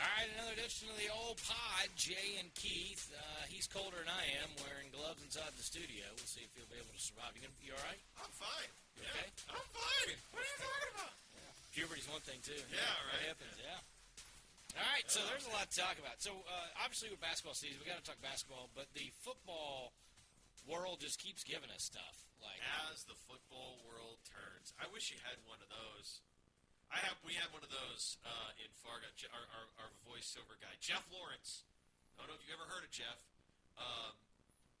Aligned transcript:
All 0.00 0.08
right, 0.18 0.28
another 0.34 0.56
edition 0.56 0.88
of 0.88 0.96
the 0.98 1.12
old 1.12 1.36
pod. 1.44 1.86
Jay 1.94 2.40
and 2.40 2.48
Keith. 2.56 3.12
Uh, 3.12 3.44
he's 3.46 3.68
colder 3.68 4.00
than 4.00 4.08
I 4.10 4.24
am, 4.42 4.48
wearing 4.64 4.88
gloves 4.90 5.20
inside 5.22 5.52
the 5.54 5.62
studio. 5.62 6.02
We'll 6.16 6.26
see 6.28 6.42
if 6.42 6.50
he'll 6.56 6.68
be 6.72 6.80
able 6.80 6.92
to 6.96 7.00
survive. 7.02 7.36
You, 7.36 7.44
gonna, 7.44 7.60
you 7.60 7.72
all 7.76 7.84
right? 7.86 8.00
I'm 8.18 8.32
fine. 8.32 8.70
You 8.96 9.04
yeah, 9.04 9.12
okay? 9.14 9.28
I'm 9.52 9.68
fine. 9.70 10.16
What 10.32 10.40
are 10.42 10.48
you 10.48 10.58
talking 10.58 10.92
about? 10.96 11.14
Puberty's 11.76 12.08
one 12.08 12.20
thing 12.24 12.40
too. 12.44 12.56
Yeah, 12.72 12.80
What 13.08 13.16
right. 13.16 13.24
happens? 13.32 13.56
Yeah. 13.60 13.80
All 14.80 14.88
right, 14.96 15.04
so 15.08 15.20
there's 15.28 15.44
a 15.44 15.52
lot 15.52 15.68
to 15.68 15.76
talk 15.76 16.00
about. 16.00 16.20
So 16.24 16.32
uh, 16.48 16.68
obviously 16.80 17.12
with 17.12 17.20
basketball 17.20 17.56
season, 17.56 17.76
we 17.80 17.88
got 17.88 18.00
to 18.00 18.04
talk 18.08 18.20
basketball, 18.24 18.72
but 18.72 18.88
the 18.96 19.12
football 19.20 19.92
world 20.64 21.00
just 21.04 21.20
keeps 21.20 21.44
giving 21.44 21.68
us 21.72 21.84
stuff. 21.84 22.24
Like 22.40 22.56
As 22.88 23.04
the 23.04 23.16
football 23.28 23.80
world 23.84 24.16
turns, 24.24 24.72
I 24.80 24.88
wish 24.90 25.12
you 25.12 25.20
had 25.22 25.36
one 25.44 25.60
of 25.60 25.68
those. 25.68 26.24
I 26.92 27.00
have. 27.08 27.16
We 27.24 27.32
had 27.34 27.48
one 27.56 27.64
of 27.64 27.72
those 27.72 28.20
uh, 28.22 28.50
in 28.60 28.68
Fargo. 28.84 29.08
Je- 29.16 29.30
Our, 29.32 29.44
our, 29.56 29.66
our 29.86 29.90
voiceover 30.04 30.60
guy, 30.60 30.72
Jeff 30.78 31.02
Lawrence. 31.08 31.64
I 32.16 32.22
don't 32.22 32.28
know 32.28 32.36
if 32.36 32.44
you've 32.44 32.54
ever 32.60 32.68
heard 32.68 32.84
of 32.84 32.92
Jeff. 32.92 33.16
Um, 33.80 34.12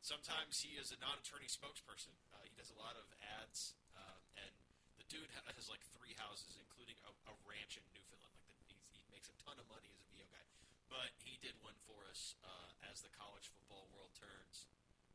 sometimes 0.04 0.60
he 0.60 0.76
is 0.76 0.92
a 0.92 0.98
non-attorney 1.00 1.48
spokesperson. 1.48 2.12
Uh, 2.36 2.44
he 2.44 2.52
does 2.60 2.68
a 2.68 2.76
lot 2.76 2.94
of 3.00 3.08
ads, 3.40 3.72
um, 3.96 4.20
and 4.36 4.52
the 5.00 5.06
dude 5.08 5.24
ha- 5.32 5.48
has 5.56 5.72
like 5.72 5.80
three 5.96 6.12
houses, 6.20 6.60
including 6.60 7.00
a, 7.08 7.10
a 7.32 7.34
ranch 7.48 7.80
in 7.80 7.84
Newfoundland. 7.96 8.36
Like 8.44 8.60
the, 8.68 8.76
he's, 8.76 8.84
he 8.92 9.00
makes 9.08 9.32
a 9.32 9.36
ton 9.40 9.56
of 9.56 9.64
money 9.72 9.88
as 9.88 9.96
a 10.04 10.06
VO 10.12 10.28
guy. 10.28 10.44
But 10.92 11.16
he 11.24 11.40
did 11.40 11.56
one 11.64 11.74
for 11.88 12.04
us 12.12 12.36
uh, 12.44 12.68
as 12.92 13.00
the 13.00 13.08
college 13.16 13.48
football 13.56 13.88
world 13.96 14.12
turns, 14.12 14.68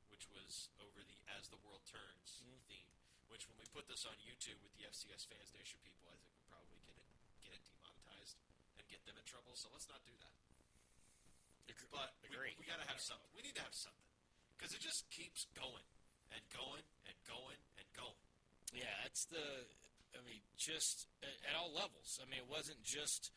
which 0.10 0.26
was 0.34 0.74
over 0.82 1.06
the 1.06 1.20
"As 1.38 1.46
the 1.54 1.62
World 1.62 1.86
Turns" 1.86 2.42
theme. 2.66 2.97
Which, 3.28 3.44
when 3.52 3.58
we 3.60 3.68
put 3.76 3.86
this 3.92 4.08
on 4.08 4.16
YouTube 4.24 4.58
with 4.64 4.72
the 4.80 4.88
FCS 4.88 5.28
Fans 5.28 5.52
Nation 5.54 5.78
people, 5.84 6.08
I 6.10 6.16
think 6.18 6.32
we'll 6.32 6.48
probably 6.48 6.80
get 6.88 6.96
it 6.96 7.08
get 7.44 7.52
it 7.54 7.62
demonetized 7.68 8.40
and 8.80 8.86
get 8.88 9.04
them 9.04 9.20
in 9.20 9.26
trouble. 9.28 9.52
So 9.60 9.68
let's 9.72 9.88
not 9.92 10.00
do 10.08 10.16
that. 10.24 10.36
Agre- 11.68 11.92
But 11.92 12.16
we, 12.24 12.32
agree. 12.32 12.54
we 12.56 12.64
got 12.66 12.80
to 12.80 12.88
have 12.88 13.00
something. 13.04 13.28
We 13.36 13.44
need 13.44 13.56
to 13.60 13.66
have 13.68 13.76
something 13.76 14.08
because 14.56 14.72
it 14.74 14.80
just 14.82 15.06
keeps 15.12 15.46
going 15.54 15.86
and 16.32 16.42
going 16.56 16.86
and 17.08 17.16
going 17.28 17.60
and 17.78 17.88
going. 17.94 18.24
Yeah, 18.72 18.92
that's 19.04 19.28
the. 19.28 19.44
I 20.16 20.24
mean, 20.24 20.42
just 20.58 21.06
at, 21.22 21.36
at 21.52 21.54
all 21.60 21.70
levels. 21.76 22.18
I 22.24 22.26
mean, 22.32 22.42
it 22.42 22.50
wasn't 22.50 22.80
just 22.82 23.30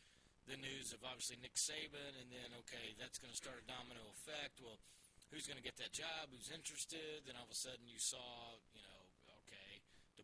the 0.49 0.57
news 0.57 0.95
of 0.95 1.03
obviously 1.05 1.37
Nick 1.43 1.59
Saban, 1.59 2.15
and 2.17 2.31
then 2.33 2.55
okay, 2.65 2.95
that's 2.97 3.19
going 3.21 3.31
to 3.31 3.37
start 3.37 3.59
a 3.61 3.67
domino 3.69 4.01
effect. 4.17 4.63
Well, 4.63 4.79
who's 5.29 5.45
going 5.45 5.59
to 5.61 5.67
get 5.67 5.77
that 5.83 5.93
job? 5.93 6.31
Who's 6.33 6.49
interested? 6.49 7.27
Then 7.27 7.37
all 7.37 7.45
of 7.45 7.53
a 7.53 7.59
sudden, 7.59 7.85
you 7.91 8.01
saw, 8.01 8.57
you 8.73 8.80
know, 8.80 8.80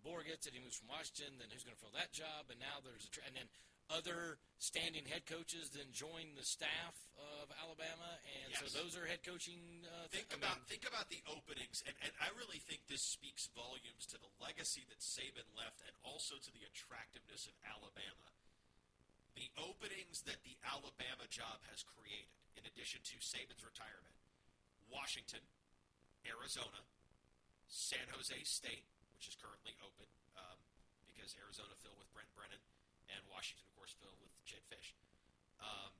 DeBoer 0.06 0.22
gets 0.22 0.46
it. 0.46 0.54
He 0.54 0.62
moves 0.62 0.78
from 0.78 0.86
Washington. 0.86 1.34
Then 1.42 1.50
who's 1.50 1.66
going 1.66 1.74
to 1.74 1.82
fill 1.82 1.94
that 1.98 2.14
job? 2.14 2.46
And 2.46 2.62
now 2.62 2.78
there's 2.86 3.02
a 3.02 3.10
tra- 3.10 3.26
and 3.26 3.34
then 3.34 3.50
other 3.90 4.38
standing 4.58 5.06
head 5.06 5.26
coaches 5.26 5.70
then 5.74 5.86
join 5.94 6.34
the 6.34 6.46
staff 6.46 6.94
of 7.14 7.46
Alabama, 7.54 8.18
and 8.42 8.50
so 8.58 8.66
those 8.74 8.98
are 8.98 9.06
head 9.06 9.22
coaching. 9.22 9.86
Uh, 9.86 10.10
Think 10.10 10.26
I 10.34 10.38
mean, 10.38 10.42
about 10.42 10.58
think 10.66 10.82
about 10.82 11.06
the 11.06 11.22
openings, 11.30 11.86
and, 11.86 11.94
and 12.02 12.10
I 12.18 12.34
really 12.34 12.58
think 12.58 12.82
this 12.90 13.06
speaks 13.06 13.46
volumes 13.54 14.02
to 14.10 14.18
the 14.18 14.26
legacy 14.42 14.82
that 14.90 14.98
Saban 14.98 15.46
left, 15.54 15.86
and 15.86 15.94
also 16.02 16.34
to 16.34 16.50
the 16.50 16.66
attractiveness 16.66 17.46
of 17.46 17.54
Alabama. 17.62 18.26
The 19.38 19.54
openings 19.54 20.26
that 20.26 20.42
the 20.42 20.58
Alabama 20.66 21.30
job 21.30 21.62
has 21.70 21.86
created, 21.86 22.34
in 22.58 22.66
addition 22.66 23.06
to 23.06 23.22
Saban's 23.22 23.62
retirement, 23.62 24.18
Washington, 24.90 25.46
Arizona, 26.26 26.82
San 27.70 28.02
Jose 28.10 28.34
State, 28.42 28.90
which 29.16 29.32
is 29.32 29.36
currently 29.40 29.72
open 29.80 30.04
um, 30.36 30.60
because 31.08 31.32
Arizona 31.40 31.72
filled 31.80 31.96
with 31.96 32.12
Brent 32.12 32.28
Brennan, 32.36 32.60
and 33.08 33.24
Washington, 33.32 33.64
of 33.64 33.72
course, 33.80 33.96
filled 33.96 34.20
with 34.20 34.28
Jedd 34.44 34.60
Fisch. 34.68 34.92
Um, 35.56 35.96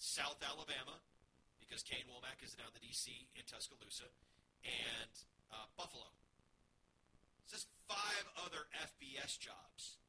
South 0.00 0.40
Alabama, 0.40 1.04
because 1.60 1.84
Kane 1.84 2.08
Wommack 2.08 2.40
is 2.40 2.56
now 2.56 2.72
the 2.72 2.80
DC 2.80 3.12
in 3.36 3.44
Tuscaloosa, 3.44 4.08
and 4.64 5.12
uh, 5.52 5.68
Buffalo. 5.76 6.08
Just 7.44 7.68
five 7.84 8.24
other 8.40 8.64
FBS 8.72 9.36
jobs 9.36 10.00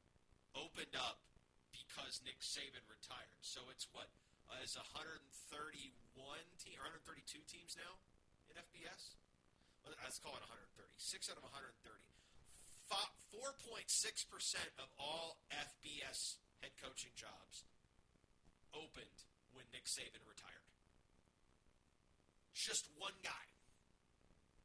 opened 0.56 0.96
up 0.96 1.20
because 1.68 2.24
Nick 2.24 2.40
Saban 2.40 2.80
retired. 2.88 3.44
So 3.44 3.60
it's 3.68 3.92
what 3.92 4.08
uh, 4.48 4.64
is 4.64 4.72
131 4.72 5.92
team 6.56 6.80
or 6.80 6.88
132 6.88 7.44
teams 7.44 7.76
now 7.76 8.00
in 8.48 8.56
FBS. 8.56 9.20
Let's 9.86 10.18
call 10.18 10.34
it 10.34 10.42
130. 10.42 10.90
Six 10.98 11.30
out 11.30 11.38
of 11.38 11.46
130. 11.46 11.76
4.6 13.36 13.84
percent 14.32 14.70
of 14.80 14.88
all 14.96 15.36
FBS 15.52 16.40
head 16.62 16.72
coaching 16.80 17.12
jobs 17.12 17.68
opened 18.72 19.18
when 19.52 19.68
Nick 19.74 19.84
Saban 19.84 20.24
retired. 20.24 20.66
Just 22.56 22.88
one 22.96 23.14
guy. 23.20 23.44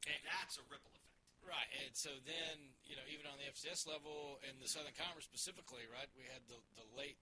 And 0.08 0.18
that's 0.24 0.56
a 0.56 0.64
ripple 0.72 0.90
effect. 0.96 1.02
Right, 1.42 1.70
and 1.82 1.90
so 1.98 2.14
then 2.22 2.70
you 2.86 2.94
know 2.94 3.02
even 3.10 3.26
on 3.26 3.34
the 3.42 3.50
FCS 3.50 3.84
level 3.84 4.38
and 4.46 4.54
the 4.62 4.70
Southern 4.70 4.94
Conference 4.94 5.26
specifically, 5.26 5.82
right? 5.90 6.06
We 6.14 6.22
had 6.30 6.40
the 6.46 6.58
the 6.78 6.86
late 6.94 7.18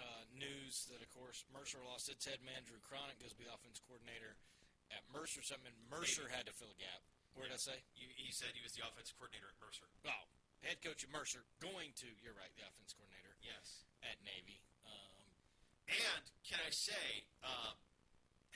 uh, 0.00 0.24
news 0.32 0.88
that 0.88 1.04
of 1.04 1.08
course 1.12 1.44
Mercer 1.52 1.80
lost 1.84 2.08
its 2.08 2.24
head 2.24 2.40
man. 2.40 2.64
Drew 2.64 2.80
Cronic 2.80 3.20
goes 3.20 3.36
to 3.36 3.38
be 3.38 3.44
the 3.44 3.52
offense 3.52 3.84
coordinator 3.84 4.40
at 4.94 5.02
Mercer. 5.12 5.40
Something 5.44 5.72
and 5.72 5.80
Mercer 5.90 6.24
Maybe. 6.28 6.36
had 6.36 6.44
to 6.48 6.54
fill 6.56 6.70
a 6.72 6.78
gap. 6.80 7.02
Where 7.36 7.46
did 7.46 7.54
I 7.54 7.62
say? 7.62 7.78
You, 7.94 8.08
he 8.18 8.32
said 8.34 8.50
he 8.56 8.62
was 8.64 8.74
the 8.74 8.82
offensive 8.82 9.14
coordinator 9.20 9.46
at 9.52 9.58
Mercer. 9.62 9.86
Oh, 10.08 10.24
head 10.64 10.82
coach 10.82 11.06
at 11.06 11.10
Mercer 11.14 11.46
going 11.62 11.94
to 12.02 12.08
you're 12.18 12.34
right, 12.34 12.50
the 12.58 12.66
offense 12.66 12.90
coordinator 12.96 13.36
Yes. 13.44 13.86
at 14.02 14.18
Navy. 14.26 14.58
Um, 14.88 15.22
And 15.86 16.24
can 16.42 16.58
I 16.64 16.74
say, 16.74 17.28
um, 17.46 17.78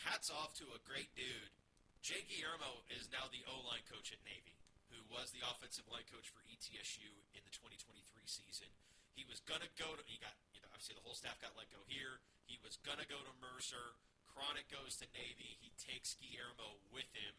hats 0.02 0.28
off 0.32 0.52
to 0.58 0.66
a 0.74 0.80
great 0.82 1.14
dude. 1.14 1.54
Jay 2.02 2.26
Guillermo 2.26 2.82
is 2.90 3.06
now 3.14 3.30
the 3.30 3.46
O 3.46 3.62
line 3.62 3.86
coach 3.86 4.10
at 4.10 4.18
Navy, 4.26 4.58
who 4.90 4.98
was 5.06 5.30
the 5.30 5.46
offensive 5.46 5.86
line 5.86 6.02
coach 6.10 6.26
for 6.34 6.42
ETSU 6.50 7.06
in 7.38 7.42
the 7.46 7.54
2023 7.54 8.02
season. 8.26 8.66
He 9.14 9.22
was 9.30 9.38
gonna 9.46 9.70
go 9.78 9.94
to. 9.94 10.02
He 10.10 10.18
got. 10.18 10.34
You 10.50 10.58
know, 10.66 10.72
obviously 10.74 10.98
the 10.98 11.04
whole 11.06 11.14
staff 11.14 11.38
got 11.38 11.54
let 11.54 11.70
go 11.70 11.78
here. 11.86 12.18
He 12.50 12.58
was 12.66 12.74
gonna 12.82 13.06
go 13.06 13.22
to 13.22 13.32
Mercer. 13.38 13.94
Cronic 14.32 14.68
goes 14.72 14.96
to 15.00 15.06
Navy. 15.12 15.60
He 15.60 15.70
takes 15.76 16.16
Guillermo 16.16 16.80
with 16.88 17.08
him, 17.12 17.34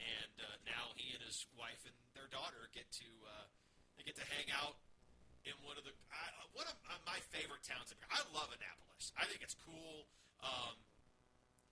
and 0.00 0.34
uh, 0.40 0.56
now 0.64 0.96
he 0.96 1.12
and 1.12 1.22
his 1.22 1.44
wife 1.54 1.84
and 1.84 1.94
their 2.16 2.28
daughter 2.32 2.72
get 2.72 2.88
to 3.04 3.08
uh, 3.28 3.46
they 3.96 4.04
get 4.04 4.16
to 4.16 4.26
hang 4.32 4.48
out 4.50 4.80
in 5.44 5.52
one 5.66 5.76
of 5.76 5.84
the 5.84 5.92
I, 6.08 6.24
one 6.56 6.66
of 6.66 6.76
uh, 6.88 6.96
my 7.04 7.20
favorite 7.34 7.62
towns. 7.66 7.92
I 8.08 8.20
love 8.32 8.48
Annapolis. 8.50 9.12
I 9.14 9.28
think 9.28 9.44
it's 9.44 9.56
cool. 9.60 10.08
Um, 10.42 10.80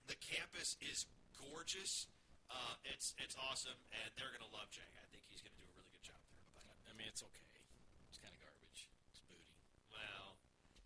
the 0.07 0.17
campus 0.19 0.77
is 0.79 1.09
gorgeous. 1.49 2.07
Uh, 2.51 2.75
it's 2.85 3.15
it's 3.17 3.35
awesome, 3.49 3.79
and 3.95 4.07
they're 4.19 4.31
gonna 4.35 4.51
love 4.51 4.69
Jay. 4.69 4.87
I 4.99 5.07
think 5.09 5.23
he's 5.31 5.41
gonna 5.41 5.57
do 5.57 5.65
a 5.65 5.75
really 5.79 5.91
good 5.95 6.05
job 6.05 6.19
there. 6.29 6.45
But, 6.53 6.67
I 6.85 6.93
mean, 6.99 7.07
it's 7.07 7.23
okay. 7.23 7.49
It's 8.11 8.19
kind 8.19 8.35
of 8.35 8.41
garbage. 8.43 8.91
It's 9.09 9.23
booty. 9.23 9.55
well, 9.89 10.35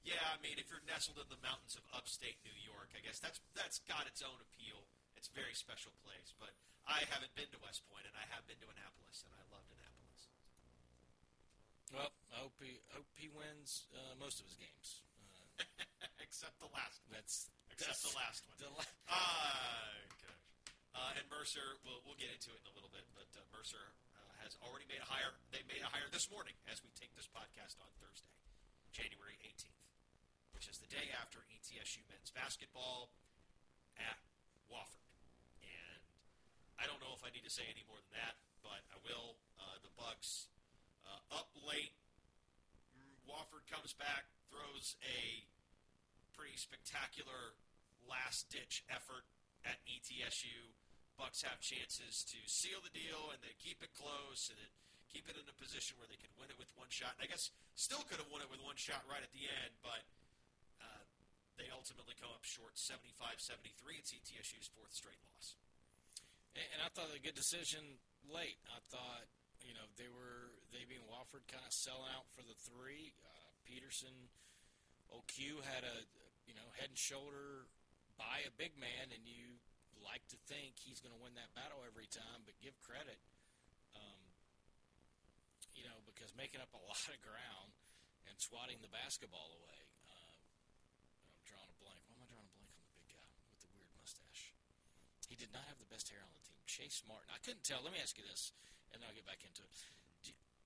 yeah. 0.06 0.22
I 0.32 0.38
mean, 0.40 0.56
if 0.62 0.70
you're 0.70 0.86
nestled 0.86 1.18
in 1.20 1.28
the 1.28 1.42
mountains 1.42 1.76
of 1.76 1.84
upstate 1.92 2.38
New 2.46 2.56
York, 2.64 2.94
I 2.96 3.02
guess 3.02 3.18
that's 3.20 3.42
that's 3.58 3.82
got 3.90 4.06
its 4.06 4.22
own 4.22 4.38
appeal. 4.40 4.86
It's 5.20 5.28
a 5.28 5.36
very 5.36 5.58
special 5.58 5.92
place. 6.06 6.32
But 6.38 6.54
I 6.86 7.02
haven't 7.10 7.34
been 7.34 7.50
to 7.52 7.60
West 7.66 7.82
Point, 7.90 8.06
and 8.06 8.14
I 8.16 8.26
have 8.32 8.46
been 8.46 8.62
to 8.62 8.70
Annapolis, 8.70 9.26
and 9.26 9.34
I 9.34 9.44
loved 9.50 9.68
Annapolis. 9.74 10.22
Well, 11.94 12.12
I 12.34 12.38
hope 12.46 12.56
he 12.62 12.78
hope 12.94 13.10
he 13.18 13.28
wins 13.34 13.90
uh, 13.94 14.14
most 14.22 14.40
of 14.42 14.46
his 14.48 14.58
games. 14.62 15.02
Uh, 16.06 16.08
Except 16.20 16.52
the 16.60 16.68
last 16.76 17.00
one. 17.08 17.16
that's 17.16 17.48
Except 17.72 18.04
the 18.04 18.12
last 18.20 18.44
one. 18.46 18.56
The 18.60 18.68
la- 18.76 18.92
Ah, 19.08 19.96
gosh. 20.20 20.44
Uh, 20.92 21.16
and 21.18 21.26
Mercer, 21.32 21.80
we'll, 21.88 22.04
we'll 22.04 22.20
get 22.20 22.28
into 22.36 22.52
it 22.52 22.60
in 22.60 22.68
a 22.68 22.76
little 22.76 22.92
bit, 22.92 23.08
but 23.16 23.26
uh, 23.40 23.42
Mercer 23.56 23.80
uh, 24.20 24.20
has 24.44 24.60
already 24.60 24.84
made 24.92 25.00
a 25.00 25.08
hire. 25.08 25.32
They 25.56 25.64
made 25.72 25.80
a 25.80 25.88
hire 25.88 26.12
this 26.12 26.28
morning 26.28 26.54
as 26.68 26.84
we 26.84 26.92
take 27.00 27.16
this 27.16 27.32
podcast 27.32 27.80
on 27.80 27.88
Thursday, 28.04 28.36
January 28.92 29.40
18th, 29.48 29.85
which 30.56 30.72
is 30.72 30.80
the 30.80 30.88
day 30.88 31.12
after 31.20 31.44
ETSU 31.52 32.00
men's 32.08 32.32
basketball 32.32 33.12
at 34.00 34.16
Wofford. 34.72 35.04
And 35.60 36.02
I 36.80 36.88
don't 36.88 37.04
know 37.04 37.12
if 37.12 37.28
I 37.28 37.30
need 37.36 37.44
to 37.44 37.52
say 37.52 37.68
any 37.68 37.84
more 37.92 38.00
than 38.00 38.16
that, 38.24 38.40
but 38.64 38.80
I 38.90 38.98
will. 39.04 39.36
Uh, 39.60 39.78
the 39.84 39.92
Bucks 40.00 40.48
uh, 41.04 41.44
up 41.44 41.52
late. 41.68 41.92
Wofford 43.28 43.68
comes 43.68 43.92
back, 43.98 44.32
throws 44.48 44.96
a 45.04 45.44
pretty 46.38 46.56
spectacular 46.56 47.58
last 48.08 48.48
ditch 48.48 48.86
effort 48.88 49.28
at 49.68 49.82
ETSU. 49.84 50.72
Bucks 51.20 51.44
have 51.44 51.60
chances 51.60 52.24
to 52.32 52.40
seal 52.46 52.80
the 52.86 52.94
deal 52.94 53.34
and 53.34 53.40
then 53.44 53.56
keep 53.60 53.82
it 53.82 53.92
close 53.98 54.52
and 54.52 54.58
then 54.60 54.72
keep 55.10 55.26
it 55.26 55.36
in 55.36 55.48
a 55.48 55.56
position 55.58 55.96
where 55.98 56.08
they 56.12 56.20
could 56.20 56.32
win 56.38 56.52
it 56.52 56.60
with 56.60 56.70
one 56.76 56.92
shot. 56.92 57.16
I 57.18 57.26
guess 57.26 57.50
still 57.74 58.04
could 58.08 58.20
have 58.20 58.30
won 58.30 58.44
it 58.44 58.52
with 58.52 58.62
one 58.62 58.78
shot 58.78 59.02
right 59.10 59.24
at 59.24 59.32
the 59.32 59.48
end, 59.48 59.74
but 59.80 60.04
they 61.56 61.72
ultimately 61.72 62.16
come 62.20 62.32
up 62.32 62.44
short 62.44 62.76
75-73. 62.76 64.00
It's 64.00 64.12
E 64.12 64.20
ETSU's 64.20 64.68
fourth 64.76 64.92
straight 64.92 65.20
loss. 65.32 65.56
And, 66.56 66.68
and 66.76 66.80
I 66.84 66.92
thought 66.92 67.12
a 67.12 67.22
good 67.22 67.36
decision 67.36 68.00
late. 68.28 68.60
I 68.72 68.80
thought, 68.92 69.28
you 69.64 69.74
know, 69.74 69.88
they 69.96 70.12
were 70.12 70.56
they 70.76 70.84
being 70.86 71.04
Wofford 71.08 71.48
kind 71.48 71.64
of 71.64 71.74
selling 71.74 72.12
out 72.12 72.28
for 72.36 72.44
the 72.44 72.56
three. 72.68 73.16
Uh, 73.24 73.50
Peterson, 73.64 74.30
OQ 75.10 75.64
had 75.64 75.88
a 75.88 75.98
you 76.46 76.54
know 76.54 76.68
head 76.78 76.94
and 76.94 77.00
shoulder 77.00 77.66
by 78.20 78.44
a 78.46 78.52
big 78.56 78.76
man, 78.76 79.12
and 79.12 79.24
you 79.26 79.60
like 80.04 80.24
to 80.30 80.38
think 80.46 80.78
he's 80.78 81.02
going 81.02 81.16
to 81.16 81.22
win 81.24 81.34
that 81.40 81.52
battle 81.58 81.82
every 81.88 82.08
time. 82.12 82.44
But 82.44 82.60
give 82.62 82.76
credit, 82.84 83.18
um, 83.96 84.20
you 85.74 85.88
know, 85.88 85.98
because 86.06 86.36
making 86.36 86.60
up 86.60 86.72
a 86.76 86.82
lot 86.90 87.08
of 87.10 87.20
ground 87.24 87.76
and 88.30 88.36
swatting 88.38 88.82
the 88.82 88.92
basketball 88.92 89.50
away. 89.62 89.82
Uh, 90.06 90.38
I'm 91.32 91.42
drawing 91.46 91.70
a 91.70 91.78
blank. 91.82 92.02
Why 92.10 92.18
am 92.18 92.22
I 92.22 92.28
drawing 92.30 92.50
a 92.50 92.54
blank 92.54 92.70
on 92.76 92.84
the 92.84 92.94
big 92.98 93.10
guy 93.14 93.30
with 93.50 93.62
the 93.64 93.72
weird 93.74 93.92
mustache? 93.98 94.54
He 95.36 95.44
did 95.44 95.52
not 95.52 95.68
have 95.68 95.76
the 95.84 95.92
best 95.92 96.08
hair 96.08 96.24
on 96.24 96.32
the 96.32 96.40
team. 96.48 96.56
Chase 96.64 97.04
Martin. 97.04 97.28
I 97.28 97.44
couldn't 97.44 97.68
tell. 97.68 97.84
Let 97.84 97.92
me 97.92 98.00
ask 98.00 98.16
you 98.16 98.24
this, 98.24 98.56
and 98.96 99.04
then 99.04 99.12
I'll 99.12 99.20
get 99.20 99.28
back 99.28 99.44
into 99.44 99.68
it. 99.68 99.76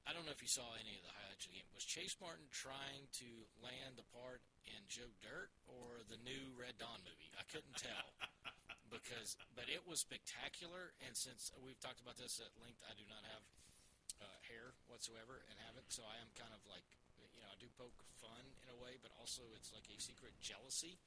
I 0.05 0.13
don't 0.13 0.29
know 0.29 0.33
if 0.33 0.45
you 0.45 0.49
saw 0.49 0.77
any 0.77 0.93
of 0.93 1.01
the 1.09 1.13
highlights 1.17 1.49
of 1.49 1.49
the 1.49 1.57
game. 1.57 1.65
Was 1.73 1.81
Chase 1.89 2.13
Martin 2.21 2.45
trying 2.53 3.09
to 3.17 3.29
land 3.65 3.97
the 3.97 4.05
part 4.13 4.45
in 4.69 4.77
Joe 4.85 5.09
Dirt 5.25 5.49
or 5.65 6.05
the 6.05 6.21
new 6.21 6.53
Red 6.53 6.77
Dawn 6.77 7.01
movie? 7.01 7.33
I 7.33 7.49
couldn't 7.49 7.81
tell 7.81 8.13
because, 8.93 9.41
but 9.57 9.65
it 9.73 9.81
was 9.89 10.05
spectacular. 10.05 10.93
And 11.01 11.17
since 11.17 11.49
we've 11.65 11.81
talked 11.81 12.05
about 12.05 12.21
this 12.21 12.37
at 12.37 12.53
length, 12.61 12.85
I 12.85 12.93
do 12.93 13.09
not 13.09 13.25
have 13.25 13.43
uh, 14.21 14.37
hair 14.45 14.77
whatsoever 14.85 15.41
and 15.49 15.57
haven't, 15.65 15.89
so 15.89 16.05
I 16.05 16.21
am 16.21 16.29
kind 16.37 16.53
of 16.53 16.61
like, 16.69 16.85
you 17.33 17.41
know, 17.41 17.49
I 17.49 17.57
do 17.57 17.69
poke 17.73 17.97
fun 18.21 18.45
in 18.61 18.69
a 18.69 18.77
way, 18.77 19.01
but 19.01 19.09
also 19.17 19.41
it's 19.57 19.73
like 19.73 19.89
a 19.89 19.97
secret 19.97 20.37
jealousy 20.37 21.01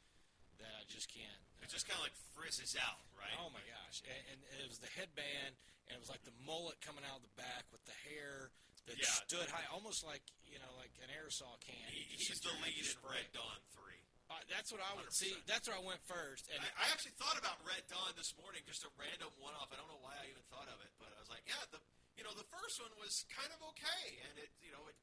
that 0.62 0.74
I 0.78 0.84
just 0.88 1.10
can't. 1.12 1.40
It 1.62 1.70
just 1.70 1.86
kind 1.86 1.98
of 1.98 2.04
like 2.06 2.16
frizzes 2.34 2.74
out, 2.78 3.02
right? 3.14 3.34
Oh 3.38 3.50
my 3.54 3.62
gosh! 3.62 4.02
And, 4.06 4.38
and 4.50 4.58
it 4.62 4.66
was 4.70 4.82
the 4.82 4.90
headband, 4.98 5.54
and 5.86 5.92
it 5.94 6.00
was 6.02 6.10
like 6.10 6.22
the 6.26 6.34
mullet 6.42 6.78
coming 6.82 7.02
out 7.06 7.22
of 7.22 7.24
the 7.26 7.34
back 7.38 7.66
with 7.70 7.82
the 7.86 7.94
hair 8.10 8.50
that 8.90 8.98
Yeah. 8.98 9.06
stood 9.26 9.46
high, 9.50 9.62
almost 9.70 10.02
like 10.02 10.22
you 10.50 10.58
know, 10.58 10.72
like 10.78 10.90
an 11.02 11.08
aerosol 11.14 11.54
can. 11.62 11.86
He, 11.88 12.02
he's 12.18 12.42
the 12.42 12.50
lead 12.60 12.74
in 12.82 12.98
Red. 13.06 13.30
Dawn 13.32 13.60
3. 13.78 13.80
Uh, 14.32 14.40
that's 14.50 14.68
what 14.74 14.80
I 14.84 14.90
would 14.96 15.12
100%. 15.12 15.16
see. 15.16 15.32
That's 15.46 15.68
where 15.70 15.76
I 15.78 15.84
went 15.84 16.00
first, 16.08 16.48
and 16.50 16.58
I, 16.60 16.68
I 16.82 16.86
actually 16.90 17.14
thought 17.20 17.36
about 17.38 17.60
Red 17.68 17.84
Dawn 17.92 18.10
this 18.18 18.32
morning, 18.40 18.64
just 18.68 18.82
a 18.82 18.90
random 18.98 19.28
one-off. 19.38 19.68
I 19.70 19.76
don't 19.78 19.88
know 19.92 20.00
why 20.02 20.16
I 20.18 20.26
even 20.32 20.42
thought 20.50 20.66
of 20.72 20.80
it, 20.82 20.90
but 20.98 21.12
I 21.14 21.18
was 21.22 21.28
like, 21.30 21.44
yeah, 21.46 21.62
the 21.70 21.78
you 22.18 22.24
know 22.26 22.32
the 22.36 22.48
first 22.52 22.80
one 22.82 22.90
was 23.00 23.22
kind 23.32 23.48
of 23.54 23.60
okay, 23.76 24.04
and 24.28 24.34
it 24.40 24.50
you 24.60 24.72
know 24.74 24.82
it 24.90 24.96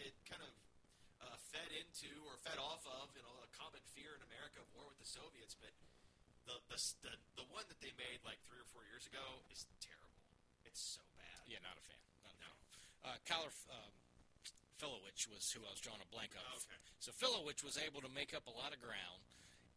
it 0.00 0.14
kind 0.26 0.40
of 0.42 0.50
uh, 1.24 1.36
fed 1.52 1.70
into 1.76 2.10
or 2.28 2.36
fed 2.40 2.56
off 2.60 2.82
of 2.88 3.12
you 3.16 3.22
know 3.24 3.34
a 3.44 3.48
common 3.56 3.80
fear 3.96 4.16
in 4.16 4.22
America 4.26 4.60
of 4.60 4.68
war 4.76 4.88
with 4.88 4.98
the 5.00 5.08
Soviets, 5.08 5.54
but 5.58 5.72
the 6.48 6.56
the 6.72 6.78
the, 7.04 7.12
the 7.44 7.46
one 7.52 7.64
that 7.68 7.78
they 7.84 7.92
made 8.00 8.20
like 8.24 8.40
three 8.48 8.60
or 8.60 8.68
four 8.72 8.84
years 8.88 9.04
ago 9.08 9.44
is 9.52 9.64
terrible. 9.84 10.24
It's 10.64 10.80
so 10.80 11.02
bad. 11.18 11.40
yeah, 11.50 11.60
not 11.64 11.76
a 11.76 11.84
fan. 11.84 12.00
Not 12.24 12.32
a 12.36 12.40
No. 12.40 12.50
fan. 12.72 12.86
Uh, 13.04 13.16
Kyler 13.28 13.52
um, 13.74 13.92
Filewich 14.80 15.28
was 15.28 15.50
who 15.52 15.60
I 15.66 15.70
was 15.72 15.80
drawing 15.82 16.00
a 16.00 16.08
blank 16.08 16.32
of. 16.38 16.64
Okay. 16.64 16.80
So 17.04 17.12
Filewich 17.12 17.60
was 17.64 17.76
able 17.76 18.00
to 18.00 18.08
make 18.12 18.32
up 18.32 18.48
a 18.48 18.54
lot 18.54 18.72
of 18.72 18.80
ground 18.80 19.20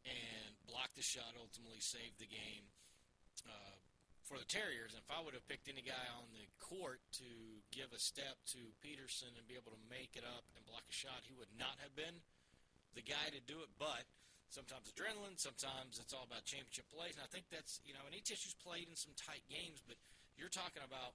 and 0.07 0.51
block 0.68 0.92
the 0.95 1.04
shot, 1.04 1.36
ultimately 1.40 1.80
saved 1.84 2.19
the 2.19 2.28
game 2.28 2.68
uh, 3.48 3.75
for 4.24 4.40
the 4.40 4.48
Terriers. 4.48 4.96
And 4.96 5.04
if 5.04 5.10
I 5.12 5.20
would 5.20 5.36
have 5.36 5.46
picked 5.48 5.68
any 5.68 5.84
guy 5.84 6.06
on 6.16 6.31
the 6.31 6.48
court 6.60 7.04
to 7.20 7.30
give 7.75 7.92
a 7.92 8.00
step 8.00 8.40
to 8.56 8.62
Peterson 8.80 9.31
and 9.36 9.44
be 9.46 9.60
able 9.60 9.75
to 9.75 9.84
make 9.92 10.16
it 10.16 10.24
up 10.24 10.48
and 10.56 10.64
block 10.64 10.88
a 10.88 10.96
shot, 10.96 11.28
he 11.28 11.36
would 11.36 11.52
not 11.56 11.75
have 11.84 11.94
been 11.94 12.24
the 12.96 13.04
guy 13.04 13.28
to 13.31 13.42
do 13.44 13.60
it. 13.62 13.72
But 13.75 14.08
sometimes 14.50 14.88
adrenaline, 14.88 15.36
sometimes 15.36 16.00
it's 16.00 16.16
all 16.16 16.24
about 16.24 16.48
championship 16.48 16.88
plays. 16.94 17.20
And 17.20 17.25
I 17.25 17.30
think 17.30 17.52
that's, 17.52 17.84
you 17.84 17.92
know, 17.92 18.04
and 18.08 18.16
ETSU's 18.16 18.56
played 18.58 18.88
in 18.88 18.96
some 18.96 19.14
tight 19.20 19.44
games, 19.52 19.84
but 19.84 20.00
you're 20.40 20.54
talking 20.54 20.81
about 20.86 21.14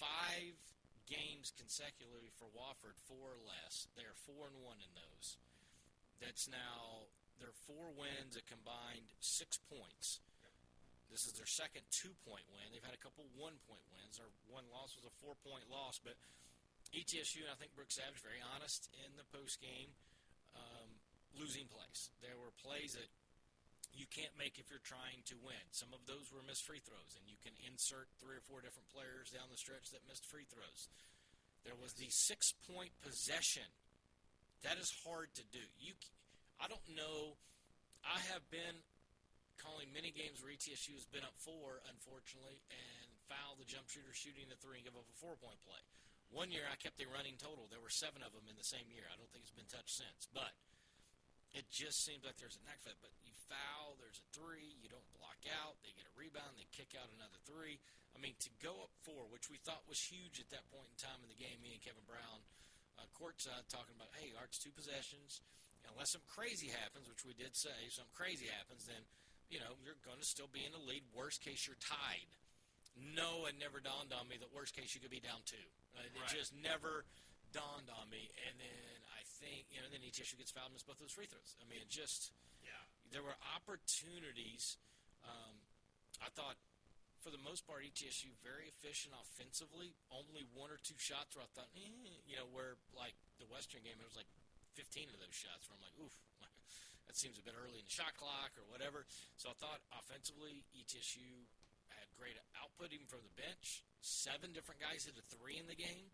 five 0.00 0.56
games 1.04 1.52
consecutively 1.54 2.32
for 2.32 2.48
Wofford, 2.56 2.96
four 3.04 3.36
or 3.36 3.42
less. 3.44 3.86
They 3.92 4.08
are 4.08 4.16
four 4.24 4.48
and 4.48 4.58
one 4.64 4.80
in 4.80 4.92
those. 4.96 5.36
That's 6.22 6.48
now 6.48 7.10
their 7.36 7.52
four 7.68 7.92
wins, 7.92 8.38
a 8.38 8.44
combined 8.46 9.12
six 9.20 9.58
points. 9.68 10.24
This 11.14 11.30
is 11.30 11.38
their 11.38 11.46
second 11.46 11.86
two-point 11.94 12.42
win. 12.50 12.74
They've 12.74 12.82
had 12.82 12.98
a 12.98 12.98
couple 12.98 13.22
one-point 13.38 13.86
wins. 13.94 14.18
Their 14.18 14.34
one 14.50 14.66
loss 14.74 14.98
was 14.98 15.06
a 15.06 15.14
four-point 15.22 15.70
loss, 15.70 16.02
but 16.02 16.18
ETSU 16.90 17.46
and 17.46 17.54
I 17.54 17.58
think 17.58 17.70
Brooks 17.78 18.02
Savage 18.02 18.18
very 18.18 18.42
honest 18.42 18.90
in 18.98 19.14
the 19.14 19.22
post 19.30 19.62
game, 19.62 19.94
um, 20.58 20.90
losing 21.38 21.70
plays. 21.70 22.10
There 22.18 22.34
were 22.34 22.50
plays 22.58 22.98
that 22.98 23.06
you 23.94 24.10
can't 24.10 24.34
make 24.34 24.58
if 24.58 24.66
you're 24.66 24.82
trying 24.82 25.22
to 25.30 25.38
win. 25.38 25.62
Some 25.70 25.94
of 25.94 26.02
those 26.10 26.34
were 26.34 26.42
missed 26.42 26.66
free 26.66 26.82
throws, 26.82 27.14
and 27.14 27.30
you 27.30 27.38
can 27.46 27.54
insert 27.62 28.10
three 28.18 28.34
or 28.34 28.44
four 28.50 28.58
different 28.58 28.90
players 28.90 29.30
down 29.30 29.46
the 29.54 29.58
stretch 29.58 29.94
that 29.94 30.02
missed 30.10 30.26
free 30.26 30.50
throws. 30.50 30.90
There 31.62 31.78
was 31.78 31.94
the 31.94 32.10
six-point 32.10 32.90
possession. 33.06 33.70
That 34.66 34.82
is 34.82 34.90
hard 35.06 35.30
to 35.38 35.46
do. 35.54 35.62
You, 35.78 35.94
I 36.58 36.66
don't 36.66 36.90
know. 36.90 37.38
I 38.02 38.18
have 38.34 38.42
been 38.50 38.82
calling 39.64 39.88
many 39.96 40.12
games 40.12 40.44
where 40.44 40.52
ETSU 40.52 40.92
has 40.92 41.08
been 41.08 41.24
up 41.24 41.32
four, 41.40 41.80
unfortunately, 41.88 42.60
and 42.68 43.08
foul 43.24 43.56
the 43.56 43.64
jump 43.64 43.88
shooter 43.88 44.12
shooting 44.12 44.44
the 44.52 44.60
three 44.60 44.76
and 44.76 44.84
give 44.84 44.92
up 44.92 45.08
a 45.08 45.16
four-point 45.16 45.56
play. 45.64 45.80
One 46.28 46.52
year 46.52 46.68
I 46.68 46.76
kept 46.76 47.00
a 47.00 47.08
running 47.08 47.40
total. 47.40 47.64
There 47.72 47.80
were 47.80 47.92
seven 47.92 48.20
of 48.20 48.36
them 48.36 48.44
in 48.44 48.60
the 48.60 48.68
same 48.68 48.84
year. 48.92 49.08
I 49.08 49.16
don't 49.16 49.32
think 49.32 49.48
it's 49.48 49.56
been 49.56 49.70
touched 49.72 49.96
since, 49.96 50.28
but 50.36 50.52
it 51.56 51.64
just 51.72 52.04
seems 52.04 52.28
like 52.28 52.36
there's 52.36 52.60
a 52.60 52.64
knack 52.68 52.84
for 52.84 52.92
it. 52.92 53.00
But 53.00 53.16
you 53.24 53.32
foul, 53.48 53.96
there's 53.96 54.20
a 54.20 54.26
three, 54.36 54.76
you 54.84 54.92
don't 54.92 55.06
block 55.16 55.40
out, 55.64 55.80
they 55.80 55.96
get 55.96 56.04
a 56.04 56.14
rebound, 56.18 56.60
they 56.60 56.68
kick 56.76 56.92
out 56.92 57.08
another 57.16 57.40
three. 57.48 57.80
I 58.12 58.20
mean, 58.20 58.36
to 58.44 58.50
go 58.60 58.84
up 58.84 58.92
four, 59.08 59.24
which 59.32 59.48
we 59.48 59.56
thought 59.64 59.88
was 59.88 59.98
huge 59.98 60.44
at 60.44 60.52
that 60.52 60.68
point 60.68 60.92
in 60.92 60.96
time 61.00 61.24
in 61.24 61.32
the 61.32 61.40
game, 61.40 61.56
me 61.64 61.72
and 61.72 61.82
Kevin 61.82 62.04
Brown, 62.04 62.44
uh, 63.00 63.08
courtside 63.16 63.64
talking 63.72 63.96
about, 63.96 64.12
hey, 64.20 64.36
Art's 64.36 64.60
two 64.60 64.74
possessions. 64.74 65.40
Unless 65.84 66.16
something 66.16 66.32
crazy 66.32 66.72
happens, 66.72 67.06
which 67.06 67.28
we 67.28 67.36
did 67.36 67.52
say, 67.52 67.74
if 67.84 67.92
something 67.92 68.16
crazy 68.16 68.48
happens, 68.48 68.88
then 68.88 69.04
you 69.50 69.58
know 69.60 69.76
you're 69.84 69.98
going 70.04 70.18
to 70.20 70.26
still 70.26 70.48
be 70.50 70.64
in 70.64 70.72
the 70.72 70.80
lead. 70.82 71.02
Worst 71.14 71.40
case, 71.42 71.66
you're 71.66 71.80
tied. 71.80 72.30
No, 72.96 73.46
it 73.50 73.58
never 73.58 73.80
dawned 73.82 74.14
on 74.14 74.28
me 74.30 74.38
that 74.38 74.54
worst 74.54 74.74
case 74.76 74.94
you 74.94 75.00
could 75.02 75.10
be 75.10 75.18
down 75.20 75.42
two. 75.44 75.58
Uh, 75.98 76.02
It 76.06 76.14
Right. 76.14 76.30
just 76.30 76.54
never 76.54 77.04
dawned 77.50 77.90
on 77.90 78.06
me. 78.10 78.30
And 78.46 78.54
then 78.60 78.96
I 79.18 79.22
think 79.42 79.66
you 79.70 79.82
know 79.82 79.88
then 79.90 80.02
ETSU 80.02 80.36
gets 80.38 80.50
fouled 80.54 80.70
and 80.70 80.74
missed 80.78 80.86
both 80.86 80.96
of 80.98 81.06
those 81.06 81.12
free 81.14 81.26
throws. 81.26 81.56
I 81.60 81.64
mean, 81.66 81.80
it 81.82 81.88
just 81.90 82.30
Yeah. 82.62 82.70
there 83.10 83.22
were 83.22 83.36
opportunities. 83.54 84.78
Um, 85.24 85.60
I 86.20 86.28
thought, 86.30 86.56
for 87.20 87.30
the 87.30 87.38
most 87.40 87.66
part, 87.66 87.82
ETSU 87.84 88.32
very 88.42 88.68
efficient 88.68 89.14
offensively. 89.14 89.94
Only 90.10 90.44
one 90.54 90.70
or 90.70 90.78
two 90.78 90.96
shots 90.98 91.34
where 91.34 91.44
I 91.44 91.48
thought, 91.48 91.68
eh, 91.74 91.88
you 92.26 92.36
know, 92.36 92.46
where 92.46 92.76
like 92.92 93.14
the 93.38 93.46
Western 93.46 93.82
game, 93.82 93.98
it 94.00 94.04
was 94.04 94.16
like 94.16 94.28
15 94.74 95.08
of 95.10 95.18
those 95.20 95.34
shots 95.34 95.68
where 95.68 95.76
I'm 95.76 95.82
like, 95.82 95.96
oof, 95.98 96.14
that 97.06 97.16
seems 97.16 97.36
a 97.38 97.44
bit 97.44 97.54
early 97.56 97.78
in 97.80 97.86
the 97.86 97.92
shot 97.92 98.16
clock 98.16 98.52
or 98.56 98.64
whatever. 98.68 99.04
So 99.36 99.50
I 99.52 99.56
thought 99.60 99.80
offensively, 99.92 100.64
ETSU 100.72 101.46
had 101.92 102.08
great 102.16 102.36
output 102.60 102.90
even 102.92 103.06
from 103.06 103.20
the 103.24 103.34
bench. 103.36 103.84
Seven 104.00 104.52
different 104.56 104.80
guys 104.80 105.04
hit 105.08 105.16
a 105.20 105.24
three 105.36 105.56
in 105.60 105.68
the 105.68 105.76
game. 105.78 106.08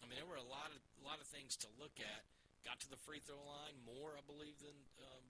I 0.00 0.08
mean, 0.08 0.16
there 0.18 0.26
were 0.26 0.40
a 0.40 0.48
lot 0.50 0.72
of 0.72 0.80
a 0.98 1.02
lot 1.04 1.20
of 1.22 1.28
things 1.30 1.54
to 1.62 1.68
look 1.78 1.94
at. 2.00 2.22
Got 2.66 2.78
to 2.86 2.88
the 2.90 2.98
free 3.06 3.18
throw 3.22 3.38
line 3.42 3.74
more, 3.82 4.14
I 4.14 4.22
believe, 4.24 4.54
than 4.62 4.74
um, 5.02 5.24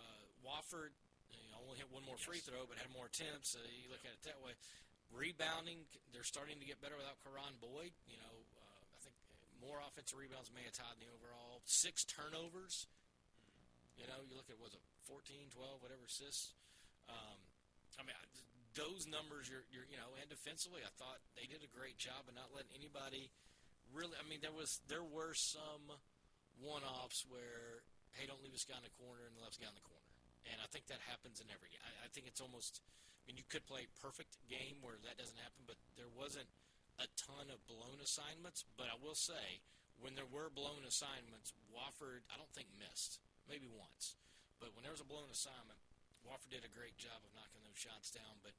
uh, 0.00 0.24
Wofford. 0.44 0.92
You 1.32 1.48
know, 1.52 1.60
only 1.64 1.76
hit 1.80 1.88
one 1.92 2.02
more 2.04 2.16
free 2.16 2.40
Yes. 2.40 2.48
throw, 2.48 2.64
but 2.66 2.80
had 2.80 2.88
more 2.92 3.06
attempts. 3.12 3.52
So 3.54 3.60
you 3.62 3.88
look 3.92 4.02
at 4.08 4.12
it 4.16 4.22
that 4.28 4.40
way. 4.40 4.56
Rebounding, 5.12 5.86
they're 6.10 6.26
starting 6.26 6.58
to 6.58 6.66
get 6.66 6.82
better 6.82 6.96
without 6.98 7.20
Karon 7.22 7.54
Boyd. 7.62 7.94
You 8.10 8.18
know, 8.18 8.36
uh, 8.58 8.96
I 8.96 8.98
think 9.04 9.14
more 9.62 9.78
offensive 9.84 10.18
rebounds 10.18 10.50
may 10.50 10.64
have 10.66 10.74
tied 10.74 10.96
in 10.98 11.06
the 11.06 11.12
overall. 11.14 11.62
Six 11.68 12.02
turnovers. 12.04 12.88
You 13.96 14.06
know, 14.08 14.20
you 14.28 14.36
look 14.36 14.52
at 14.52 14.60
was 14.60 14.76
it 14.76 14.82
14, 15.08 15.52
12, 15.52 15.80
whatever 15.80 16.04
assists. 16.04 16.52
Um, 17.08 17.38
I 17.96 18.04
mean, 18.04 18.16
those 18.76 19.08
numbers, 19.08 19.48
you're, 19.48 19.64
you're, 19.72 19.88
you 19.88 19.96
know, 19.96 20.12
and 20.20 20.28
defensively, 20.28 20.84
I 20.84 20.92
thought 21.00 21.18
they 21.32 21.48
did 21.48 21.64
a 21.64 21.70
great 21.72 21.96
job 21.96 22.28
of 22.28 22.36
not 22.36 22.52
letting 22.52 22.76
anybody 22.76 23.32
really. 23.94 24.16
I 24.18 24.24
mean, 24.26 24.42
there 24.42 24.54
was 24.54 24.80
there 24.90 25.04
were 25.04 25.34
some 25.36 25.94
one-offs 26.58 27.24
where, 27.28 27.84
hey, 28.16 28.26
don't 28.26 28.40
leave 28.40 28.54
this 28.54 28.66
guy 28.66 28.78
in 28.78 28.86
the 28.86 28.96
corner 28.98 29.28
and 29.28 29.34
the 29.36 29.44
left 29.44 29.60
guy 29.60 29.68
in 29.68 29.76
the 29.76 29.86
corner, 29.86 30.12
and 30.48 30.56
I 30.58 30.66
think 30.72 30.88
that 30.90 31.02
happens 31.06 31.38
in 31.38 31.46
every. 31.52 31.70
I, 31.82 32.06
I 32.06 32.08
think 32.10 32.26
it's 32.26 32.42
almost. 32.42 32.80
I 33.24 33.34
mean, 33.34 33.42
you 33.42 33.46
could 33.50 33.66
play 33.66 33.90
perfect 33.98 34.38
game 34.46 34.78
where 34.86 35.02
that 35.02 35.18
doesn't 35.18 35.40
happen, 35.42 35.66
but 35.66 35.74
there 35.98 36.10
wasn't 36.14 36.46
a 37.02 37.10
ton 37.18 37.50
of 37.50 37.58
blown 37.66 37.98
assignments. 37.98 38.62
But 38.78 38.86
I 38.86 38.96
will 39.02 39.18
say, 39.18 39.66
when 39.98 40.14
there 40.14 40.30
were 40.30 40.46
blown 40.46 40.86
assignments, 40.86 41.50
Wofford, 41.74 42.22
I 42.30 42.38
don't 42.38 42.50
think 42.54 42.70
missed, 42.78 43.18
maybe 43.46 43.70
once, 43.70 44.18
but 44.58 44.74
when 44.74 44.82
there 44.82 44.94
was 44.94 45.02
a 45.02 45.08
blown 45.08 45.30
assignment, 45.30 45.78
Wofford 46.26 46.50
did 46.50 46.66
a 46.66 46.72
great 46.74 46.98
job 46.98 47.22
of 47.22 47.30
knocking 47.38 47.62
those 47.62 47.78
shots 47.78 48.10
down, 48.10 48.42
but 48.42 48.54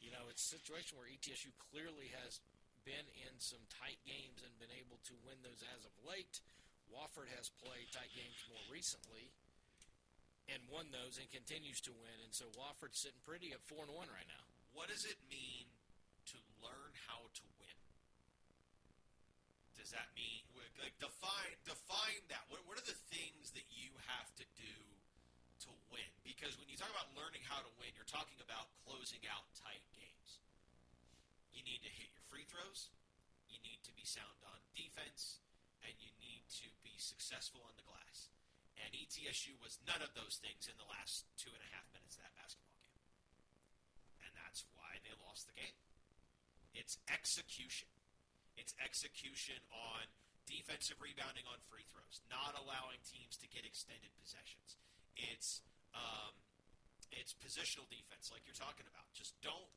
you 0.00 0.08
know 0.08 0.28
it's 0.32 0.40
a 0.48 0.56
situation 0.56 0.96
where 0.96 1.08
ETSU 1.08 1.52
clearly 1.70 2.08
has 2.24 2.40
been 2.88 3.06
in 3.28 3.36
some 3.36 3.60
tight 3.68 4.00
games 4.08 4.40
and 4.40 4.52
been 4.56 4.72
able 4.72 4.96
to 5.04 5.14
win 5.28 5.36
those 5.44 5.60
as 5.76 5.84
of 5.84 5.92
late. 6.08 6.40
Wofford 6.88 7.28
has 7.36 7.52
played 7.60 7.92
tight 7.92 8.10
games 8.16 8.40
more 8.48 8.64
recently 8.72 9.30
and 10.48 10.58
won 10.72 10.90
those 10.90 11.20
and 11.20 11.28
continues 11.30 11.78
to 11.86 11.92
win, 11.94 12.16
and 12.24 12.32
so 12.34 12.48
Wofford's 12.56 12.98
sitting 12.98 13.20
pretty 13.22 13.52
at 13.52 13.62
four 13.68 13.84
and 13.84 13.92
one 13.94 14.10
right 14.10 14.26
now. 14.26 14.46
What 14.72 14.88
does 14.88 15.04
it 15.04 15.20
mean 15.30 15.68
to 16.34 16.38
learn 16.64 16.92
how 17.06 17.28
to 17.30 17.44
win? 17.60 17.78
Does 19.78 19.94
that 19.94 20.10
mean 20.16 20.42
like 20.78 20.94
define 21.02 21.56
define 21.66 22.22
that? 22.30 22.46
What 22.52 22.62
what 22.68 22.78
are 22.78 22.86
the 22.86 22.98
things 23.10 23.50
that 23.56 23.66
you 23.72 23.90
have 24.06 24.30
to 24.38 24.46
do 24.54 24.76
to 25.66 25.70
win? 25.90 26.10
Because 26.22 26.54
when 26.60 26.70
you 26.70 26.78
talk 26.78 26.90
about 26.92 27.10
learning 27.18 27.42
how 27.48 27.58
to 27.64 27.70
win, 27.80 27.90
you're 27.98 28.08
talking 28.08 28.38
about 28.38 28.70
closing 28.86 29.22
out 29.26 29.48
tight 29.58 29.82
games. 29.96 30.38
You 31.50 31.66
need 31.66 31.82
to 31.82 31.90
hit 31.90 32.12
your 32.14 32.24
free 32.30 32.46
throws. 32.46 32.92
You 33.50 33.58
need 33.66 33.82
to 33.88 33.92
be 33.98 34.06
sound 34.06 34.38
on 34.46 34.58
defense, 34.78 35.42
and 35.82 35.92
you 35.98 36.14
need 36.22 36.46
to 36.62 36.68
be 36.86 36.94
successful 36.96 37.66
on 37.66 37.74
the 37.74 37.84
glass. 37.84 38.30
And 38.80 38.94
ETSU 38.96 39.58
was 39.60 39.76
none 39.84 40.00
of 40.00 40.14
those 40.16 40.40
things 40.40 40.70
in 40.70 40.78
the 40.80 40.88
last 40.88 41.28
two 41.36 41.52
and 41.52 41.60
a 41.60 41.70
half 41.74 41.84
minutes 41.92 42.16
of 42.16 42.24
that 42.24 42.32
basketball 42.38 42.72
game 42.80 42.90
and 44.30 44.32
that's 44.38 44.62
why 44.78 44.94
they 45.02 45.10
lost 45.26 45.50
the 45.50 45.56
game. 45.58 45.74
It's 46.70 47.02
execution. 47.10 47.90
It's 48.54 48.74
execution 48.78 49.58
on 49.74 50.06
defensive 50.48 50.98
rebounding 51.00 51.44
on 51.48 51.58
free 51.68 51.84
throws, 51.90 52.22
not 52.30 52.56
allowing 52.56 53.00
teams 53.06 53.36
to 53.40 53.46
get 53.50 53.64
extended 53.64 54.10
possessions. 54.20 54.76
It's 55.16 55.60
um, 55.92 56.32
it's 57.10 57.34
positional 57.34 57.88
defense, 57.90 58.30
like 58.30 58.46
you're 58.46 58.58
talking 58.58 58.86
about. 58.86 59.10
Just 59.12 59.34
don't 59.42 59.70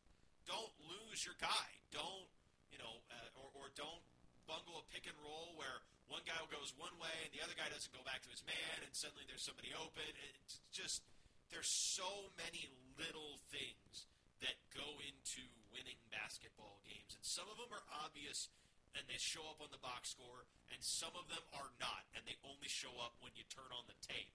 don't 0.46 0.74
lose 0.86 1.26
your 1.26 1.36
guy. 1.42 1.68
Don't 1.90 2.30
you 2.70 2.80
know, 2.80 3.02
uh, 3.10 3.40
or 3.42 3.50
or 3.58 3.66
don't 3.74 4.04
bungle 4.46 4.80
a 4.80 4.86
pick 4.92 5.08
and 5.08 5.16
roll 5.24 5.56
where 5.56 5.82
one 6.12 6.24
guy 6.28 6.36
goes 6.52 6.76
one 6.76 6.94
way 7.00 7.16
and 7.24 7.32
the 7.32 7.40
other 7.40 7.56
guy 7.56 7.66
doesn't 7.72 7.94
go 7.96 8.04
back 8.04 8.20
to 8.28 8.30
his 8.30 8.44
man, 8.44 8.76
and 8.84 8.92
suddenly 8.92 9.24
there's 9.26 9.44
somebody 9.44 9.72
open. 9.74 10.06
It's 10.44 10.60
just 10.70 11.02
there's 11.50 11.70
so 11.70 12.34
many 12.36 12.68
little 13.00 13.40
things 13.54 14.10
that 14.44 14.60
go 14.76 15.00
into 15.00 15.44
winning 15.72 15.98
basketball 16.12 16.84
games, 16.84 17.16
and 17.16 17.24
some 17.24 17.48
of 17.48 17.56
them 17.56 17.72
are 17.72 17.86
obvious 18.04 18.52
and 18.94 19.04
they 19.10 19.18
show 19.18 19.44
up 19.50 19.60
on 19.62 19.74
the 19.74 19.82
box 19.82 20.14
score, 20.14 20.46
and 20.70 20.80
some 20.82 21.14
of 21.18 21.30
them 21.30 21.44
are 21.58 21.74
not, 21.82 22.06
and 22.14 22.26
they 22.26 22.38
only 22.46 22.70
show 22.70 22.94
up 23.02 23.18
when 23.22 23.34
you 23.34 23.46
turn 23.50 23.70
on 23.74 23.86
the 23.90 23.98
tape. 24.06 24.34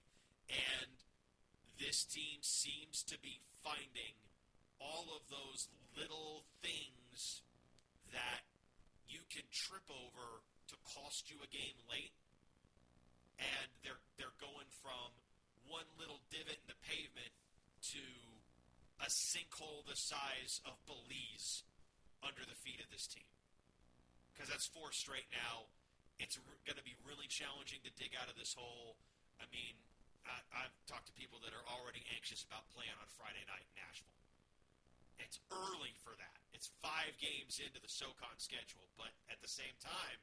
And 0.51 0.93
this 1.79 2.03
team 2.05 2.43
seems 2.43 3.07
to 3.07 3.17
be 3.23 3.39
finding 3.63 4.19
all 4.83 5.11
of 5.15 5.27
those 5.31 5.71
little 5.95 6.47
things 6.63 7.43
that 8.11 8.43
you 9.07 9.23
can 9.31 9.47
trip 9.51 9.87
over 9.91 10.43
to 10.69 10.75
cost 10.85 11.31
you 11.31 11.39
a 11.41 11.51
game 11.51 11.79
late, 11.87 12.15
and 13.39 13.69
they're 13.83 14.03
they're 14.19 14.37
going 14.43 14.69
from 14.83 15.15
one 15.67 15.87
little 16.01 16.21
divot 16.33 16.59
in 16.59 16.69
the 16.69 16.81
pavement 16.83 17.33
to 17.95 18.03
a 19.01 19.09
sinkhole 19.09 19.87
the 19.87 19.97
size 19.97 20.61
of 20.67 20.75
Belize 20.87 21.63
under 22.25 22.43
the 22.43 22.59
feet 22.59 22.81
of 22.83 22.91
this 22.91 23.07
team. 23.07 23.38
Because 24.39 24.55
that's 24.55 24.71
four 24.71 24.95
straight 24.95 25.27
now. 25.35 25.67
It's 26.23 26.39
going 26.63 26.79
to 26.79 26.87
be 26.87 26.95
really 27.03 27.27
challenging 27.27 27.83
to 27.83 27.91
dig 27.99 28.15
out 28.15 28.31
of 28.31 28.39
this 28.39 28.55
hole. 28.55 28.95
I 29.43 29.51
mean, 29.51 29.75
I, 30.23 30.63
I've 30.63 30.75
talked 30.87 31.11
to 31.11 31.15
people 31.19 31.43
that 31.43 31.51
are 31.51 31.67
already 31.67 32.07
anxious 32.15 32.47
about 32.47 32.71
playing 32.71 32.95
on 33.03 33.11
Friday 33.19 33.43
night 33.51 33.67
in 33.67 33.83
Nashville. 33.83 34.15
It's 35.19 35.43
early 35.51 35.99
for 35.99 36.15
that. 36.23 36.39
It's 36.55 36.71
five 36.79 37.19
games 37.19 37.59
into 37.59 37.83
the 37.83 37.91
SoCon 37.91 38.39
schedule, 38.39 38.87
but 38.95 39.11
at 39.27 39.43
the 39.43 39.51
same 39.51 39.75
time, 39.83 40.23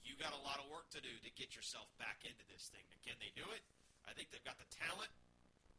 you 0.00 0.16
got 0.16 0.32
a 0.32 0.40
lot 0.40 0.56
of 0.56 0.72
work 0.72 0.88
to 0.96 1.04
do 1.04 1.12
to 1.12 1.30
get 1.36 1.52
yourself 1.52 1.92
back 2.00 2.24
into 2.24 2.44
this 2.48 2.72
thing. 2.72 2.84
Can 3.04 3.20
they 3.20 3.32
do 3.36 3.44
it? 3.52 3.60
I 4.08 4.16
think 4.16 4.32
they've 4.32 4.44
got 4.44 4.56
the 4.56 4.68
talent. 4.72 5.12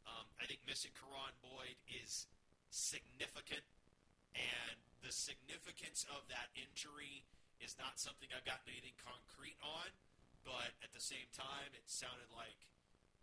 Um, 0.06 0.30
I 0.38 0.46
think 0.46 0.62
missing 0.70 0.94
Karon 0.94 1.34
Boyd 1.42 1.78
is 1.90 2.30
significant, 2.70 3.66
and 4.38 4.78
the 5.02 5.10
significance 5.10 6.06
of 6.14 6.26
that 6.30 6.54
injury 6.54 7.26
is 7.64 7.76
not 7.80 8.00
something 8.00 8.28
I've 8.32 8.46
gotten 8.48 8.68
anything 8.72 8.96
concrete 9.00 9.58
on. 9.64 9.90
But 10.46 10.78
at 10.86 10.94
the 10.94 11.02
same 11.02 11.26
time, 11.34 11.74
it 11.74 11.90
sounded 11.90 12.30
like 12.30 12.62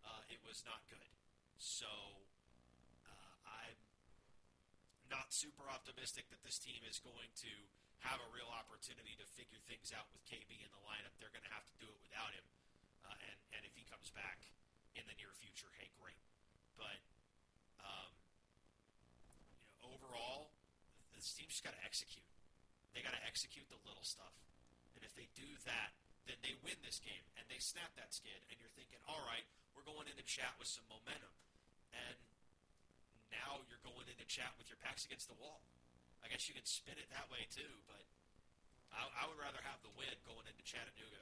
uh, 0.03 0.27
it 0.27 0.43
was 0.43 0.59
not 0.67 0.83
good. 0.91 1.11
So 1.55 1.87
uh, 3.07 3.35
I'm 3.47 3.79
not 5.07 5.31
super 5.31 5.71
optimistic 5.71 6.27
that 6.35 6.43
this 6.43 6.59
team 6.59 6.83
is 6.83 6.99
going 6.99 7.31
to 7.47 7.53
have 8.03 8.19
a 8.19 8.29
real 8.35 8.51
opportunity 8.51 9.15
to 9.15 9.25
figure 9.39 9.63
things 9.63 9.95
out 9.95 10.11
with 10.11 10.19
KB 10.27 10.51
in 10.51 10.67
the 10.75 10.83
lineup. 10.83 11.15
They're 11.23 11.31
going 11.31 11.47
to 11.47 11.55
have 11.55 11.63
to 11.63 11.75
do 11.79 11.87
it 11.87 11.95
without 12.03 12.35
him. 12.35 12.43
Uh, 13.07 13.15
and, 13.15 13.39
and 13.55 13.61
if 13.63 13.71
he 13.71 13.87
comes 13.87 14.11
back 14.11 14.43
in 14.99 15.07
the 15.07 15.15
near 15.15 15.31
future, 15.39 15.71
hey, 15.79 15.87
great. 15.95 16.19
But 16.75 16.99
um, 17.79 18.11
you 18.99 19.07
know, 19.79 19.95
overall, 19.95 20.51
this 21.15 21.31
team's 21.31 21.55
just 21.55 21.63
got 21.63 21.71
to 21.71 21.83
execute. 21.87 22.27
They 22.93 23.01
got 23.01 23.17
to 23.17 23.23
execute 23.25 23.65
the 23.69 23.81
little 23.85 24.05
stuff. 24.05 24.33
And 24.93 25.01
if 25.01 25.13
they 25.17 25.27
do 25.33 25.49
that, 25.65 25.93
then 26.29 26.39
they 26.45 26.55
win 26.63 26.77
this 26.85 27.01
game 27.03 27.25
and 27.35 27.43
they 27.49 27.59
snap 27.59 27.91
that 27.97 28.13
skid. 28.13 28.37
And 28.47 28.57
you're 28.61 28.71
thinking, 28.77 29.01
all 29.09 29.21
right, 29.27 29.43
we're 29.73 29.85
going 29.85 30.07
into 30.07 30.23
chat 30.23 30.53
with 30.61 30.69
some 30.69 30.85
momentum. 30.87 31.33
And 31.91 32.17
now 33.33 33.65
you're 33.67 33.81
going 33.81 34.05
into 34.05 34.25
chat 34.29 34.53
with 34.55 34.69
your 34.69 34.77
backs 34.81 35.03
against 35.03 35.27
the 35.27 35.37
wall. 35.37 35.65
I 36.23 36.31
guess 36.31 36.47
you 36.47 36.55
can 36.55 36.63
spin 36.63 36.95
it 36.95 37.11
that 37.11 37.27
way 37.27 37.49
too, 37.51 37.83
but 37.89 38.05
I, 38.93 39.03
I 39.11 39.23
would 39.27 39.41
rather 39.41 39.59
have 39.67 39.81
the 39.83 39.91
win 39.99 40.13
going 40.23 40.47
into 40.47 40.63
Chattanooga, 40.63 41.19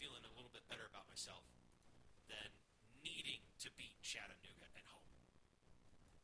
feeling 0.00 0.24
a 0.24 0.32
little 0.38 0.50
bit 0.54 0.64
better 0.72 0.88
about 0.88 1.04
myself, 1.10 1.44
than 2.30 2.48
needing 3.04 3.44
to 3.60 3.68
beat 3.76 3.98
Chattanooga 4.00 4.66
at 4.72 4.86
home 4.88 5.12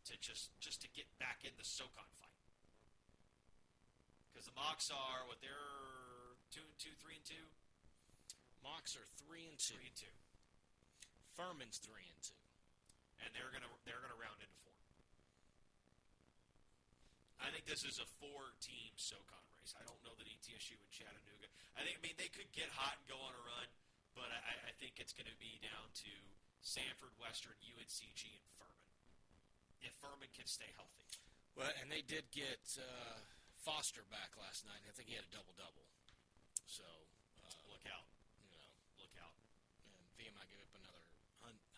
to 0.09 0.15
just 0.21 0.53
just 0.61 0.81
to 0.85 0.89
get 0.93 1.09
back 1.21 1.45
in 1.45 1.53
the 1.57 1.67
SoCon 1.67 2.09
fight. 2.21 2.34
Because 4.45 4.53
the 4.53 4.61
Mocs 4.61 4.89
are 4.93 5.25
what 5.25 5.41
they're 5.41 6.37
two 6.53 6.61
and 6.61 6.77
two, 6.77 6.93
three 7.01 7.17
and 7.17 7.25
two, 7.25 7.49
Mocs 8.61 8.93
are 8.93 9.09
three 9.25 9.49
and 9.49 9.57
two. 9.57 9.73
three 9.73 9.89
and 9.89 9.97
two, 9.97 10.17
Furman's 11.33 11.81
three 11.81 12.05
and 12.13 12.21
two. 12.21 12.37
and 13.25 13.33
they're 13.33 13.49
gonna 13.49 13.73
they're 13.89 14.05
gonna 14.05 14.21
round 14.21 14.37
into 14.45 14.53
four. 14.61 14.77
I 17.41 17.49
think 17.57 17.65
this 17.65 17.89
is 17.89 17.97
a 17.97 18.05
four-team 18.21 18.93
SoCon 19.01 19.49
race. 19.57 19.73
I 19.81 19.85
don't 19.89 19.97
know 20.05 20.13
that 20.21 20.29
ETSU 20.29 20.77
and 20.77 20.93
Chattanooga. 20.93 21.49
I 21.81 21.89
think 21.89 21.97
I 21.97 22.01
mean 22.05 22.17
they 22.21 22.29
could 22.29 22.53
get 22.53 22.69
hot 22.77 23.01
and 23.01 23.09
go 23.09 23.17
on 23.25 23.33
a 23.33 23.43
run, 23.49 23.69
but 24.13 24.29
I, 24.29 24.69
I 24.69 24.73
think 24.77 25.01
it's 25.01 25.17
going 25.17 25.29
to 25.33 25.39
be 25.41 25.57
down 25.65 25.89
to 26.05 26.13
Samford, 26.61 27.17
Western, 27.17 27.57
UNCG, 27.65 28.29
and 28.29 28.49
Furman. 28.61 28.93
If 29.81 29.97
Furman 30.05 30.29
can 30.37 30.45
stay 30.45 30.69
healthy, 30.77 31.09
Well, 31.57 31.73
and 31.81 31.89
they 31.89 32.05
did 32.05 32.29
get 32.33 32.61
uh, 32.81 33.25
Foster 33.65 34.05
back 34.13 34.37
last 34.37 34.69
night. 34.69 34.85
I 34.85 34.93
think 34.93 35.09
he 35.09 35.17
had 35.17 35.25
a 35.25 35.33
double 35.33 35.57
double. 35.57 35.89
So 36.69 36.85
uh, 37.41 37.61
look 37.73 37.81
out, 37.89 38.05
you 38.37 38.45
know, 38.53 38.67
look 39.01 39.17
out. 39.17 39.33
and 39.89 40.05
VMI 40.21 40.45
gave 40.53 40.61
up 40.61 40.77
another 40.77 41.01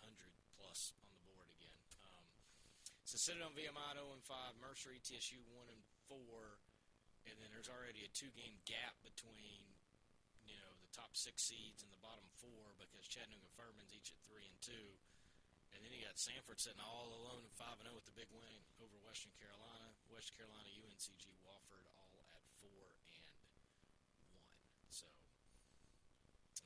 hundred 0.02 0.34
plus 0.58 0.90
on 0.98 1.06
the 1.14 1.22
board 1.30 1.46
again. 1.54 1.78
Um, 2.02 2.26
so 3.06 3.14
Citadel 3.22 3.54
and 3.54 3.58
VMI 3.58 4.02
0 4.02 4.18
and 4.18 4.24
five, 4.26 4.58
Mercer 4.58 4.90
ETSU 4.98 5.38
one 5.54 5.70
and 5.70 5.82
four, 6.10 6.58
and 7.22 7.38
then 7.38 7.54
there's 7.54 7.70
already 7.70 8.02
a 8.02 8.10
two 8.10 8.34
game 8.34 8.58
gap 8.66 8.98
between 9.06 9.62
you 10.42 10.58
know 10.58 10.70
the 10.82 10.90
top 10.90 11.14
six 11.14 11.46
seeds 11.46 11.86
and 11.86 11.90
the 11.94 12.02
bottom 12.02 12.26
four 12.42 12.74
because 12.82 13.06
Chattanooga 13.06 13.46
Furman's 13.54 13.94
each 13.94 14.10
at 14.10 14.18
three 14.26 14.50
and 14.50 14.58
two, 14.58 14.98
and 15.74 15.82
then 15.82 15.90
you 15.94 16.02
got 16.04 16.16
Samford 16.18 16.58
sitting 16.60 16.82
all 16.82 17.10
alone 17.10 17.42
at 17.46 17.52
five 17.58 17.76
and 17.80 17.86
zero 17.88 17.94
with 17.98 18.06
the 18.06 18.16
big 18.16 18.30
win 18.34 18.60
over 18.82 18.94
Western 19.06 19.32
Carolina, 19.40 19.90
West 20.12 20.30
Carolina, 20.36 20.68
UNCG, 20.70 21.26
Wofford 21.46 21.84
all 21.96 22.22
at 22.30 22.42
four 22.60 22.94
and 23.10 23.26
one. 24.34 24.50
So. 24.90 25.06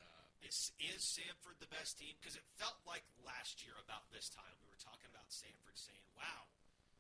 Uh, 0.01 0.25
Is 0.47 0.73
is 0.81 1.03
Samford 1.17 1.59
the 1.61 1.71
best 1.71 1.99
team? 1.99 2.15
Because 2.21 2.37
it 2.37 2.47
felt 2.57 2.79
like 2.89 3.05
last 3.25 3.61
year 3.65 3.77
about 3.83 4.09
this 4.13 4.29
time 4.33 4.55
we 4.63 4.69
were 4.71 4.81
talking 4.81 5.09
about 5.11 5.29
Samford, 5.33 5.77
saying, 5.77 6.05
"Wow, 6.17 6.49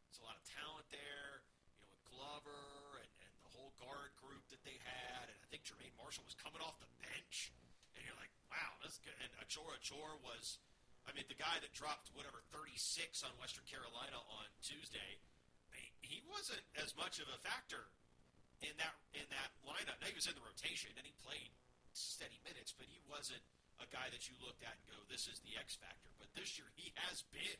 there's 0.08 0.20
a 0.20 0.26
lot 0.26 0.36
of 0.36 0.44
talent 0.48 0.86
there." 0.92 1.42
You 1.80 1.86
know, 1.86 1.92
with 1.94 2.04
Glover 2.08 3.00
and, 3.00 3.10
and 3.24 3.32
the 3.46 3.52
whole 3.54 3.72
guard 3.80 4.12
group 4.20 4.44
that 4.52 4.62
they 4.66 4.76
had, 4.84 5.30
and 5.30 5.38
I 5.40 5.46
think 5.48 5.64
Jermaine 5.64 5.94
Marshall 5.96 6.24
was 6.26 6.36
coming 6.36 6.60
off 6.60 6.76
the 6.82 6.90
bench, 7.00 7.52
and 7.96 8.04
you're 8.04 8.18
like, 8.20 8.32
"Wow, 8.52 8.76
that's 8.82 8.98
good." 9.00 9.16
And 9.22 9.30
Achor 9.40 9.64
Achor 9.72 10.18
was, 10.20 10.58
I 11.08 11.12
mean, 11.12 11.26
the 11.28 11.38
guy 11.38 11.58
that 11.60 11.72
dropped 11.72 12.10
whatever 12.14 12.40
36 12.52 13.24
on 13.24 13.30
Western 13.40 13.64
Carolina 13.66 14.18
on 14.18 14.46
Tuesday, 14.62 15.18
he- 16.00 16.20
wasn't 16.30 16.62
as 16.78 16.94
much 16.96 17.18
of 17.18 17.28
a 17.28 17.38
factor 17.38 17.90
in 18.62 18.76
that 18.78 18.94
in 19.12 19.26
that 19.28 19.50
lineup. 19.66 19.98
Now 20.00 20.06
he 20.06 20.14
was 20.14 20.26
in 20.26 20.34
the 20.34 20.40
rotation 20.46 20.88
and 20.96 21.04
he 21.04 21.12
played 21.26 21.50
steady 21.92 22.38
minutes, 22.46 22.72
but 22.72 22.86
he 22.86 23.00
wasn't 23.10 23.42
a 23.82 23.86
guy 23.90 24.08
that 24.10 24.28
you 24.28 24.38
looked 24.38 24.62
at 24.62 24.78
and 24.78 24.86
go, 24.86 25.02
"This 25.04 25.26
is 25.26 25.40
the 25.40 25.56
X 25.58 25.74
factor." 25.76 26.08
But 26.18 26.32
this 26.34 26.56
year, 26.56 26.70
he 26.76 26.92
has 26.96 27.22
been 27.34 27.58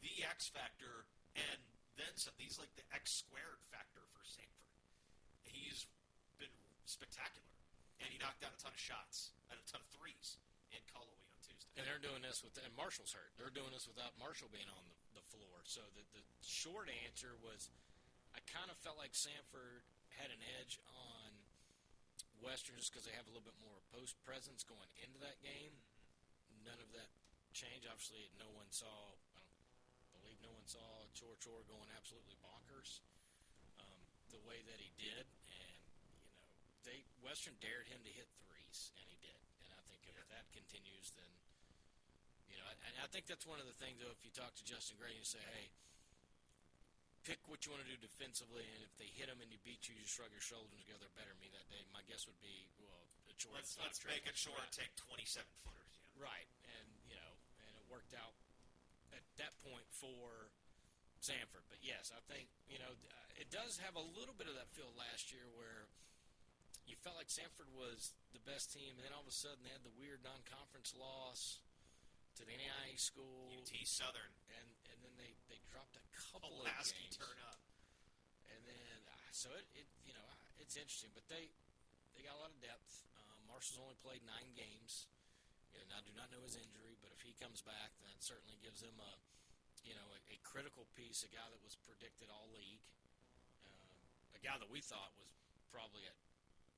the 0.00 0.24
X 0.24 0.48
factor 0.48 1.06
and 1.34 1.60
then 1.96 2.16
some. 2.16 2.34
He's 2.36 2.58
like 2.58 2.74
the 2.76 2.84
X 2.94 3.12
squared 3.12 3.64
factor 3.70 4.04
for 4.12 4.20
Samford. 4.24 4.68
He's 5.44 5.86
been 6.38 6.52
spectacular, 6.84 7.48
and 7.98 8.12
he 8.12 8.18
knocked 8.18 8.40
down 8.40 8.52
a 8.52 8.56
ton 8.56 8.72
of 8.72 8.80
shots 8.80 9.32
and 9.50 9.58
a 9.58 9.64
ton 9.64 9.80
of 9.80 9.88
threes 9.88 10.36
in 10.70 10.82
Tuesday. 10.84 11.31
And 11.72 11.88
they're 11.88 12.02
doing 12.04 12.20
this 12.20 12.44
with, 12.44 12.52
and 12.60 12.72
Marshall's 12.76 13.16
hurt. 13.16 13.32
They're 13.40 13.54
doing 13.54 13.72
this 13.72 13.88
without 13.88 14.12
Marshall 14.20 14.52
being 14.52 14.68
on 14.68 14.84
the, 14.92 15.20
the 15.20 15.24
floor. 15.24 15.64
So 15.64 15.80
the, 15.96 16.04
the 16.12 16.24
short 16.44 16.92
answer 17.08 17.32
was 17.40 17.72
I 18.36 18.44
kind 18.48 18.68
of 18.68 18.76
felt 18.84 19.00
like 19.00 19.16
Samford 19.16 19.84
had 20.20 20.28
an 20.28 20.42
edge 20.60 20.76
on 20.92 21.32
Western 22.44 22.76
just 22.76 22.92
because 22.92 23.08
they 23.08 23.16
have 23.16 23.24
a 23.24 23.32
little 23.32 23.46
bit 23.46 23.56
more 23.64 23.80
post 23.88 24.20
presence 24.20 24.64
going 24.68 24.88
into 25.00 25.16
that 25.24 25.40
game. 25.40 25.72
None 26.64 26.76
of 26.76 26.92
that 26.92 27.08
changed. 27.56 27.88
Obviously, 27.88 28.28
no 28.36 28.52
one 28.52 28.68
saw, 28.68 29.16
I 29.32 29.40
don't 30.12 30.20
believe 30.20 30.40
no 30.44 30.52
one 30.52 30.68
saw 30.68 31.08
Chor 31.16 31.40
Chor 31.40 31.64
going 31.68 31.88
absolutely 31.96 32.36
bonkers 32.44 33.00
um, 33.80 34.00
the 34.28 34.42
way 34.44 34.60
that 34.68 34.76
he 34.76 34.92
did. 35.00 35.24
And, 35.24 35.72
you 36.04 36.08
know, 36.12 36.20
they 36.84 37.04
Western 37.24 37.56
dared 37.64 37.88
him 37.88 38.04
to 38.04 38.12
hit 38.12 38.28
threes, 38.44 38.92
and 39.00 39.08
he 39.08 39.16
did. 39.24 39.40
And 39.64 39.72
I 39.72 39.82
think 39.88 40.04
if 40.04 40.16
that 40.28 40.46
continues, 40.52 41.12
then 41.16 41.30
you 42.52 42.60
know, 42.60 42.68
and 42.68 42.94
I 43.00 43.08
think 43.08 43.24
that's 43.24 43.48
one 43.48 43.56
of 43.56 43.64
the 43.64 43.76
things. 43.80 43.98
Though, 44.04 44.12
if 44.12 44.20
you 44.20 44.30
talk 44.36 44.52
to 44.60 44.64
Justin 44.68 45.00
Gray, 45.00 45.16
and 45.16 45.18
you 45.18 45.24
say, 45.24 45.40
"Hey, 45.56 45.72
pick 47.24 47.40
what 47.48 47.64
you 47.64 47.72
want 47.72 47.80
to 47.82 47.90
do 47.90 47.96
defensively, 47.96 48.68
and 48.76 48.84
if 48.84 48.92
they 49.00 49.08
hit 49.16 49.32
him 49.32 49.40
and 49.40 49.48
you 49.48 49.56
beat 49.64 49.88
you, 49.88 49.96
you 49.96 50.04
shrug 50.04 50.28
your 50.36 50.44
shoulders 50.44 50.76
and 50.76 50.84
go, 50.84 50.94
they're 51.00 51.16
better 51.16 51.32
than 51.32 51.40
me 51.40 51.48
that 51.56 51.64
day." 51.72 51.80
My 51.96 52.04
guess 52.04 52.28
would 52.28 52.38
be, 52.44 52.68
well, 52.84 53.08
a 53.26 53.34
Chor 53.40 53.56
Let's 53.56 53.80
let's 53.80 54.04
make 54.04 54.28
it 54.28 54.36
short. 54.36 54.60
Right. 54.60 54.84
Take 54.84 54.92
twenty 55.00 55.24
seven 55.24 55.50
footers. 55.64 55.96
Yeah. 56.12 56.28
Right, 56.28 56.50
and 56.76 56.86
you 57.08 57.16
know, 57.16 57.32
and 57.64 57.72
it 57.72 57.84
worked 57.88 58.12
out 58.12 58.36
at 59.16 59.24
that 59.40 59.56
point 59.64 59.88
for 59.88 60.52
Samford. 61.24 61.64
But 61.72 61.80
yes, 61.80 62.12
I 62.12 62.20
think 62.28 62.52
you 62.68 62.76
know 62.76 62.92
uh, 62.92 63.40
it 63.40 63.48
does 63.48 63.80
have 63.80 63.96
a 63.96 64.04
little 64.18 64.36
bit 64.36 64.50
of 64.50 64.54
that 64.60 64.68
feel 64.76 64.92
last 64.98 65.32
year 65.32 65.48
where 65.56 65.88
you 66.84 66.98
felt 66.98 67.14
like 67.14 67.30
Samford 67.30 67.70
was 67.72 68.12
the 68.34 68.42
best 68.42 68.74
team, 68.74 68.98
and 68.98 69.06
then 69.06 69.14
all 69.14 69.22
of 69.22 69.30
a 69.30 69.34
sudden 69.34 69.62
they 69.62 69.70
had 69.70 69.86
the 69.86 69.94
weird 69.94 70.20
non-conference 70.26 70.92
loss 70.98 71.62
to 72.38 72.42
the 72.48 72.54
NAIA 72.56 72.96
school, 72.96 73.52
UT 73.52 73.72
Southern. 73.84 74.32
and 74.56 74.68
and 74.92 74.98
then 75.04 75.14
they 75.20 75.36
they 75.52 75.60
dropped 75.68 75.96
a 75.96 76.04
couple 76.16 76.62
of 76.62 76.68
Pulaski 76.68 76.96
games, 77.08 77.16
turn 77.20 77.38
up. 77.48 77.60
and 78.52 78.60
then 78.64 78.98
uh, 79.08 79.30
so 79.32 79.52
it, 79.56 79.66
it 79.76 79.88
you 80.04 80.12
know 80.16 80.24
uh, 80.24 80.62
it's 80.62 80.76
interesting, 80.76 81.12
but 81.12 81.26
they 81.28 81.52
they 82.16 82.24
got 82.24 82.36
a 82.36 82.40
lot 82.40 82.52
of 82.52 82.58
depth. 82.60 83.04
Um, 83.20 83.38
Marshall's 83.48 83.80
only 83.80 83.96
played 84.00 84.24
nine 84.24 84.52
games. 84.56 85.08
You 85.72 85.80
know, 85.88 85.96
I 85.96 86.04
do 86.04 86.12
not 86.12 86.28
know 86.28 86.44
his 86.44 86.56
injury, 86.60 87.00
but 87.00 87.12
if 87.16 87.24
he 87.24 87.32
comes 87.40 87.64
back, 87.64 87.96
that 88.04 88.20
certainly 88.20 88.60
gives 88.60 88.84
them 88.84 88.96
a 89.00 89.12
you 89.84 89.96
know 89.96 90.06
a, 90.12 90.18
a 90.32 90.38
critical 90.44 90.84
piece, 90.96 91.24
a 91.24 91.30
guy 91.32 91.44
that 91.48 91.60
was 91.64 91.76
predicted 91.80 92.28
all 92.28 92.48
league, 92.52 92.84
um, 93.68 93.88
a 94.36 94.40
guy 94.44 94.56
that 94.60 94.68
we 94.68 94.80
thought 94.84 95.12
was 95.16 95.32
probably 95.72 96.04
at, 96.04 96.16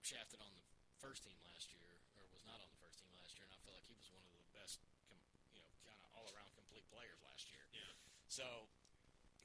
shafted 0.06 0.38
on 0.42 0.50
the 0.54 0.62
first 1.02 1.26
team 1.26 1.36
last 1.50 1.74
year, 1.74 1.90
or 2.16 2.24
was 2.30 2.46
not 2.46 2.56
on 2.62 2.68
the 2.70 2.80
first 2.80 3.02
team 3.02 3.10
last 3.18 3.34
year, 3.36 3.44
and 3.44 3.52
I 3.52 3.58
feel 3.66 3.74
like 3.74 3.84
he 3.90 3.96
was 3.98 4.08
one 4.14 4.22
of 4.24 4.30
the 4.30 4.46
best, 4.54 4.78
com, 5.10 5.18
you 5.52 5.60
know, 5.60 5.68
kind 5.82 5.98
of 5.98 6.06
all 6.14 6.26
around 6.32 6.48
complete 6.54 6.86
players 6.88 7.18
last 7.26 7.50
year. 7.50 7.60
Yeah. 7.74 7.92
So, 8.34 8.66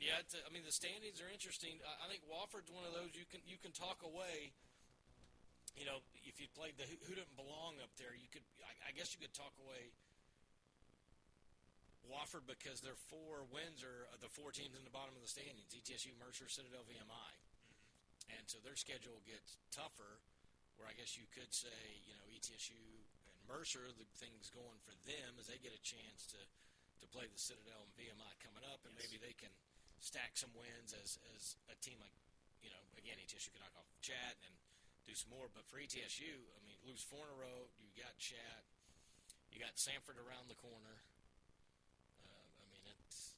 yeah, 0.02 0.18
I 0.18 0.50
mean 0.50 0.66
the 0.66 0.74
standings 0.74 1.22
are 1.22 1.30
interesting. 1.30 1.78
I, 1.86 1.94
I 2.02 2.06
think 2.10 2.26
Wofford's 2.26 2.74
one 2.74 2.90
of 2.90 2.98
those 2.98 3.14
you 3.14 3.30
can 3.30 3.38
you 3.46 3.62
can 3.62 3.70
talk 3.70 4.02
away. 4.02 4.50
You 5.78 5.86
know, 5.86 6.02
if 6.26 6.42
you 6.42 6.50
played 6.58 6.74
the 6.82 6.90
who, 6.90 6.98
who 7.06 7.14
didn't 7.14 7.38
belong 7.38 7.78
up 7.86 7.94
there, 8.02 8.18
you 8.18 8.26
could. 8.34 8.42
I, 8.66 8.90
I 8.90 8.92
guess 8.98 9.14
you 9.14 9.22
could 9.22 9.38
talk 9.38 9.54
away 9.62 9.94
Wofford 12.10 12.50
because 12.50 12.82
their 12.82 12.98
four 13.14 13.46
wins 13.54 13.86
are 13.86 14.10
uh, 14.10 14.18
the 14.18 14.32
four 14.34 14.50
teams 14.50 14.74
in 14.74 14.82
the 14.82 14.90
bottom 14.90 15.14
of 15.14 15.22
the 15.22 15.30
standings: 15.30 15.70
ETSU, 15.70 16.18
Mercer, 16.18 16.50
Citadel, 16.50 16.82
VMI, 16.90 17.32
and 18.34 18.50
so 18.50 18.58
their 18.66 18.74
schedule 18.74 19.22
gets 19.30 19.62
tougher. 19.70 20.18
Where 20.82 20.90
I 20.90 20.98
guess 20.98 21.14
you 21.20 21.30
could 21.30 21.52
say, 21.52 21.78
you 22.08 22.16
know, 22.18 22.26
ETSU 22.32 22.74
and 22.74 23.38
Mercer, 23.52 23.84
the 24.00 24.08
things 24.18 24.48
going 24.50 24.80
for 24.82 24.96
them 25.06 25.36
as 25.36 25.52
they 25.52 25.60
get 25.60 25.76
a 25.76 25.84
chance 25.84 26.24
to 26.32 26.40
to 27.02 27.08
play 27.08 27.28
the 27.28 27.40
Citadel 27.40 27.84
and 27.88 27.94
VMI 27.96 28.34
coming 28.44 28.64
up, 28.68 28.84
and 28.86 28.94
Yes. 28.96 29.08
maybe 29.08 29.18
they 29.24 29.34
can 29.34 29.52
stack 30.00 30.36
some 30.38 30.52
wins 30.56 30.94
as 30.96 31.20
as 31.36 31.56
a 31.72 31.76
team 31.84 32.00
like, 32.00 32.14
you 32.64 32.70
know, 32.72 32.82
again 32.98 33.20
ETSU 33.20 33.52
can 33.52 33.60
knock 33.64 33.76
off 33.76 33.88
Chat 34.02 34.36
and 34.48 34.54
do 35.08 35.16
some 35.16 35.30
more. 35.32 35.48
But 35.50 35.66
for 35.68 35.80
ETSU, 35.80 36.32
I 36.56 36.60
mean, 36.64 36.78
lose 36.88 37.02
four 37.04 37.24
in 37.28 37.32
a 37.34 37.38
row, 37.40 37.68
you 37.80 37.92
got 38.00 38.16
Chat, 38.20 38.64
you 39.52 39.60
got 39.60 39.76
Samford 39.76 40.20
around 40.20 40.48
the 40.48 40.56
corner. 40.60 41.04
Uh, 42.24 42.48
I 42.64 42.66
mean, 42.72 42.84
it's 43.04 43.36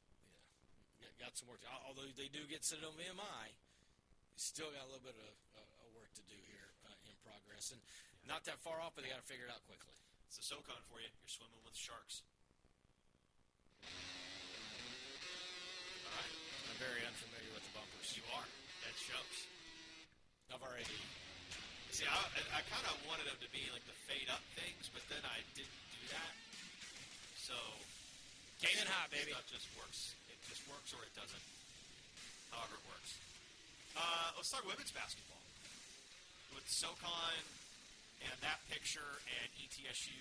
yeah, 1.01 1.07
got- 1.17 1.17
got 1.31 1.37
some 1.37 1.47
work. 1.49 1.61
To, 1.61 1.69
although 1.85 2.09
they 2.17 2.27
do 2.29 2.45
get 2.45 2.63
Citadel 2.65 2.91
and 2.93 2.99
VMI, 2.99 3.53
still 4.35 4.69
got 4.73 4.83
a 4.85 4.89
little 4.89 5.05
bit 5.05 5.15
of 5.17 5.35
uh, 5.55 5.61
uh, 5.61 5.87
work 5.97 6.13
to 6.17 6.23
do 6.29 6.37
here 6.49 6.73
uh, 6.85 7.09
in 7.09 7.13
progress, 7.25 7.71
and 7.71 7.81
not 8.27 8.43
that 8.45 8.59
far 8.61 8.81
off, 8.81 8.93
but 8.93 9.01
they 9.03 9.09
got 9.09 9.21
to 9.21 9.25
figure 9.29 9.45
it 9.45 9.51
out 9.53 9.63
quickly. 9.65 9.95
It's 10.27 10.37
the 10.37 10.43
SoCon 10.45 10.81
for 10.87 11.01
you. 11.01 11.09
You're 11.21 11.27
swimming 11.33 11.59
with 11.65 11.75
sharks. 11.75 12.21
All 16.05 16.13
right. 16.15 16.35
I'm 16.69 16.79
very 16.79 17.03
unfamiliar 17.05 17.51
with 17.53 17.65
the 17.65 17.73
bumpers. 17.75 18.07
You 18.15 18.25
are. 18.35 18.47
That 18.85 18.95
shows. 18.97 19.35
I've 20.53 20.63
already. 20.63 20.87
See, 21.91 22.07
I, 22.07 22.17
I 22.55 22.61
kind 22.67 22.85
of 22.87 22.95
wanted 23.07 23.27
them 23.27 23.39
to 23.43 23.49
be 23.51 23.67
like 23.75 23.83
the 23.87 23.97
fade 24.07 24.31
up 24.31 24.43
things, 24.55 24.87
but 24.91 25.03
then 25.11 25.21
I 25.27 25.43
didn't 25.53 25.81
do 25.91 26.01
that. 26.15 26.33
So 27.35 27.55
Gain 28.61 28.77
and 28.77 28.85
high, 28.93 29.09
baby. 29.09 29.33
Stuff 29.33 29.49
just 29.49 29.67
works. 29.73 30.13
It 30.29 30.37
just 30.45 30.61
works 30.69 30.93
or 30.93 31.01
it 31.01 31.09
doesn't. 31.17 31.45
However 32.53 32.77
it 32.77 32.85
works. 32.85 33.17
Uh, 33.97 34.37
let's 34.37 34.53
talk 34.53 34.61
women's 34.69 34.93
basketball. 34.93 35.41
With 36.53 36.69
SoCon 36.69 37.41
and 38.21 38.37
that 38.45 38.61
picture 38.69 39.17
and 39.41 39.49
ETSU 39.57 40.13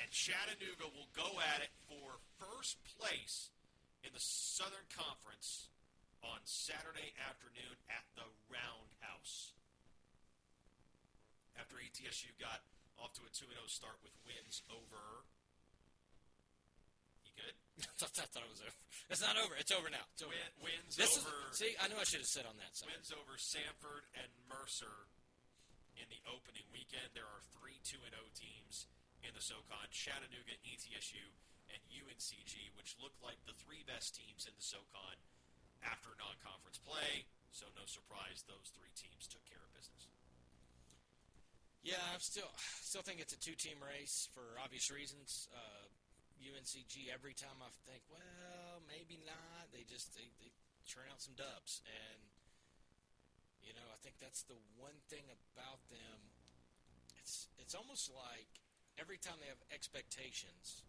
and 0.00 0.08
Chattanooga 0.10 0.88
will 0.92 1.10
go 1.12 1.40
at 1.40 1.60
it 1.60 1.72
for 1.88 2.20
first 2.40 2.80
place 2.98 3.50
in 4.02 4.10
the 4.12 4.22
Southern 4.22 4.86
Conference 4.92 5.68
on 6.22 6.38
Saturday 6.44 7.12
afternoon 7.18 7.76
at 7.90 8.06
the 8.14 8.26
Roundhouse. 8.48 9.54
After 11.58 11.76
ETSU 11.78 12.32
got 12.40 12.64
off 12.96 13.12
to 13.18 13.22
a 13.26 13.30
2 13.34 13.44
0 13.46 13.66
start 13.68 13.98
with 14.00 14.14
wins 14.24 14.62
over. 14.70 15.26
You 17.26 17.32
good? 17.36 17.56
I 18.02 18.26
thought 18.30 18.46
it 18.46 18.52
was 18.52 18.62
over. 18.62 18.78
It's 19.10 19.22
not 19.22 19.36
over. 19.36 19.54
It's 19.58 19.74
over 19.74 19.90
now. 19.92 20.06
It's 20.14 20.22
over. 20.24 20.32
Win, 20.32 20.72
wins 20.72 20.96
This 20.96 21.18
over 21.18 21.52
is 21.52 21.58
see. 21.60 21.74
I 21.82 21.90
knew 21.90 21.98
I 21.98 22.06
should 22.06 22.24
have 22.24 22.32
said 22.32 22.46
on 22.48 22.56
that 22.62 22.72
side. 22.72 22.88
wins 22.88 23.12
over 23.12 23.34
Samford 23.36 24.08
and 24.16 24.30
Mercer 24.48 25.10
in 26.00 26.06
the 26.08 26.22
opening 26.30 26.64
weekend. 26.72 27.12
There 27.12 27.28
are 27.28 27.42
three 27.58 27.76
2 27.84 27.98
0 28.00 28.08
teams 28.32 28.88
in 29.22 29.32
the 29.34 29.42
SoCon 29.42 29.88
Chattanooga, 29.94 30.54
ETSU, 30.66 31.24
and 31.70 31.80
UNCG, 31.88 32.74
which 32.76 32.98
look 32.98 33.14
like 33.22 33.38
the 33.48 33.56
three 33.56 33.86
best 33.86 34.18
teams 34.18 34.44
in 34.44 34.54
the 34.54 34.64
SoCon 34.64 35.16
after 35.82 36.14
non 36.18 36.36
conference 36.42 36.78
play. 36.78 37.26
So, 37.50 37.68
no 37.76 37.84
surprise, 37.84 38.44
those 38.48 38.72
three 38.72 38.92
teams 38.96 39.28
took 39.28 39.44
care 39.44 39.60
of 39.60 39.70
business. 39.76 40.08
Yeah, 41.82 42.00
I'm 42.14 42.22
still 42.22 42.48
still 42.80 43.02
think 43.02 43.18
it's 43.18 43.34
a 43.34 43.40
two 43.42 43.58
team 43.58 43.82
race 43.82 44.30
for 44.30 44.54
obvious 44.62 44.86
reasons. 44.86 45.50
Uh, 45.50 45.90
UNCG 46.42 47.10
every 47.10 47.34
time 47.34 47.58
I 47.62 47.70
think, 47.86 48.02
well, 48.10 48.82
maybe 48.86 49.18
not. 49.22 49.70
They 49.70 49.86
just 49.86 50.14
they, 50.14 50.30
they 50.42 50.50
churn 50.86 51.06
out 51.10 51.22
some 51.22 51.34
dubs, 51.34 51.82
and 51.86 52.22
you 53.66 53.74
know 53.74 53.86
I 53.90 53.98
think 53.98 54.18
that's 54.22 54.46
the 54.46 54.58
one 54.78 54.94
thing 55.10 55.26
about 55.26 55.82
them. 55.90 56.30
It's 57.18 57.50
it's 57.58 57.74
almost 57.74 58.10
like 58.14 58.62
every 59.00 59.20
time 59.20 59.40
they 59.40 59.48
have 59.48 59.62
expectations, 59.72 60.84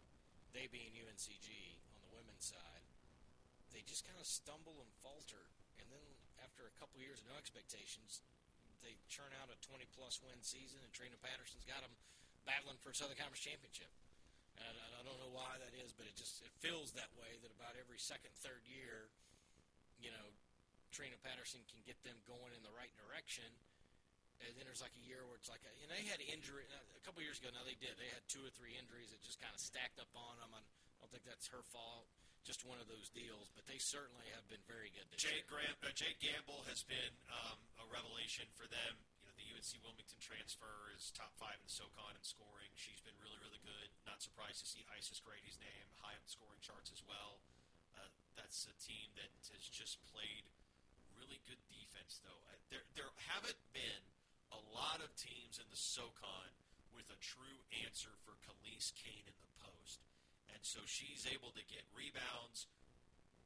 they 0.52 0.68
being 0.70 0.94
UNCG 0.94 1.48
on 1.94 2.00
the 2.04 2.12
women's 2.14 2.46
side, 2.46 2.86
they 3.74 3.82
just 3.86 4.06
kind 4.06 4.20
of 4.20 4.28
stumble 4.28 4.78
and 4.84 4.92
falter, 5.02 5.50
and 5.82 5.88
then 5.90 6.06
after 6.44 6.68
a 6.70 6.74
couple 6.78 7.02
years 7.02 7.24
of 7.24 7.28
no 7.32 7.38
expectations, 7.40 8.22
they 8.84 9.00
churn 9.08 9.32
out 9.40 9.50
a 9.50 9.58
20 9.64 9.88
plus 9.96 10.20
win 10.22 10.38
season, 10.44 10.78
and 10.84 10.92
Trina 10.92 11.18
Patterson's 11.24 11.66
got 11.66 11.82
them 11.82 11.96
battling 12.44 12.78
for 12.84 12.92
a 12.92 12.96
Southern 12.96 13.18
Conference 13.18 13.42
championship. 13.42 13.90
And 14.60 14.76
I, 14.78 15.02
don't 15.02 15.18
know 15.20 15.34
why 15.34 15.58
that 15.60 15.74
is, 15.76 15.92
but 15.92 16.06
it 16.08 16.16
just 16.16 16.40
it 16.46 16.54
feels 16.62 16.94
that 16.96 17.10
way. 17.18 17.28
That 17.42 17.52
about 17.52 17.76
every 17.76 17.98
second, 18.00 18.32
third 18.40 18.64
year, 18.70 19.10
you 20.00 20.14
know, 20.14 20.28
Trina 20.94 21.18
Patterson 21.26 21.60
can 21.68 21.82
get 21.84 21.98
them 22.06 22.16
going 22.30 22.54
in 22.54 22.62
the 22.62 22.72
right 22.72 22.94
direction. 22.96 23.50
And 24.44 24.52
then 24.60 24.68
there's 24.68 24.84
like 24.84 24.94
a 25.00 25.06
year 25.08 25.24
where 25.24 25.40
it's 25.40 25.48
like, 25.48 25.64
a, 25.64 25.72
you 25.80 25.88
know, 25.88 25.96
they 25.96 26.04
had 26.08 26.20
injury 26.20 26.68
a 26.68 27.04
couple 27.08 27.24
years 27.24 27.40
ago. 27.40 27.48
Now 27.56 27.64
they 27.64 27.80
did. 27.80 27.96
They 27.96 28.12
had 28.12 28.24
two 28.28 28.44
or 28.44 28.52
three 28.52 28.76
injuries 28.76 29.12
that 29.16 29.24
just 29.24 29.40
kind 29.40 29.56
of 29.56 29.62
stacked 29.64 29.98
up 30.04 30.12
on 30.14 30.36
them. 30.44 30.52
I 30.52 30.60
don't 31.00 31.12
think 31.12 31.24
that's 31.24 31.48
her 31.56 31.64
fault. 31.72 32.08
Just 32.44 32.68
one 32.68 32.76
of 32.84 32.92
those 32.92 33.08
deals. 33.16 33.48
But 33.56 33.64
they 33.72 33.80
certainly 33.80 34.28
have 34.36 34.44
been 34.52 34.60
very 34.68 34.92
good 34.92 35.08
this 35.08 35.24
Jake. 35.24 35.48
Graham, 35.48 35.72
uh, 35.80 35.96
Jake 35.96 36.20
Gamble 36.20 36.68
has 36.68 36.84
been 36.84 37.14
um, 37.32 37.56
a 37.80 37.86
revelation 37.88 38.44
for 38.60 38.68
them. 38.68 39.00
You 39.24 39.32
know, 39.32 39.36
the 39.40 39.48
UNC 39.56 39.80
Wilmington 39.80 40.20
transfer 40.20 40.92
is 40.92 41.08
top 41.16 41.32
five 41.40 41.56
in 41.64 41.72
SoCon 41.72 42.20
in 42.20 42.24
scoring. 42.28 42.68
She's 42.76 43.00
been 43.00 43.16
really, 43.24 43.40
really 43.40 43.64
good. 43.64 43.88
Not 44.04 44.20
surprised 44.20 44.60
to 44.60 44.68
see 44.68 44.84
Isis 44.92 45.24
Grady's 45.24 45.56
name 45.64 45.88
high 46.04 46.20
on 46.20 46.24
the 46.28 46.32
scoring 46.36 46.60
charts 46.60 46.92
as 46.92 47.00
well. 47.08 47.40
Uh, 47.96 48.12
that's 48.36 48.68
a 48.68 48.76
team 48.76 49.08
that 49.16 49.32
has 49.56 49.64
just 49.72 50.04
played 50.12 50.44
really 51.16 51.40
good 51.48 51.64
defense, 51.72 52.20
though. 52.28 52.44
Uh, 52.52 52.60
There, 52.68 52.84
there 53.00 53.12
haven't 53.32 53.60
been 53.72 54.04
a 54.54 54.62
lot 54.72 55.02
of 55.02 55.10
teams 55.18 55.58
in 55.58 55.68
the 55.74 55.80
SoCon 55.80 56.54
with 56.94 57.10
a 57.10 57.20
true 57.20 57.66
answer 57.84 58.14
for 58.22 58.38
Khalees 58.46 58.94
Kane 58.94 59.26
in 59.26 59.38
the 59.42 59.54
post. 59.66 60.06
And 60.54 60.62
so 60.62 60.86
she's 60.86 61.26
able 61.26 61.50
to 61.58 61.64
get 61.66 61.84
rebounds 61.92 62.70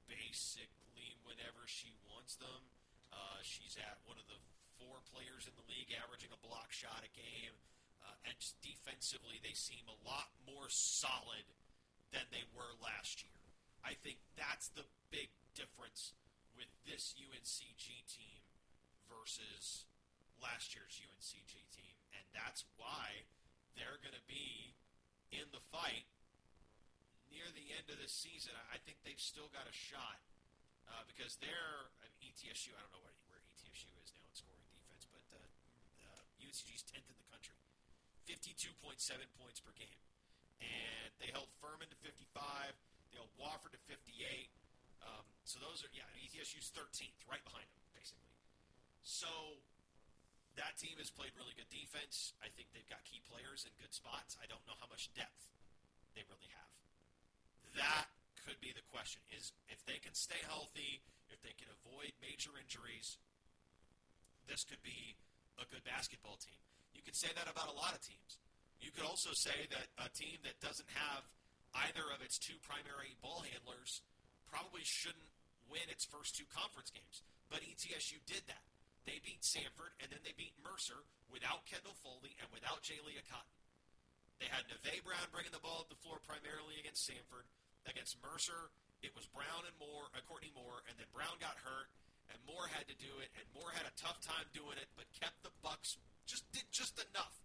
basically 0.08 1.16
whenever 1.24 1.64
she 1.68 1.96
wants 2.08 2.36
them. 2.36 2.62
Uh, 3.12 3.40
she's 3.42 3.80
at 3.80 4.04
one 4.04 4.20
of 4.20 4.28
the 4.28 4.40
four 4.80 5.00
players 5.10 5.48
in 5.48 5.56
the 5.56 5.68
league 5.72 5.96
averaging 5.96 6.32
a 6.36 6.42
block 6.44 6.70
shot 6.76 7.04
a 7.04 7.12
game. 7.16 7.56
Uh, 8.04 8.30
and 8.30 8.38
defensively, 8.64 9.40
they 9.42 9.56
seem 9.56 9.84
a 9.88 10.00
lot 10.04 10.32
more 10.48 10.68
solid 10.70 11.48
than 12.12 12.24
they 12.32 12.44
were 12.56 12.72
last 12.80 13.24
year. 13.24 13.42
I 13.84 13.96
think 14.00 14.20
that's 14.36 14.72
the 14.76 14.88
big 15.12 15.32
difference 15.56 16.16
with 16.56 16.72
this 16.88 17.16
UNCG 17.16 18.04
team 18.08 18.42
versus 19.08 19.88
last 20.42 20.74
year's 20.74 20.94
UNCG 20.98 21.54
team. 21.74 21.96
And 22.14 22.24
that's 22.34 22.66
why 22.78 23.26
they're 23.78 24.02
going 24.02 24.16
to 24.16 24.28
be 24.30 24.74
in 25.34 25.46
the 25.54 25.62
fight 25.70 26.08
near 27.30 27.46
the 27.54 27.70
end 27.76 27.92
of 27.92 28.00
the 28.00 28.10
season. 28.10 28.56
I 28.72 28.80
think 28.82 29.02
they've 29.04 29.20
still 29.20 29.52
got 29.52 29.68
a 29.68 29.76
shot 29.76 30.22
uh, 30.90 31.04
because 31.06 31.38
they're 31.44 31.92
an 32.02 32.12
ETSU. 32.24 32.74
I 32.74 32.80
don't 32.82 32.94
know 32.96 33.04
where, 33.04 33.16
ETSU 33.58 33.92
is 34.02 34.10
now 34.16 34.24
in 34.26 34.34
scoring 34.34 34.66
defense, 34.72 35.06
but 35.12 35.22
uh, 35.36 35.38
uh, 35.38 36.24
is 36.42 36.64
10th 36.88 37.06
in 37.06 37.18
the 37.20 37.30
country, 37.30 37.60
52.7 38.26 38.74
points 39.38 39.60
per 39.60 39.74
game. 39.76 40.02
And 40.64 41.12
they 41.22 41.30
held 41.30 41.52
Furman 41.62 41.92
to 41.92 41.98
55. 42.02 42.74
They 43.12 43.18
held 43.20 43.30
Wofford 43.38 43.78
to 43.78 43.82
58. 43.86 44.50
Um, 45.06 45.26
so 45.46 45.62
those 45.62 45.86
are, 45.86 45.92
yeah, 45.94 46.08
ETSU's 46.18 46.74
13th, 46.74 47.20
right 47.30 47.44
behind 47.46 47.70
them, 47.70 47.84
basically. 47.94 48.34
So 49.06 49.62
that 50.58 50.76
team 50.82 50.98
has 50.98 51.14
played 51.14 51.34
really 51.38 51.54
good 51.54 51.70
defense. 51.70 52.34
I 52.42 52.50
think 52.52 52.74
they've 52.74 52.90
got 52.90 53.06
key 53.06 53.22
players 53.30 53.64
in 53.64 53.74
good 53.78 53.94
spots. 53.94 54.36
I 54.42 54.50
don't 54.50 54.62
know 54.66 54.78
how 54.82 54.90
much 54.90 55.14
depth 55.14 55.54
they 56.18 56.26
really 56.26 56.50
have. 56.52 56.72
That 57.78 58.10
could 58.46 58.58
be 58.60 58.74
the 58.74 58.86
question: 58.90 59.22
is 59.32 59.54
if 59.70 59.80
they 59.86 60.02
can 60.02 60.18
stay 60.18 60.42
healthy, 60.50 61.06
if 61.30 61.40
they 61.46 61.54
can 61.56 61.70
avoid 61.70 62.12
major 62.20 62.52
injuries, 62.58 63.22
this 64.50 64.66
could 64.66 64.82
be 64.82 65.16
a 65.62 65.66
good 65.70 65.86
basketball 65.86 66.42
team. 66.42 66.60
You 66.94 67.06
could 67.06 67.18
say 67.18 67.30
that 67.38 67.46
about 67.46 67.70
a 67.70 67.78
lot 67.78 67.94
of 67.94 68.02
teams. 68.02 68.42
You 68.82 68.94
could 68.94 69.06
also 69.06 69.34
say 69.34 69.70
that 69.74 69.88
a 69.98 70.10
team 70.14 70.42
that 70.46 70.58
doesn't 70.62 70.90
have 70.94 71.26
either 71.88 72.06
of 72.14 72.22
its 72.22 72.38
two 72.38 72.58
primary 72.62 73.18
ball 73.22 73.46
handlers 73.46 74.02
probably 74.50 74.86
shouldn't 74.86 75.34
win 75.70 75.86
its 75.90 76.06
first 76.06 76.38
two 76.38 76.48
conference 76.50 76.90
games. 76.94 77.26
But 77.50 77.66
ETSU 77.66 78.22
did 78.26 78.46
that. 78.48 78.67
They 79.08 79.24
beat 79.24 79.40
Samford 79.40 79.96
and 80.04 80.12
then 80.12 80.20
they 80.28 80.36
beat 80.36 80.52
Mercer 80.60 81.08
without 81.32 81.64
Kendall 81.64 81.96
Foley 82.04 82.36
and 82.44 82.52
without 82.52 82.84
Jalea 82.84 83.24
Cotton. 83.32 83.56
They 84.38 84.52
had 84.52 84.68
Neve 84.68 85.02
Brown 85.02 85.32
bringing 85.34 85.56
the 85.56 85.64
ball 85.64 85.82
up 85.82 85.90
the 85.90 85.98
floor 85.98 86.20
primarily 86.22 86.78
against 86.78 87.08
Samford. 87.08 87.48
Against 87.88 88.20
Mercer, 88.20 88.70
it 89.00 89.16
was 89.16 89.26
Brown 89.32 89.64
and 89.64 89.74
Moore, 89.80 90.12
uh, 90.12 90.20
Courtney 90.28 90.52
Moore, 90.52 90.84
and 90.92 91.00
then 91.00 91.08
Brown 91.16 91.40
got 91.40 91.56
hurt, 91.64 91.88
and 92.28 92.38
Moore 92.44 92.68
had 92.68 92.84
to 92.92 92.98
do 93.00 93.10
it, 93.24 93.32
and 93.40 93.48
Moore 93.56 93.72
had 93.72 93.88
a 93.88 93.96
tough 93.96 94.20
time 94.20 94.44
doing 94.52 94.76
it, 94.76 94.92
but 95.00 95.08
kept 95.16 95.40
the 95.42 95.56
Bucks 95.64 95.96
just 96.28 96.44
did 96.52 96.68
just 96.70 97.00
enough, 97.00 97.40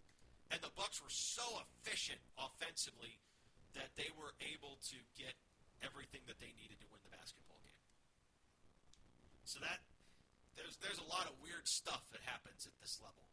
and 0.51 0.59
the 0.59 0.73
Bucks 0.75 0.99
were 0.99 1.09
so 1.09 1.63
efficient 1.63 2.19
offensively 2.35 3.23
that 3.71 3.95
they 3.95 4.11
were 4.19 4.35
able 4.43 4.77
to 4.91 4.99
get 5.15 5.33
everything 5.79 6.21
that 6.27 6.37
they 6.43 6.51
needed 6.59 6.75
to 6.83 6.87
win 6.91 6.99
the 7.07 7.13
basketball 7.15 7.63
game. 7.63 7.79
So 9.47 9.63
that 9.63 9.79
there's 10.55 10.77
there's 10.81 11.01
a 11.01 11.09
lot 11.09 11.25
of 11.25 11.33
weird 11.41 11.65
stuff 11.65 12.05
that 12.13 12.21
happens 12.25 12.65
at 12.69 12.75
this 12.81 12.99
level, 13.01 13.25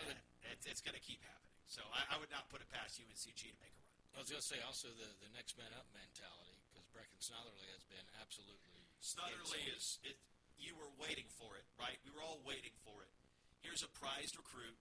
and 0.00 0.12
it's, 0.52 0.64
it's 0.68 0.82
going 0.84 0.96
to 0.96 1.02
keep 1.04 1.22
happening. 1.24 1.58
So 1.70 1.82
I, 1.90 2.14
I 2.14 2.20
would 2.20 2.30
not 2.30 2.46
put 2.52 2.60
it 2.60 2.68
past 2.70 3.00
UNCG 3.00 3.40
to 3.50 3.60
make 3.64 3.72
a 3.74 3.82
run. 3.88 3.98
I 4.14 4.22
was 4.22 4.30
going 4.30 4.38
to 4.42 4.46
say 4.46 4.60
also 4.62 4.92
the, 4.94 5.08
the 5.24 5.30
next 5.34 5.58
man 5.58 5.72
up 5.74 5.88
mentality 5.90 6.60
because 6.70 6.86
Brecken 6.94 7.18
Snotherly 7.18 7.66
has 7.74 7.82
been 7.90 8.04
absolutely 8.20 8.86
Snotherly 9.02 9.58
insane. 9.64 9.74
is 9.74 9.84
it. 10.06 10.16
You 10.54 10.78
were 10.78 10.92
waiting 11.02 11.26
for 11.34 11.58
it, 11.58 11.66
right? 11.76 11.98
We 12.06 12.14
were 12.14 12.22
all 12.22 12.38
waiting 12.46 12.72
for 12.86 13.02
it. 13.02 13.10
Here's 13.58 13.82
a 13.82 13.90
prized 13.90 14.38
recruit, 14.38 14.78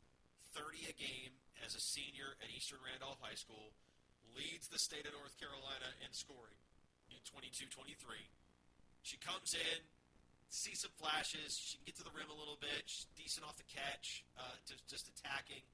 30 0.54 0.86
a 0.92 0.96
game 0.96 1.34
as 1.66 1.74
a 1.74 1.82
senior 1.82 2.38
at 2.40 2.52
Eastern 2.54 2.78
Randolph 2.86 3.18
High 3.20 3.36
School, 3.40 3.74
leads 4.38 4.70
the 4.70 4.78
state 4.78 5.10
of 5.10 5.18
North 5.18 5.34
Carolina 5.42 5.90
in 6.06 6.14
scoring 6.14 6.62
in 7.10 7.18
22-23. 7.26 7.74
She 9.02 9.18
comes 9.18 9.58
in, 9.58 9.80
sees 10.54 10.86
some 10.86 10.94
flashes. 11.02 11.58
She 11.58 11.82
can 11.82 11.90
get 11.90 11.98
to 11.98 12.06
the 12.06 12.14
rim 12.14 12.30
a 12.30 12.38
little 12.38 12.62
bit. 12.62 12.86
She's 12.86 13.10
decent 13.18 13.42
off 13.42 13.58
the 13.58 13.66
catch, 13.66 14.22
uh, 14.38 14.54
just 14.70 14.86
just 14.86 15.10
attacking. 15.10 15.66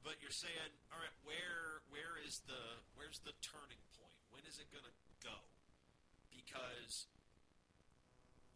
But 0.00 0.16
you're 0.24 0.32
saying, 0.32 0.72
all 0.88 0.96
right, 0.96 1.12
where 1.20 1.84
where 1.92 2.16
is 2.24 2.40
the 2.48 2.80
where's 2.96 3.20
the 3.20 3.36
turning 3.44 3.80
point? 4.00 4.16
When 4.32 4.40
is 4.48 4.56
it 4.56 4.72
going 4.72 4.88
to 4.88 4.96
go? 5.20 5.36
Because 6.32 7.12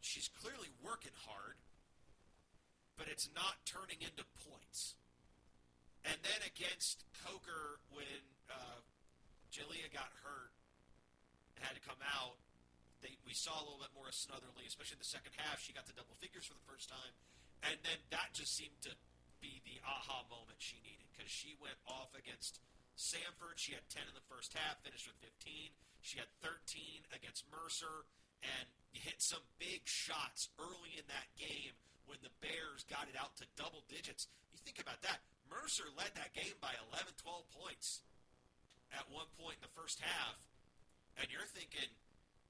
she's 0.00 0.32
clearly 0.32 0.72
working 0.80 1.12
hard, 1.28 1.60
but 2.96 3.12
it's 3.12 3.28
not 3.36 3.60
turning 3.68 4.00
into 4.00 4.24
points. 4.48 4.96
And 6.08 6.16
then 6.24 6.40
against 6.44 7.04
Coker, 7.24 7.80
when 7.92 8.24
uh, 8.48 8.80
Jalea 9.52 9.92
got 9.92 10.08
hurt 10.24 10.52
and 11.56 11.64
had 11.64 11.76
to 11.76 11.84
come 11.84 12.00
out, 12.00 12.40
they, 13.04 13.20
we 13.28 13.36
saw 13.36 13.52
a 13.60 13.64
little 13.68 13.78
bit 13.78 13.92
more 13.92 14.08
of 14.08 14.16
Snotherly, 14.16 14.64
especially 14.64 14.96
in 14.96 15.04
the 15.04 15.12
second 15.12 15.36
half. 15.36 15.60
She 15.60 15.76
got 15.76 15.84
to 15.86 15.94
double 15.94 16.16
figures 16.16 16.48
for 16.48 16.56
the 16.56 16.64
first 16.64 16.88
time, 16.88 17.12
and 17.68 17.76
then 17.84 18.00
that 18.08 18.32
just 18.32 18.56
seemed 18.56 18.80
to 18.88 18.96
be 19.44 19.60
the 19.68 19.76
aha 19.84 20.24
moment 20.32 20.56
she 20.56 20.80
needed 20.80 21.04
because 21.12 21.28
she 21.28 21.52
went 21.60 21.76
off 21.84 22.16
against 22.16 22.64
Samford. 22.96 23.60
She 23.60 23.76
had 23.76 23.84
10 23.92 24.08
in 24.08 24.16
the 24.16 24.24
first 24.32 24.56
half, 24.56 24.80
finished 24.80 25.04
with 25.04 25.20
15. 25.20 25.76
She 26.00 26.16
had 26.16 26.32
13 26.40 27.04
against 27.12 27.44
Mercer, 27.52 28.08
and 28.40 28.66
hit 28.92 29.20
some 29.20 29.42
big 29.60 29.84
shots 29.84 30.48
early 30.60 30.96
in 30.96 31.04
that 31.10 31.28
game 31.36 31.76
when 32.06 32.20
the 32.22 32.32
Bears 32.40 32.84
got 32.86 33.08
it 33.08 33.16
out 33.16 33.36
to 33.40 33.44
double 33.56 33.82
digits. 33.88 34.28
You 34.52 34.60
think 34.62 34.80
about 34.80 35.00
that. 35.02 35.20
Mercer 35.48 35.88
led 35.96 36.12
that 36.16 36.32
game 36.32 36.56
by 36.60 36.72
11, 36.92 37.12
12 37.20 37.44
points 37.52 38.04
at 38.92 39.04
one 39.10 39.28
point 39.40 39.58
in 39.60 39.64
the 39.66 39.76
first 39.76 40.00
half, 40.00 40.38
and 41.18 41.26
you're 41.32 41.48
thinking, 41.50 41.88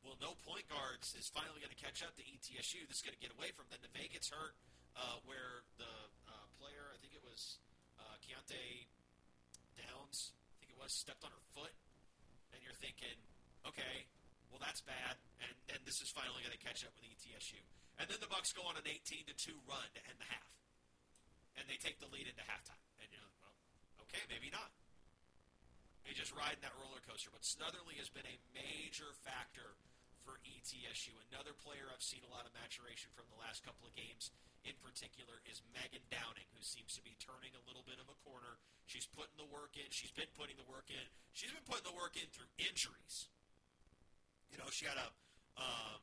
well, 0.04 0.20
no 0.20 0.36
point 0.44 0.68
guards 0.68 1.16
is 1.16 1.32
finally 1.32 1.64
going 1.64 1.72
to 1.72 1.80
catch 1.80 2.04
up 2.04 2.12
to 2.20 2.22
ETSU. 2.22 2.84
This 2.84 3.00
is 3.00 3.04
going 3.04 3.16
to 3.16 3.24
get 3.24 3.32
away 3.32 3.50
from 3.56 3.64
them. 3.72 3.80
Neve 3.96 4.12
gets 4.12 4.28
hurt, 4.28 4.52
uh, 5.00 5.16
where 5.24 5.64
the 5.80 5.94
uh, 6.28 6.46
player, 6.60 6.92
I 6.92 7.00
think 7.00 7.16
it 7.16 7.24
was 7.24 7.58
uh, 7.96 8.14
Keontae 8.20 8.84
Downs, 9.80 10.36
I 10.36 10.54
think 10.60 10.76
it 10.76 10.78
was, 10.78 10.92
stepped 10.92 11.24
on 11.24 11.32
her 11.32 11.44
foot, 11.56 11.72
and 12.52 12.60
you're 12.60 12.76
thinking, 12.76 13.16
okay, 13.64 14.04
well 14.52 14.60
that's 14.60 14.84
bad, 14.84 15.16
and 15.40 15.56
and 15.72 15.80
this 15.88 16.04
is 16.04 16.12
finally 16.12 16.44
going 16.44 16.54
to 16.54 16.62
catch 16.62 16.84
up 16.84 16.92
with 16.94 17.08
ETSU. 17.08 17.58
And 17.96 18.06
then 18.06 18.20
the 18.20 18.30
Bucks 18.30 18.52
go 18.52 18.66
on 18.68 18.76
an 18.76 18.86
18 18.86 19.26
to 19.30 19.34
two 19.34 19.56
run 19.64 19.88
to 19.96 20.00
end 20.04 20.20
the 20.20 20.28
half, 20.28 20.52
and 21.56 21.64
they 21.66 21.80
take 21.80 21.98
the 21.98 22.10
lead 22.12 22.28
into 22.28 22.44
halftime. 22.44 22.84
And 23.00 23.08
you're 23.08 23.24
like, 23.24 23.38
well, 23.40 23.56
okay, 24.06 24.22
maybe 24.28 24.52
not. 24.52 24.68
They 26.04 26.12
just 26.12 26.36
riding 26.36 26.60
that 26.60 26.76
roller 26.76 27.00
coaster. 27.08 27.32
But 27.32 27.48
Snotherly 27.48 27.96
has 27.96 28.12
been 28.12 28.28
a 28.28 28.36
major 28.52 29.08
factor 29.24 29.78
for 30.24 30.40
ETSU. 30.42 31.12
Another 31.30 31.52
player 31.52 31.92
I've 31.92 32.02
seen 32.02 32.24
a 32.24 32.32
lot 32.32 32.48
of 32.48 32.56
maturation 32.56 33.12
from 33.12 33.28
the 33.28 33.38
last 33.38 33.60
couple 33.62 33.84
of 33.84 33.92
games, 33.92 34.32
in 34.64 34.74
particular, 34.80 35.44
is 35.44 35.60
Megan 35.76 36.02
Downing, 36.08 36.48
who 36.56 36.64
seems 36.64 36.96
to 36.96 37.04
be 37.04 37.14
turning 37.20 37.52
a 37.52 37.62
little 37.68 37.84
bit 37.84 38.00
of 38.00 38.08
a 38.08 38.16
corner. 38.24 38.56
She's 38.88 39.04
putting 39.04 39.36
the 39.36 39.46
work 39.46 39.76
in. 39.76 39.86
She's 39.92 40.12
been 40.16 40.32
putting 40.32 40.56
the 40.56 40.66
work 40.66 40.88
in. 40.88 41.04
She's 41.36 41.52
been 41.52 41.68
putting 41.68 41.84
the 41.84 41.94
work 41.94 42.16
in 42.16 42.26
through 42.32 42.48
injuries. 42.56 43.28
You 44.48 44.56
know, 44.56 44.72
she 44.72 44.88
had 44.88 44.96
a 44.96 45.08
um, 45.60 46.00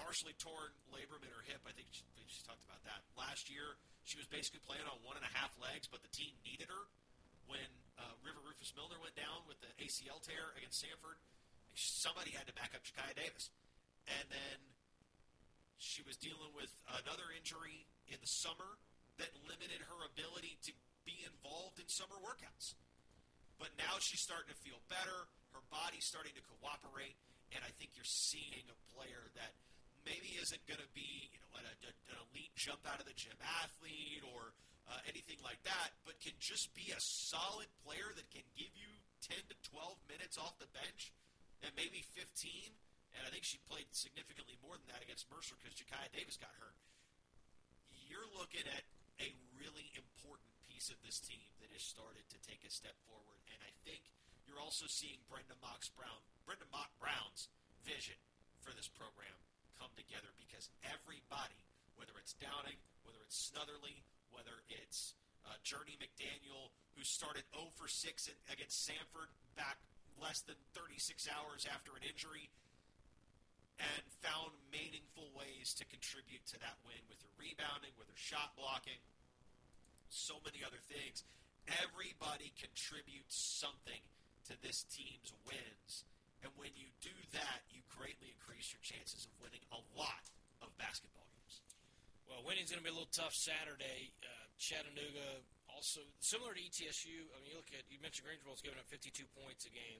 partially 0.00 0.34
torn 0.40 0.72
labrum 0.88 1.22
in 1.22 1.30
her 1.30 1.44
hip. 1.44 1.62
I 1.68 1.76
think 1.76 1.92
she, 1.92 2.08
she 2.26 2.40
talked 2.42 2.64
about 2.64 2.80
that 2.88 3.04
last 3.14 3.52
year. 3.52 3.76
She 4.02 4.18
was 4.18 4.26
basically 4.26 4.64
playing 4.64 4.88
on 4.88 4.98
one 5.04 5.20
and 5.20 5.26
a 5.26 5.32
half 5.36 5.54
legs, 5.60 5.86
but 5.86 6.02
the 6.02 6.10
team 6.10 6.34
needed 6.42 6.72
her 6.72 6.84
when 7.46 7.68
uh, 8.00 8.14
River 8.24 8.40
Rufus 8.42 8.72
Milner 8.74 8.98
went 8.98 9.14
down 9.14 9.44
with 9.46 9.60
the 9.62 9.70
ACL 9.78 10.18
tear 10.24 10.56
against 10.58 10.82
Samford. 10.82 11.20
Somebody 11.74 12.36
had 12.36 12.46
to 12.48 12.54
back 12.54 12.76
up 12.76 12.84
Jakiah 12.84 13.16
Davis, 13.16 13.48
and 14.06 14.26
then 14.28 14.58
she 15.80 16.04
was 16.04 16.20
dealing 16.20 16.52
with 16.54 16.70
another 17.02 17.32
injury 17.34 17.88
in 18.06 18.20
the 18.20 18.28
summer 18.28 18.78
that 19.18 19.32
limited 19.48 19.82
her 19.88 20.00
ability 20.06 20.60
to 20.68 20.72
be 21.02 21.26
involved 21.26 21.80
in 21.82 21.88
summer 21.88 22.16
workouts. 22.20 22.76
But 23.58 23.74
now 23.78 23.98
she's 23.98 24.22
starting 24.22 24.50
to 24.50 24.58
feel 24.62 24.78
better. 24.86 25.28
Her 25.54 25.64
body's 25.70 26.06
starting 26.06 26.34
to 26.38 26.44
cooperate, 26.58 27.16
and 27.54 27.62
I 27.62 27.70
think 27.76 27.94
you're 27.94 28.08
seeing 28.08 28.66
a 28.68 28.78
player 28.94 29.30
that 29.38 29.52
maybe 30.02 30.34
isn't 30.38 30.62
going 30.66 30.82
to 30.82 30.92
be, 30.94 31.30
you 31.30 31.38
know, 31.38 31.62
an, 31.62 31.66
an 31.66 32.16
elite 32.30 32.52
jump 32.58 32.82
out 32.86 32.98
of 32.98 33.06
the 33.06 33.14
gym 33.14 33.36
athlete 33.62 34.22
or 34.34 34.54
uh, 34.90 34.98
anything 35.06 35.38
like 35.46 35.62
that, 35.62 35.94
but 36.02 36.18
can 36.18 36.34
just 36.42 36.74
be 36.74 36.90
a 36.90 36.98
solid 36.98 37.70
player 37.86 38.10
that 38.18 38.26
can 38.34 38.44
give 38.58 38.72
you 38.74 38.90
10 39.30 39.38
to 39.46 39.56
12 39.70 39.94
minutes 40.10 40.34
off 40.38 40.58
the 40.58 40.70
bench 40.74 41.14
and 41.62 41.72
maybe 41.78 42.02
15 42.14 42.74
and 43.16 43.22
I 43.28 43.30
think 43.30 43.44
she 43.44 43.60
played 43.68 43.88
significantly 43.92 44.56
more 44.64 44.76
than 44.76 44.88
that 44.88 45.04
against 45.04 45.28
Mercer 45.28 45.56
because 45.60 45.76
Jakaya 45.76 46.08
Davis 46.12 46.40
got 46.40 46.52
hurt. 46.56 46.76
You're 48.08 48.28
looking 48.32 48.64
at 48.68 48.84
a 49.20 49.28
really 49.56 49.92
important 49.96 50.52
piece 50.64 50.88
of 50.88 50.96
this 51.04 51.20
team 51.20 51.44
that 51.60 51.72
has 51.72 51.84
started 51.84 52.24
to 52.32 52.38
take 52.40 52.64
a 52.64 52.72
step 52.72 52.96
forward, 53.08 53.40
and 53.52 53.60
I 53.60 53.72
think 53.84 54.08
you're 54.48 54.60
also 54.60 54.88
seeing 54.88 55.20
Brenda 55.28 55.56
Mock 55.60 55.84
Brown, 55.92 56.20
Brenda 56.48 56.68
Mock 56.72 56.92
Brown's 56.96 57.52
vision 57.84 58.16
for 58.64 58.72
this 58.72 58.88
program 58.88 59.36
come 59.76 59.92
together 59.92 60.32
because 60.40 60.72
everybody, 60.84 61.60
whether 61.96 62.16
it's 62.16 62.32
Downing, 62.36 62.80
whether 63.04 63.20
it's 63.24 63.36
Snotherly, 63.36 64.04
whether 64.32 64.64
it's 64.68 65.14
uh, 65.44 65.58
Journey 65.64 65.98
McDaniel, 66.00 66.72
who 66.96 67.02
started 67.02 67.44
0 67.52 67.72
for 67.74 67.88
6 67.88 67.98
in, 68.28 68.36
against 68.48 68.86
Samford 68.86 69.32
back 69.56 69.80
less 70.22 70.46
than 70.46 70.54
36 70.78 71.26
hours 71.26 71.66
after 71.66 71.90
an 71.98 72.06
injury, 72.06 72.46
and 73.82 74.06
found 74.22 74.54
meaningful 74.70 75.26
ways 75.34 75.74
to 75.74 75.84
contribute 75.90 76.46
to 76.46 76.56
that 76.62 76.78
win 76.86 77.02
with 77.10 77.18
her 77.26 77.34
rebounding, 77.34 77.90
with 77.98 78.06
her 78.06 78.20
shot 78.20 78.54
blocking, 78.54 79.02
so 80.06 80.38
many 80.46 80.62
other 80.62 80.78
things. 80.86 81.26
Everybody 81.82 82.54
contributes 82.54 83.34
something 83.34 83.98
to 84.46 84.54
this 84.62 84.86
team's 84.86 85.34
wins. 85.42 86.06
And 86.42 86.50
when 86.58 86.74
you 86.78 86.90
do 87.02 87.14
that, 87.34 87.66
you 87.70 87.82
greatly 87.90 88.34
increase 88.34 88.70
your 88.70 88.82
chances 88.82 89.26
of 89.26 89.32
winning 89.42 89.62
a 89.74 89.82
lot 89.94 90.26
of 90.62 90.70
basketball 90.78 91.26
games. 91.30 91.62
Well, 92.26 92.42
winning's 92.46 92.70
going 92.70 92.82
to 92.82 92.86
be 92.86 92.90
a 92.90 92.98
little 92.98 93.14
tough 93.14 93.34
Saturday. 93.34 94.14
Uh, 94.22 94.46
Chattanooga 94.58 95.42
also 95.82 96.06
similar 96.22 96.54
to 96.54 96.62
ETSU. 96.62 97.26
I 97.34 97.42
mean, 97.42 97.50
you 97.50 97.58
look 97.58 97.66
at 97.74 97.82
you 97.90 97.98
mentioned 97.98 98.22
Greensboro's 98.30 98.62
giving 98.62 98.78
up 98.78 98.86
52 98.86 99.26
points 99.34 99.66
a 99.66 99.72
game. 99.74 99.98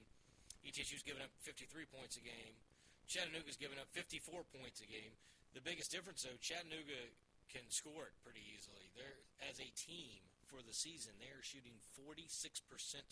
ETSU's 0.63 1.03
giving 1.03 1.19
up 1.19 1.27
53 1.43 1.67
points 1.91 2.15
a 2.15 2.23
game. 2.23 2.55
Chattanooga's 3.03 3.59
giving 3.59 3.75
up 3.75 3.91
54 3.91 4.47
points 4.55 4.79
a 4.79 4.87
game. 4.87 5.11
The 5.51 5.59
biggest 5.59 5.91
difference, 5.91 6.23
though, 6.23 6.39
Chattanooga 6.39 7.11
can 7.51 7.67
score 7.67 8.07
it 8.07 8.15
pretty 8.23 8.39
easily. 8.55 8.87
They're 8.95 9.19
as 9.43 9.59
a 9.59 9.67
team 9.75 10.23
for 10.47 10.63
the 10.63 10.71
season, 10.71 11.11
they 11.19 11.27
are 11.35 11.43
shooting 11.43 11.75
46% 11.99 12.39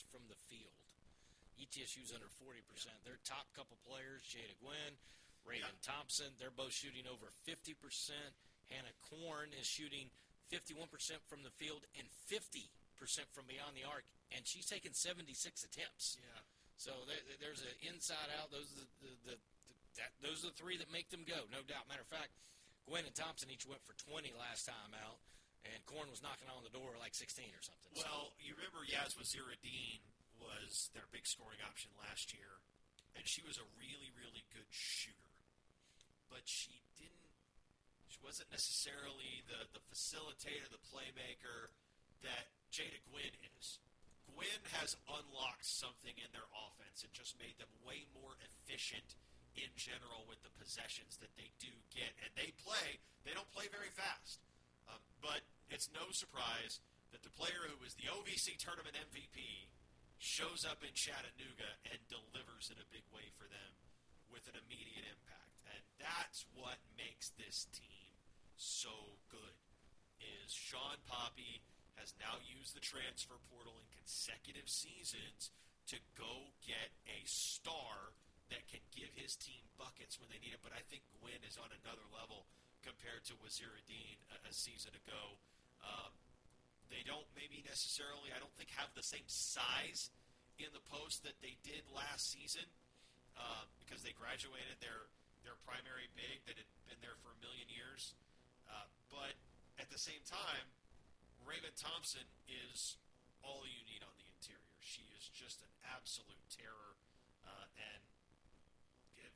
from 0.07 0.23
the 0.31 0.39
field. 0.47 0.77
ETSU's 1.59 2.15
under 2.15 2.29
40%. 2.39 2.63
Their 3.03 3.19
top 3.27 3.51
couple 3.51 3.75
players, 3.83 4.23
Jada 4.23 4.55
Gwynn, 4.63 4.93
Raven 5.43 5.65
Yeah. 5.67 5.83
Thompson, 5.83 6.31
they're 6.39 6.53
both 6.53 6.71
shooting 6.71 7.03
over 7.09 7.33
50%. 7.43 7.75
Hannah 8.69 8.93
Korn 9.09 9.51
is 9.59 9.65
shooting 9.67 10.07
51% 10.51 10.91
from 11.31 11.41
the 11.47 11.53
field 11.55 11.87
and 11.95 12.05
50% 12.27 12.67
from 13.31 13.47
beyond 13.47 13.73
the 13.73 13.87
arc, 13.87 14.03
and 14.35 14.43
she's 14.43 14.67
taken 14.67 14.91
76 14.93 15.31
attempts. 15.63 16.19
Yeah. 16.19 16.43
So 16.77 16.91
there, 17.07 17.17
there's 17.39 17.63
an 17.63 17.73
inside 17.87 18.29
out. 18.37 18.51
Those 18.51 18.67
are 18.75 18.83
the, 18.83 18.87
the, 19.01 19.11
the, 19.31 19.35
the 19.39 19.75
that, 19.97 20.11
those 20.19 20.43
are 20.43 20.51
the 20.51 20.59
three 20.59 20.75
that 20.77 20.91
make 20.91 21.09
them 21.09 21.23
go, 21.23 21.47
no 21.49 21.63
doubt. 21.65 21.87
Matter 21.87 22.03
of 22.03 22.11
fact, 22.11 22.35
Gwen 22.85 23.07
and 23.07 23.15
Thompson 23.15 23.47
each 23.49 23.63
went 23.65 23.79
for 23.87 23.95
20 24.11 24.31
last 24.35 24.67
time 24.67 24.91
out, 24.99 25.19
and 25.67 25.77
Korn 25.87 26.11
was 26.11 26.19
knocking 26.25 26.51
on 26.51 26.63
the 26.67 26.73
door 26.73 26.95
like 26.99 27.15
16 27.15 27.47
or 27.55 27.63
something. 27.63 27.91
So- 27.95 28.03
Well, 28.03 28.23
you 28.43 28.53
remember 28.59 28.83
Yaz 28.83 29.15
Waziruddin 29.15 30.03
was 30.35 30.91
their 30.91 31.07
big 31.15 31.23
scoring 31.29 31.61
option 31.63 31.91
last 32.01 32.33
year, 32.35 32.59
and 33.15 33.23
she 33.23 33.39
was 33.45 33.55
a 33.61 33.67
really, 33.79 34.09
really 34.19 34.43
good 34.51 34.67
shooter. 34.73 35.31
But 36.31 36.43
she 36.49 36.81
didn't. 36.97 37.30
She 38.11 38.19
wasn't 38.19 38.51
necessarily 38.51 39.41
the 39.47 39.71
the 39.71 39.83
facilitator, 39.87 40.67
the 40.67 40.83
playmaker 40.91 41.71
that 42.27 42.51
Jada 42.67 42.99
Gwynn 43.07 43.35
is. 43.55 43.79
Gwynn 44.27 44.63
has 44.79 44.99
unlocked 45.07 45.65
something 45.65 46.15
in 46.19 46.29
their 46.31 46.47
offense 46.55 47.03
and 47.03 47.11
just 47.11 47.39
made 47.39 47.55
them 47.59 47.71
way 47.83 48.07
more 48.15 48.35
efficient 48.43 49.15
in 49.55 49.67
general 49.75 50.23
with 50.27 50.39
the 50.43 50.53
possessions 50.55 51.19
that 51.19 51.35
they 51.35 51.51
do 51.59 51.71
get. 51.91 52.15
And 52.23 52.31
they 52.39 52.55
play, 52.63 52.99
they 53.27 53.35
don't 53.35 53.49
play 53.51 53.67
very 53.67 53.91
fast. 53.91 54.39
Um, 54.87 55.03
but 55.19 55.43
it's 55.67 55.91
no 55.91 56.11
surprise 56.11 56.79
that 57.11 57.23
the 57.23 57.33
player 57.35 57.67
who 57.67 57.75
was 57.83 57.95
the 57.99 58.07
OVC 58.07 58.55
tournament 58.55 58.95
MVP 58.95 59.67
shows 60.19 60.63
up 60.63 60.79
in 60.83 60.95
Chattanooga 60.95 61.79
and 61.91 61.99
delivers 62.07 62.71
in 62.71 62.79
a 62.79 62.87
big 62.93 63.03
way 63.11 63.27
for 63.35 63.47
them 63.51 63.71
with 64.31 64.47
an 64.47 64.55
immediate 64.55 65.03
impact. 65.11 65.40
And 65.81 66.05
that's 66.05 66.45
what 66.53 66.77
makes 66.93 67.33
this 67.35 67.65
team 67.73 68.13
so 68.57 69.17
good. 69.29 69.57
Is 70.21 70.53
Shawn 70.53 71.01
Poppie 71.09 71.65
has 71.97 72.13
now 72.21 72.37
used 72.45 72.77
the 72.77 72.83
transfer 72.83 73.37
portal 73.49 73.77
in 73.77 73.87
consecutive 73.93 74.69
seasons 74.69 75.49
to 75.89 75.97
go 76.13 76.53
get 76.61 76.93
a 77.09 77.19
star 77.25 78.13
that 78.53 78.67
can 78.69 78.83
give 78.93 79.09
his 79.17 79.33
team 79.37 79.63
buckets 79.79 80.19
when 80.21 80.29
they 80.29 80.37
need 80.43 80.53
it. 80.53 80.61
But 80.61 80.75
I 80.75 80.83
think 80.91 81.05
Gwynn 81.17 81.41
is 81.47 81.57
on 81.57 81.71
another 81.71 82.05
level 82.11 82.45
compared 82.83 83.23
to 83.29 83.33
Waziruddin 83.41 84.17
a, 84.33 84.37
a 84.45 84.53
season 84.53 84.93
ago. 84.93 85.39
Um, 85.81 86.13
they 86.91 87.01
don't 87.07 87.25
maybe 87.33 87.63
necessarily, 87.63 88.29
I 88.35 88.37
don't 88.37 88.53
think, 88.59 88.69
have 88.75 88.91
the 88.93 89.05
same 89.05 89.25
size 89.25 90.11
in 90.59 90.69
the 90.75 90.83
post 90.91 91.23
that 91.23 91.39
they 91.39 91.55
did 91.63 91.87
last 91.89 92.29
season 92.29 92.67
uh, 93.39 93.65
because 93.79 94.03
they 94.03 94.11
graduated 94.11 94.77
their 94.83 95.07
their 95.43 95.57
primary 95.67 96.07
big 96.13 96.43
that 96.45 96.57
had 96.57 96.69
been 96.87 96.99
there 97.01 97.17
for 97.21 97.33
a 97.33 97.39
million 97.41 97.67
years. 97.69 98.13
Uh, 98.69 98.87
but 99.09 99.35
at 99.81 99.89
the 99.89 99.99
same 99.99 100.21
time, 100.25 100.65
Raven 101.43 101.73
Thompson 101.75 102.25
is 102.47 102.97
all 103.41 103.65
you 103.65 103.81
need 103.89 104.05
on 104.05 104.13
the 104.21 104.27
interior. 104.37 104.73
She 104.79 105.05
is 105.17 105.25
just 105.33 105.61
an 105.65 105.73
absolute 105.97 106.45
terror, 106.53 106.93
uh, 107.45 107.67
and 107.77 108.01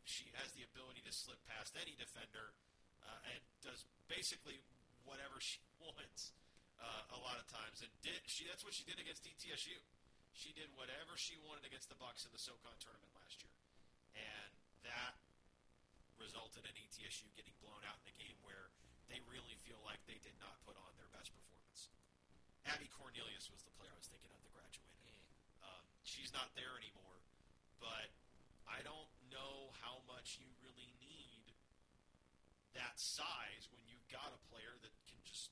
she 0.05 0.29
has 0.37 0.53
the 0.53 0.61
ability 0.61 1.01
to 1.01 1.13
slip 1.13 1.41
past 1.49 1.73
any 1.73 1.97
defender 1.97 2.53
uh, 3.01 3.33
and 3.33 3.41
does 3.65 3.89
basically 4.05 4.61
whatever 5.03 5.41
she 5.43 5.61
wants 5.81 6.31
uh, 6.77 7.17
a 7.17 7.19
lot 7.25 7.41
of 7.41 7.45
times. 7.49 7.81
And 7.81 7.89
did 8.05 8.21
she? 8.29 8.45
That's 8.45 8.61
what 8.61 8.77
she 8.77 8.85
did 8.85 9.01
against 9.01 9.25
ETSU. 9.25 9.77
She 10.35 10.51
did 10.53 10.69
whatever 10.77 11.15
she 11.15 11.39
wanted 11.41 11.65
against 11.65 11.87
the 11.89 11.97
Bucks 11.97 12.27
in 12.27 12.31
the 12.35 12.41
SoCon 12.41 12.75
tournament 12.83 13.07
last 13.17 13.39
year, 13.39 13.55
and 14.19 14.51
that 14.83 15.15
resulted 16.55 16.71
in 16.71 16.87
ETSU 16.87 17.27
getting 17.35 17.51
blown 17.59 17.83
out 17.83 17.99
in 17.99 18.07
a 18.07 18.15
game 18.15 18.39
where 18.47 18.71
they 19.11 19.19
really 19.27 19.59
feel 19.67 19.75
like 19.83 19.99
they 20.07 20.15
did 20.23 20.31
not 20.39 20.55
put 20.63 20.79
on 20.79 20.87
their 20.95 21.11
best 21.11 21.35
performance. 21.35 21.91
Abby 22.63 22.87
Cornelius 22.95 23.51
was 23.51 23.59
the 23.67 23.75
player 23.75 23.91
I 23.91 23.99
was 23.99 24.07
thinking 24.07 24.31
of 24.31 24.39
that 24.39 24.55
graduated. 24.55 25.19
Um, 25.59 25.83
she's 26.07 26.31
not 26.31 26.55
there 26.55 26.71
anymore, 26.79 27.19
but 27.83 28.07
I 28.71 28.79
don't 28.87 29.11
know 29.27 29.75
how 29.83 29.99
much 30.07 30.39
you 30.39 30.47
really 30.63 30.87
need 31.03 31.51
that 32.79 32.95
size 32.95 33.67
when 33.75 33.83
you've 33.91 34.07
got 34.07 34.31
a 34.31 34.39
player 34.47 34.79
that 34.79 34.95
can 35.11 35.19
just 35.27 35.51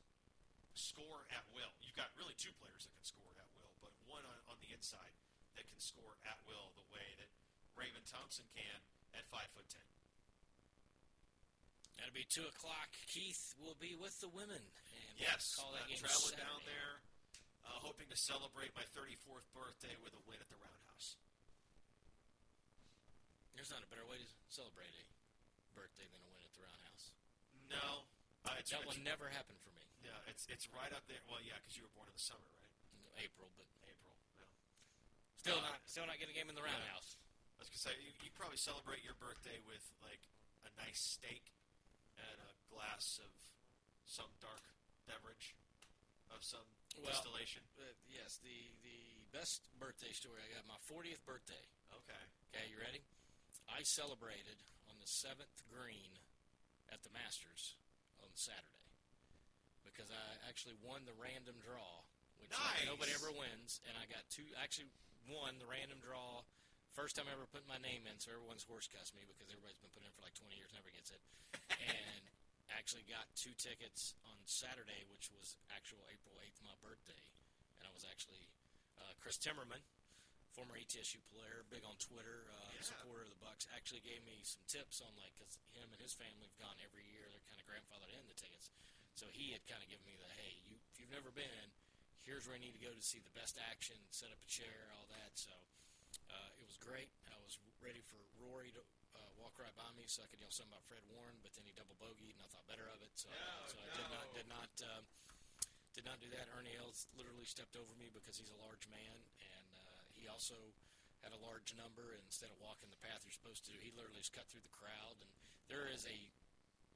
score 0.72 1.28
at 1.36 1.44
will. 1.52 1.76
You've 1.84 2.00
got 2.00 2.16
really 2.16 2.40
two 2.40 2.56
players 2.64 2.88
that 2.88 2.96
can 2.96 3.04
score 3.04 3.36
at 3.44 3.52
will, 3.60 3.76
but 3.84 3.92
one 4.08 4.24
on, 4.24 4.40
on 4.48 4.56
the 4.64 4.72
inside 4.72 5.12
that 5.60 5.68
can 5.68 5.84
score 5.84 6.16
at 6.24 6.40
will 6.48 6.72
the 6.80 6.88
way 6.96 7.12
that 7.20 7.28
Raven 7.76 8.08
Thompson 8.08 8.48
can 8.56 8.80
at 9.12 9.28
five 9.28 9.52
foot 9.52 9.68
ten. 9.68 9.84
That'll 11.98 12.14
be 12.16 12.26
two 12.28 12.46
o'clock. 12.50 12.90
Keith 13.08 13.54
will 13.62 13.78
be 13.80 13.94
with 13.96 14.18
the 14.20 14.30
women. 14.34 14.60
And 14.60 15.14
Yes, 15.22 15.56
we'll 15.58 15.70
call 15.70 15.74
that 15.78 15.86
game 15.88 16.02
traveling 16.02 16.36
down 16.42 16.60
there, 16.66 17.00
uh, 17.70 17.80
hoping 17.86 18.10
to 18.10 18.18
celebrate 18.18 18.74
my 18.76 18.84
34th 18.98 19.46
birthday 19.54 19.94
with 20.02 20.12
a 20.18 20.22
win 20.28 20.42
at 20.42 20.50
the 20.50 20.58
Roundhouse. 20.58 21.16
There's 23.54 23.70
not 23.70 23.86
a 23.86 23.90
better 23.94 24.04
way 24.10 24.18
to 24.20 24.28
celebrate 24.50 24.90
a 24.90 25.06
birthday 25.78 26.06
than 26.10 26.20
a 26.26 26.30
win 26.34 26.42
at 26.44 26.54
the 26.58 26.64
Roundhouse. 26.66 27.04
No, 27.70 28.04
uh, 28.50 28.58
That 28.58 28.84
one 28.90 29.00
never 29.06 29.30
happen 29.30 29.56
for 29.62 29.72
me. 29.78 29.86
yeah, 30.04 30.18
it's 30.30 30.50
it's 30.50 30.68
right 30.74 30.92
up 30.92 31.06
there. 31.08 31.22
Well, 31.30 31.40
yeah, 31.46 31.56
because 31.62 31.78
you 31.78 31.86
were 31.86 31.94
born 31.96 32.10
in 32.10 32.16
the 32.18 32.22
summer, 32.26 32.44
right? 32.44 33.22
April, 33.22 33.48
but 33.56 33.70
April. 33.86 34.12
No. 34.42 34.46
still 35.38 35.62
Uh, 35.62 35.70
not 35.70 35.80
still 35.86 36.06
not 36.10 36.18
getting 36.18 36.34
a 36.34 36.38
game 36.38 36.50
in 36.50 36.58
the 36.58 36.66
yeah. 36.66 36.74
Roundhouse. 36.74 37.16
I 37.56 37.64
was 37.64 37.70
gonna 37.70 37.86
say 37.86 37.94
you, 38.02 38.12
you 38.26 38.30
probably 38.34 38.58
celebrate 38.60 39.06
your 39.06 39.16
birthday 39.22 39.62
with 39.70 39.86
like 40.02 40.20
a 40.66 40.72
nice 40.82 41.00
steak 41.00 41.54
and 42.20 42.38
a 42.44 42.52
glass 42.74 43.20
of 43.24 43.32
some 44.06 44.30
dark 44.42 44.62
beverage 45.08 45.56
of 46.34 46.42
some 46.44 46.66
Well, 46.98 47.10
distillation. 47.10 47.62
Uh, 47.78 47.90
yes, 48.10 48.38
the 48.42 48.58
the 48.86 49.00
best 49.34 49.66
birthday 49.82 50.14
story 50.14 50.38
I 50.46 50.50
got 50.54 50.66
my 50.70 50.78
40th 50.90 51.22
birthday. 51.26 51.64
Okay. 51.94 52.24
Okay, 52.54 52.66
you 52.70 52.78
ready? 52.78 53.02
I 53.70 53.82
celebrated 53.98 54.62
on 54.90 54.98
the 55.02 55.10
seventh 55.10 55.58
green 55.74 56.14
at 56.94 57.02
the 57.02 57.10
Masters 57.14 57.74
on 58.22 58.30
Saturday 58.38 58.86
because 59.82 60.10
I 60.14 60.26
actually 60.50 60.78
won 60.86 61.06
the 61.10 61.18
random 61.18 61.58
draw, 61.66 62.06
which 62.38 62.54
Nice. 62.54 62.86
nobody 62.86 63.14
ever 63.18 63.34
wins, 63.34 63.82
and 63.90 63.98
I 63.98 64.06
got 64.06 64.22
two. 64.30 64.46
Actually, 64.62 64.90
won 65.30 65.58
the 65.58 65.66
random 65.70 65.98
draw. 66.02 66.46
First 66.94 67.18
time 67.18 67.26
I 67.26 67.34
ever 67.34 67.50
put 67.50 67.66
my 67.66 67.82
name 67.82 68.06
in, 68.06 68.22
so 68.22 68.30
everyone's 68.30 68.62
horse 68.70 68.86
cussed 68.86 69.18
me 69.18 69.26
because 69.26 69.50
everybody's 69.50 69.82
been 69.82 69.90
putting 69.98 70.06
in 70.10 70.14
for 70.14 70.22
like 70.22 70.38
20 70.38 70.54
years, 70.54 70.70
never 70.78 70.94
gets 70.94 71.10
it. 71.10 71.22
and 71.82 72.22
actually 72.78 73.02
got 73.10 73.26
two 73.34 73.54
tickets 73.58 74.14
on 74.30 74.38
Saturday, 74.46 75.02
which 75.10 75.34
was 75.34 75.58
actual 75.74 76.02
April 76.14 76.38
8th, 76.38 76.62
my 76.62 76.76
birthday, 76.86 77.18
and 77.82 77.90
I 77.90 77.92
was 77.98 78.06
actually 78.06 78.46
uh, 79.02 79.10
Chris 79.22 79.42
Timmerman 79.42 79.82
former 80.54 80.78
ETSU 80.78 81.18
player, 81.34 81.66
big 81.74 81.82
on 81.82 81.98
Twitter, 81.98 82.46
uh, 82.54 82.70
Yeah. 82.78 82.86
supporter 82.86 83.26
of 83.26 83.34
the 83.34 83.42
Bucks, 83.42 83.66
actually 83.74 84.06
gave 84.06 84.22
me 84.22 84.38
some 84.46 84.62
tips 84.70 85.02
on 85.02 85.10
like 85.18 85.34
because 85.34 85.58
him 85.74 85.90
and 85.90 85.98
his 85.98 86.14
family 86.14 86.46
have 86.46 86.58
gone 86.62 86.78
every 86.86 87.10
year. 87.10 87.26
They're 87.34 87.42
kind 87.50 87.58
of 87.58 87.66
grandfathered 87.66 88.14
in 88.14 88.22
the 88.30 88.38
tickets, 88.38 88.70
so 89.18 89.26
he 89.34 89.50
had 89.50 89.66
kind 89.66 89.82
of 89.82 89.90
given 89.90 90.06
me 90.06 90.14
the 90.14 90.30
hey, 90.38 90.54
you 90.70 90.78
if 90.94 91.02
you've 91.02 91.10
never 91.10 91.34
been, 91.34 91.74
here's 92.22 92.46
where 92.46 92.54
you 92.54 92.70
need 92.70 92.78
to 92.78 92.86
go 92.86 92.94
to 92.94 93.02
see 93.02 93.18
the 93.18 93.34
best 93.34 93.58
action, 93.66 93.98
set 94.14 94.30
up 94.30 94.38
a 94.46 94.46
chair, 94.46 94.94
all 94.94 95.10
that. 95.10 95.34
So 95.34 95.50
uh, 96.34 96.50
it 96.62 96.66
was 96.66 96.76
great. 96.82 97.10
I 97.30 97.38
was 97.46 97.62
ready 97.80 98.02
for 98.02 98.18
Rory 98.42 98.74
to 98.74 98.82
uh, 99.14 99.30
walk 99.38 99.56
right 99.62 99.74
by 99.78 99.88
me 99.94 100.10
so 100.10 100.26
I 100.26 100.28
could 100.34 100.42
yell 100.42 100.50
something 100.52 100.74
about 100.74 100.84
Fred 100.90 101.06
Warren, 101.14 101.38
but 101.46 101.54
then 101.54 101.64
he 101.70 101.74
double 101.78 101.94
bogeyed, 102.02 102.34
and 102.34 102.42
I 102.44 102.50
thought 102.50 102.66
better 102.66 102.90
of 102.90 103.00
it. 103.06 103.14
So, 103.14 103.30
No, 103.30 103.70
so 103.70 103.78
I 103.78 103.88
did 103.94 104.10
not 104.10 104.26
did 104.34 104.48
not 104.50 104.72
um, 104.90 105.04
did 105.94 106.06
not 106.10 106.18
do 106.18 106.30
that. 106.34 106.50
Ernie 106.58 106.74
Els 106.82 107.06
literally 107.14 107.46
stepped 107.46 107.78
over 107.78 107.94
me 108.02 108.10
because 108.10 108.42
he's 108.42 108.50
a 108.50 108.60
large 108.66 108.90
man, 108.90 109.18
and 109.38 109.70
uh, 109.78 110.02
he 110.18 110.26
also 110.26 110.58
had 111.22 111.32
a 111.32 111.40
large 111.46 111.72
number. 111.78 112.18
And 112.18 112.24
instead 112.26 112.50
of 112.50 112.58
walking 112.58 112.90
the 112.90 113.00
path 113.00 113.22
you're 113.24 113.36
supposed 113.38 113.64
to, 113.70 113.72
do, 113.72 113.78
he 113.78 113.94
literally 113.94 114.18
just 114.20 114.34
cut 114.34 114.50
through 114.50 114.66
the 114.66 114.74
crowd. 114.74 115.22
And 115.22 115.30
there 115.70 115.86
is 115.86 116.04
a 116.10 116.18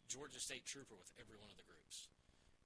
Georgia 0.09 0.41
State 0.41 0.65
trooper 0.65 0.97
with 0.97 1.13
every 1.21 1.37
one 1.37 1.51
of 1.53 1.57
the 1.61 1.67
groups. 1.67 2.09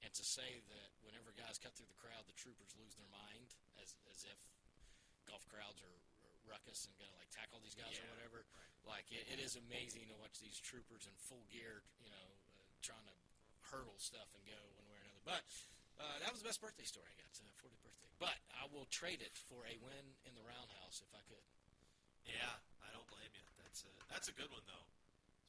And 0.02 0.10
to 0.18 0.26
say 0.26 0.64
that 0.74 0.90
whenever 1.06 1.30
guys 1.38 1.62
cut 1.62 1.78
through 1.78 1.92
the 1.92 2.00
crowd, 2.02 2.26
the 2.26 2.34
troopers 2.34 2.74
lose 2.80 2.96
their 2.98 3.12
mind, 3.14 3.54
as 3.78 3.94
as 4.10 4.26
if 4.26 4.40
golf 5.30 5.46
crowds 5.52 5.78
are 5.84 5.94
are 5.94 6.11
ruckus 6.48 6.86
and 6.90 6.94
gonna 6.98 7.14
like 7.18 7.30
tackle 7.34 7.60
these 7.62 7.76
guys 7.78 7.94
Yeah, 7.94 8.06
or 8.08 8.14
whatever. 8.18 8.40
Like 8.88 9.06
it, 9.14 9.30
it 9.30 9.40
is 9.42 9.58
amazing 9.58 10.10
to 10.10 10.16
watch 10.18 10.42
these 10.42 10.58
troopers 10.58 11.06
in 11.06 11.14
full 11.18 11.46
gear, 11.54 11.86
you 12.02 12.10
know, 12.10 12.28
uh, 12.58 12.66
trying 12.82 13.06
to 13.06 13.16
hurdle 13.70 13.98
stuff 14.02 14.34
and 14.34 14.42
go 14.44 14.58
one 14.78 14.88
way 14.90 14.98
or 14.98 15.06
another. 15.06 15.22
But 15.38 15.44
uh, 16.02 16.18
that 16.26 16.34
was 16.34 16.42
the 16.42 16.50
best 16.50 16.60
birthday 16.60 16.88
story 16.88 17.06
I 17.14 17.18
got, 17.22 17.30
uh, 17.38 17.46
40th 17.62 17.78
birthday. 17.86 18.10
But 18.18 18.38
I 18.58 18.66
will 18.74 18.90
trade 18.90 19.22
it 19.22 19.38
for 19.38 19.62
a 19.70 19.78
win 19.86 20.06
in 20.26 20.34
the 20.34 20.42
roundhouse 20.42 21.02
if 21.06 21.12
I 21.14 21.22
could. 21.30 21.46
Yeah, 22.26 22.58
I 22.82 22.90
don't 22.94 23.06
blame 23.10 23.30
you. 23.34 23.46
That's 23.62 23.86
a 23.86 23.92
that's 24.10 24.28
a 24.30 24.36
good 24.36 24.50
one 24.50 24.66
though. 24.66 24.88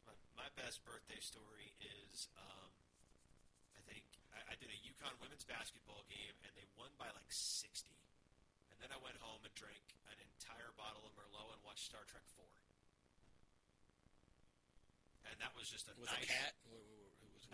My, 0.08 0.14
my 0.36 0.48
best 0.60 0.84
birthday 0.84 1.20
story 1.24 1.72
is 1.80 2.28
um, 2.36 2.70
I 3.76 3.80
think 3.88 4.04
I, 4.32 4.40
I 4.52 4.54
did 4.60 4.68
a 4.72 4.78
UConn 4.84 5.16
women's 5.20 5.44
basketball 5.48 6.04
game 6.08 6.36
and 6.44 6.52
they 6.56 6.64
won 6.76 6.92
by 7.00 7.08
like 7.12 7.28
sixty, 7.32 7.96
and 7.96 8.11
then 8.82 8.90
I 8.90 8.98
went 8.98 9.14
home 9.22 9.38
and 9.46 9.54
drank 9.54 9.94
an 10.10 10.18
entire 10.18 10.74
bottle 10.74 11.06
of 11.06 11.14
Merlot 11.14 11.54
and 11.54 11.62
watched 11.62 11.86
Star 11.86 12.02
Trek 12.10 12.26
Four. 12.34 12.50
And 15.30 15.38
that 15.38 15.54
was 15.54 15.70
just 15.70 15.86
a 15.86 15.94
With 15.94 16.10
nice, 16.10 16.26
a 16.26 16.34
cat? 16.34 16.52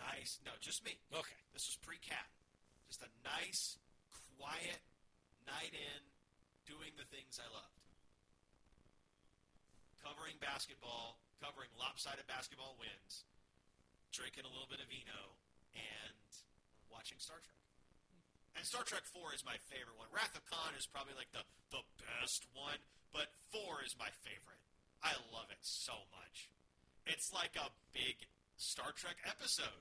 Nice. 0.01 0.41
No, 0.41 0.51
just 0.57 0.81
me. 0.81 0.97
Okay. 1.13 1.37
This 1.53 1.69
was 1.69 1.77
pre-cat. 1.85 2.27
Just 2.89 3.05
a 3.05 3.11
nice, 3.21 3.77
quiet 4.41 4.81
night 5.45 5.77
in, 5.77 6.01
doing 6.65 6.97
the 6.97 7.05
things 7.13 7.37
I 7.37 7.45
loved. 7.53 7.77
Covering 10.01 10.41
basketball, 10.41 11.21
covering 11.37 11.69
lopsided 11.77 12.25
basketball 12.25 12.73
wins, 12.81 13.27
drinking 14.09 14.49
a 14.49 14.51
little 14.51 14.67
bit 14.67 14.81
of 14.81 14.89
vino, 14.89 15.37
and 15.77 16.29
watching 16.89 17.21
Star 17.21 17.37
Trek. 17.37 17.68
And 18.59 18.67
Star 18.67 18.83
Trek 18.83 19.07
4 19.07 19.31
is 19.31 19.47
my 19.47 19.55
favorite 19.71 19.95
one. 19.95 20.11
Wrath 20.11 20.35
of 20.35 20.43
Khan 20.51 20.75
is 20.75 20.83
probably 20.83 21.15
like 21.15 21.31
the, 21.31 21.47
the 21.71 21.79
best 22.03 22.43
one, 22.51 22.75
but 23.15 23.31
4 23.55 23.87
is 23.87 23.95
my 23.95 24.11
favorite. 24.27 24.59
I 24.99 25.15
love 25.31 25.47
it 25.47 25.63
so 25.63 25.95
much. 26.11 26.51
It's 27.07 27.31
like 27.31 27.55
a 27.55 27.71
big 27.95 28.19
Star 28.59 28.91
Trek 28.91 29.15
episode. 29.23 29.79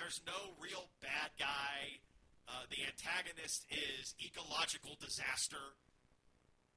There's 0.00 0.24
no 0.24 0.56
real 0.56 0.88
bad 1.04 1.36
guy. 1.36 2.00
Uh, 2.48 2.64
the 2.72 2.80
antagonist 2.88 3.68
is 3.68 4.16
ecological 4.24 4.96
disaster. 4.96 5.76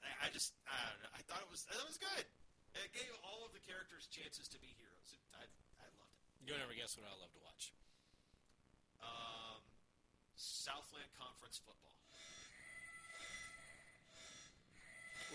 I, 0.03 0.27
I 0.27 0.35
just, 0.35 0.51
I, 0.67 0.75
don't 0.83 0.99
know. 0.99 1.15
I 1.15 1.23
thought 1.31 1.47
it 1.47 1.47
was, 1.47 1.63
it 1.71 1.79
was 1.87 1.95
good. 1.95 2.27
It 2.75 2.91
gave 2.91 3.07
all 3.23 3.47
of 3.47 3.55
the 3.55 3.63
characters 3.63 4.11
chances 4.11 4.51
to 4.51 4.59
be 4.59 4.67
heroes. 4.75 5.15
It, 5.15 5.23
I, 5.31 5.47
I 5.79 5.87
loved 5.95 6.11
it. 6.11 6.43
You'll 6.43 6.59
never 6.59 6.75
guess 6.75 6.99
what 6.99 7.07
I 7.07 7.15
love 7.15 7.31
to 7.31 7.39
watch. 7.39 7.71
Um, 8.99 9.30
Southland 10.41 11.13
Conference 11.13 11.61
football. 11.61 11.93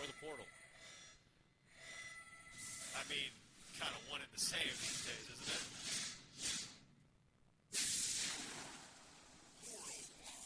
Or 0.02 0.04
the 0.04 0.18
portal. 0.18 0.44
I 2.98 3.02
mean, 3.06 3.30
kind 3.78 3.94
of 3.94 4.02
one 4.10 4.20
and 4.20 4.32
the 4.34 4.42
same 4.42 4.66
these 4.66 5.02
days, 5.06 5.26
isn't 5.30 5.46
it? 5.46 5.64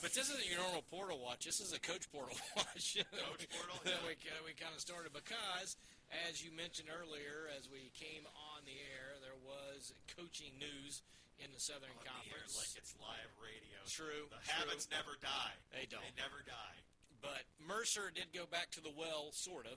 But 0.00 0.16
this 0.16 0.28
isn't 0.32 0.48
your 0.48 0.60
normal 0.60 0.84
portal 0.88 1.20
watch. 1.20 1.44
This 1.44 1.60
is 1.60 1.72
a 1.72 1.80
coach 1.80 2.08
portal 2.12 2.36
watch. 2.56 2.96
Coach 3.00 3.44
portal, 3.52 3.80
that 3.88 4.00
we, 4.04 4.16
uh, 4.28 4.44
we 4.44 4.52
kind 4.56 4.72
of 4.76 4.80
started 4.80 5.12
because, 5.12 5.76
as 6.28 6.44
you 6.44 6.52
mentioned 6.52 6.88
earlier, 6.92 7.48
as 7.56 7.68
we 7.72 7.92
came 7.96 8.24
on 8.52 8.64
the 8.64 8.76
air, 8.76 9.16
there 9.24 9.36
was 9.40 9.92
coaching 10.16 10.52
news 10.60 11.00
in 11.44 11.50
the 11.52 11.60
Southern 11.62 11.90
On 11.92 12.00
the 12.00 12.08
Conference. 12.08 12.54
like 12.56 12.72
it's 12.76 12.92
live 13.00 13.32
radio. 13.40 13.78
True, 13.88 14.28
The 14.30 14.40
true. 14.44 14.52
habits 14.60 14.86
never 14.92 15.16
die. 15.20 15.56
They 15.72 15.84
don't. 15.88 16.04
They 16.04 16.14
never 16.20 16.40
die. 16.44 16.78
But 17.20 17.44
Mercer 17.60 18.08
did 18.12 18.32
go 18.32 18.48
back 18.48 18.72
to 18.76 18.80
the 18.80 18.92
well, 18.92 19.32
sort 19.36 19.68
of. 19.68 19.76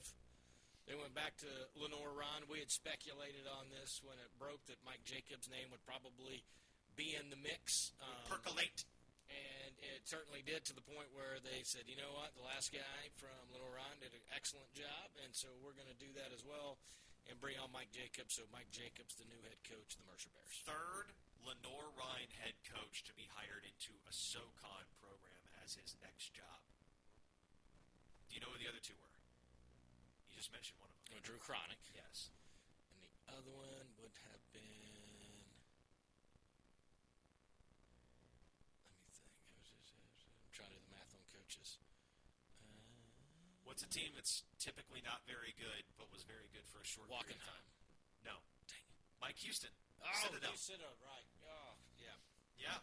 They 0.88 0.96
went 1.00 1.16
back 1.16 1.36
to 1.44 1.50
Lenoir-Rhyne. 1.80 2.48
We 2.52 2.60
had 2.60 2.68
speculated 2.72 3.48
on 3.48 3.72
this 3.72 4.04
when 4.04 4.20
it 4.20 4.28
broke 4.36 4.64
that 4.68 4.80
Mike 4.84 5.04
Jacobs' 5.08 5.48
name 5.48 5.72
would 5.72 5.84
probably 5.88 6.44
be 7.00 7.16
in 7.16 7.32
the 7.32 7.40
mix. 7.40 7.96
Um, 8.04 8.28
Percolate. 8.28 8.84
and 9.32 9.72
it 9.80 10.04
certainly 10.08 10.44
did 10.44 10.68
to 10.68 10.76
the 10.76 10.84
point 10.84 11.08
where 11.16 11.40
they 11.40 11.64
said, 11.64 11.88
you 11.88 11.96
know 11.96 12.12
what, 12.16 12.36
the 12.36 12.44
last 12.44 12.72
guy 12.76 13.00
from 13.16 13.32
Lenoir-Rhyne 13.56 14.04
did 14.04 14.12
an 14.12 14.24
excellent 14.36 14.72
job, 14.76 15.08
and 15.24 15.32
so 15.32 15.48
we're 15.64 15.76
going 15.76 15.88
to 15.92 16.00
do 16.00 16.12
that 16.20 16.36
as 16.36 16.44
well 16.44 16.80
and 17.32 17.40
bring 17.40 17.56
on 17.64 17.72
Mike 17.72 17.92
Jacobs. 17.96 18.36
So 18.36 18.44
Mike 18.52 18.68
Jacobs, 18.76 19.16
the 19.16 19.24
new 19.32 19.40
head 19.48 19.56
coach 19.64 19.96
of 19.96 20.04
the 20.04 20.08
Mercer 20.12 20.32
Bears. 20.36 20.52
Third 20.68 21.16
Lenoir-Rhyne 21.44 22.32
head 22.40 22.56
coach 22.64 23.04
to 23.08 23.14
be 23.14 23.28
hired 23.36 23.64
into 23.68 23.92
a 24.08 24.14
SoCon 24.16 24.88
program 25.00 25.44
as 25.64 25.76
his 25.76 25.96
next 26.04 26.32
job. 26.34 26.62
Do 28.32 28.36
you 28.36 28.42
know 28.42 28.50
who 28.52 28.60
the 28.60 28.68
other 28.72 28.82
two 28.82 28.96
were? 28.98 29.16
You 30.32 30.36
just 30.40 30.52
mentioned 30.56 30.80
one 30.82 30.90
of 30.90 30.96
them. 31.04 31.20
Oh, 31.20 31.22
Drew 31.22 31.38
Cronic, 31.38 31.78
Yes. 31.94 32.32
and 32.96 33.04
the 33.04 33.12
other 33.36 33.54
one 33.54 33.88
would 34.02 34.16
have 34.32 34.42
been. 34.56 34.64
Let 38.88 39.04
me 39.04 39.14
think. 39.14 40.18
I'm 40.48 40.54
trying 40.56 40.72
to 40.74 40.80
do 40.80 40.84
the 40.88 40.94
math 40.96 41.14
on 41.14 41.24
coaches. 41.30 41.78
Uh, 42.58 42.66
What's 43.68 43.84
a 43.84 43.92
team 43.92 44.16
that's 44.16 44.44
typically 44.58 45.04
not 45.06 45.22
very 45.28 45.54
good 45.60 45.84
but 46.00 46.10
was 46.12 46.24
very 46.26 46.50
good 46.56 46.66
for 46.72 46.80
a 46.82 46.88
short 46.88 47.10
period 47.12 47.38
of 47.38 47.46
time? 47.46 47.66
No. 48.26 48.36
Dang 48.70 48.82
it. 48.88 48.98
Mike 49.22 49.38
Houston. 49.46 49.72
Oh, 50.04 50.20
Citadel. 50.28 50.56
said 50.60 50.80
right. 50.84 51.28
Oh, 51.48 51.74
yeah. 52.00 52.18
Yeah. 52.60 52.80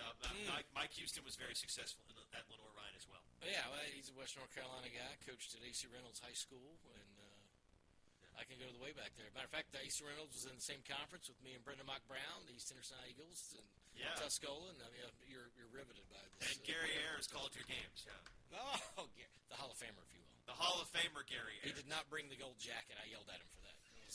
Uh, 0.00 0.16
uh, 0.24 0.32
Mm. 0.32 0.48
Mike, 0.48 0.68
Mike 0.72 0.92
Houston 0.96 1.20
was 1.28 1.36
very 1.36 1.52
successful 1.52 2.04
in, 2.08 2.16
at 2.32 2.46
Lenoir-Rhyne 2.48 2.96
as 2.96 3.04
well. 3.04 3.20
Yeah, 3.44 3.60
well, 3.68 3.84
he's 3.92 4.08
a 4.08 4.16
West 4.16 4.32
North 4.40 4.48
Carolina 4.56 4.88
guy. 4.88 5.12
Coached 5.28 5.52
at 5.52 5.60
AC 5.60 5.84
Reynolds 5.92 6.20
High 6.24 6.36
School, 6.36 6.80
and 6.96 7.12
uh, 7.20 8.40
I 8.40 8.48
can 8.48 8.56
go 8.56 8.64
to 8.64 8.72
the 8.72 8.80
way 8.80 8.96
back 8.96 9.12
there. 9.20 9.28
Matter 9.36 9.44
of 9.48 9.52
fact, 9.52 9.76
AC 9.76 10.00
Reynolds 10.00 10.32
was 10.32 10.48
in 10.48 10.56
the 10.56 10.64
same 10.64 10.80
conference 10.88 11.28
with 11.28 11.36
me 11.44 11.52
and 11.52 11.60
Brenda 11.60 11.84
Mock 11.84 12.00
Brown, 12.08 12.48
the 12.48 12.56
East 12.56 12.72
Henderson 12.72 12.96
Eagles, 13.04 13.52
and 13.60 13.66
Yeah. 13.92 14.16
Tuscola. 14.16 14.72
And 14.72 14.80
I 14.80 14.88
mean, 14.88 15.04
you're 15.28 15.52
you're 15.60 15.68
riveted 15.72 16.08
by 16.08 16.22
this. 16.40 16.48
And 16.48 16.64
Gary 16.64 16.96
Ayers 17.04 17.28
called 17.28 17.52
your 17.52 17.68
games. 17.68 18.00
Yeah. 18.08 18.56
oh, 18.96 19.04
the 19.52 19.56
Hall 19.60 19.68
of 19.68 19.76
Famer, 19.76 20.00
if 20.00 20.12
you 20.16 20.24
will. 20.24 20.32
The 20.48 20.56
Hall 20.56 20.80
of 20.80 20.88
Famer 20.96 21.28
Gary 21.28 21.60
Ayers. 21.60 21.76
He 21.76 21.76
did 21.76 21.88
not 21.92 22.08
bring 22.08 22.32
the 22.32 22.40
gold 22.40 22.56
jacket. 22.56 22.96
I 22.96 23.04
yelled 23.12 23.28
at 23.28 23.36
him 23.36 23.48
for 23.52 23.59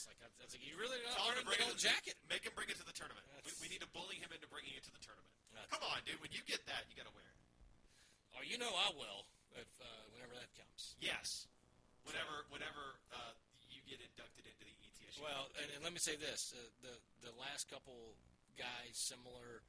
that. 0.04 0.12
I 0.12 0.12
was 0.12 0.12
like, 0.12 0.20
I 0.20 0.44
was 0.44 0.52
like, 0.52 0.66
you 0.66 0.76
really 0.76 1.00
not 1.08 1.16
Tell 1.16 1.32
to 1.32 1.40
bring 1.40 1.56
bring 1.56 1.62
the 1.64 1.72
it 1.72 1.72
gold 1.72 1.80
to 1.80 1.88
jacket? 1.88 2.16
Make 2.28 2.44
him 2.44 2.52
bring 2.52 2.68
it 2.68 2.76
to 2.76 2.84
the 2.84 2.92
tournament. 2.92 3.24
We, 3.48 3.52
we 3.64 3.66
need 3.72 3.80
to 3.80 3.90
bully 3.96 4.20
him 4.20 4.28
into 4.34 4.44
bringing 4.52 4.76
it 4.76 4.84
to 4.84 4.92
the 4.92 5.00
tournament. 5.00 5.32
That's- 5.56 5.72
Come 5.72 5.82
on, 5.88 6.04
dude. 6.04 6.20
When 6.20 6.30
you 6.36 6.44
get 6.44 6.60
that, 6.68 6.84
you 6.90 6.94
got 6.98 7.08
to 7.08 7.14
wear 7.16 7.24
it. 7.24 7.38
Oh, 8.36 8.42
you 8.44 8.60
know 8.60 8.68
I 8.68 8.92
will 8.92 9.24
if 9.56 9.70
uh, 9.80 9.86
whenever 10.12 10.36
that 10.36 10.52
comes. 10.52 10.98
Yes. 11.00 11.48
Whenever, 12.04 12.44
whenever 12.52 13.00
uh, 13.10 13.32
you 13.72 13.80
get 13.88 13.98
inducted 14.04 14.44
into 14.44 14.62
the 14.62 14.74
ETSU. 14.84 15.24
Well, 15.24 15.48
and, 15.58 15.66
and 15.74 15.80
let 15.80 15.90
me 15.96 15.98
say 15.98 16.14
this: 16.20 16.52
uh, 16.52 16.60
the 16.84 16.94
the 17.24 17.32
last 17.40 17.66
couple 17.72 18.14
guys 18.60 18.94
similar 18.94 19.64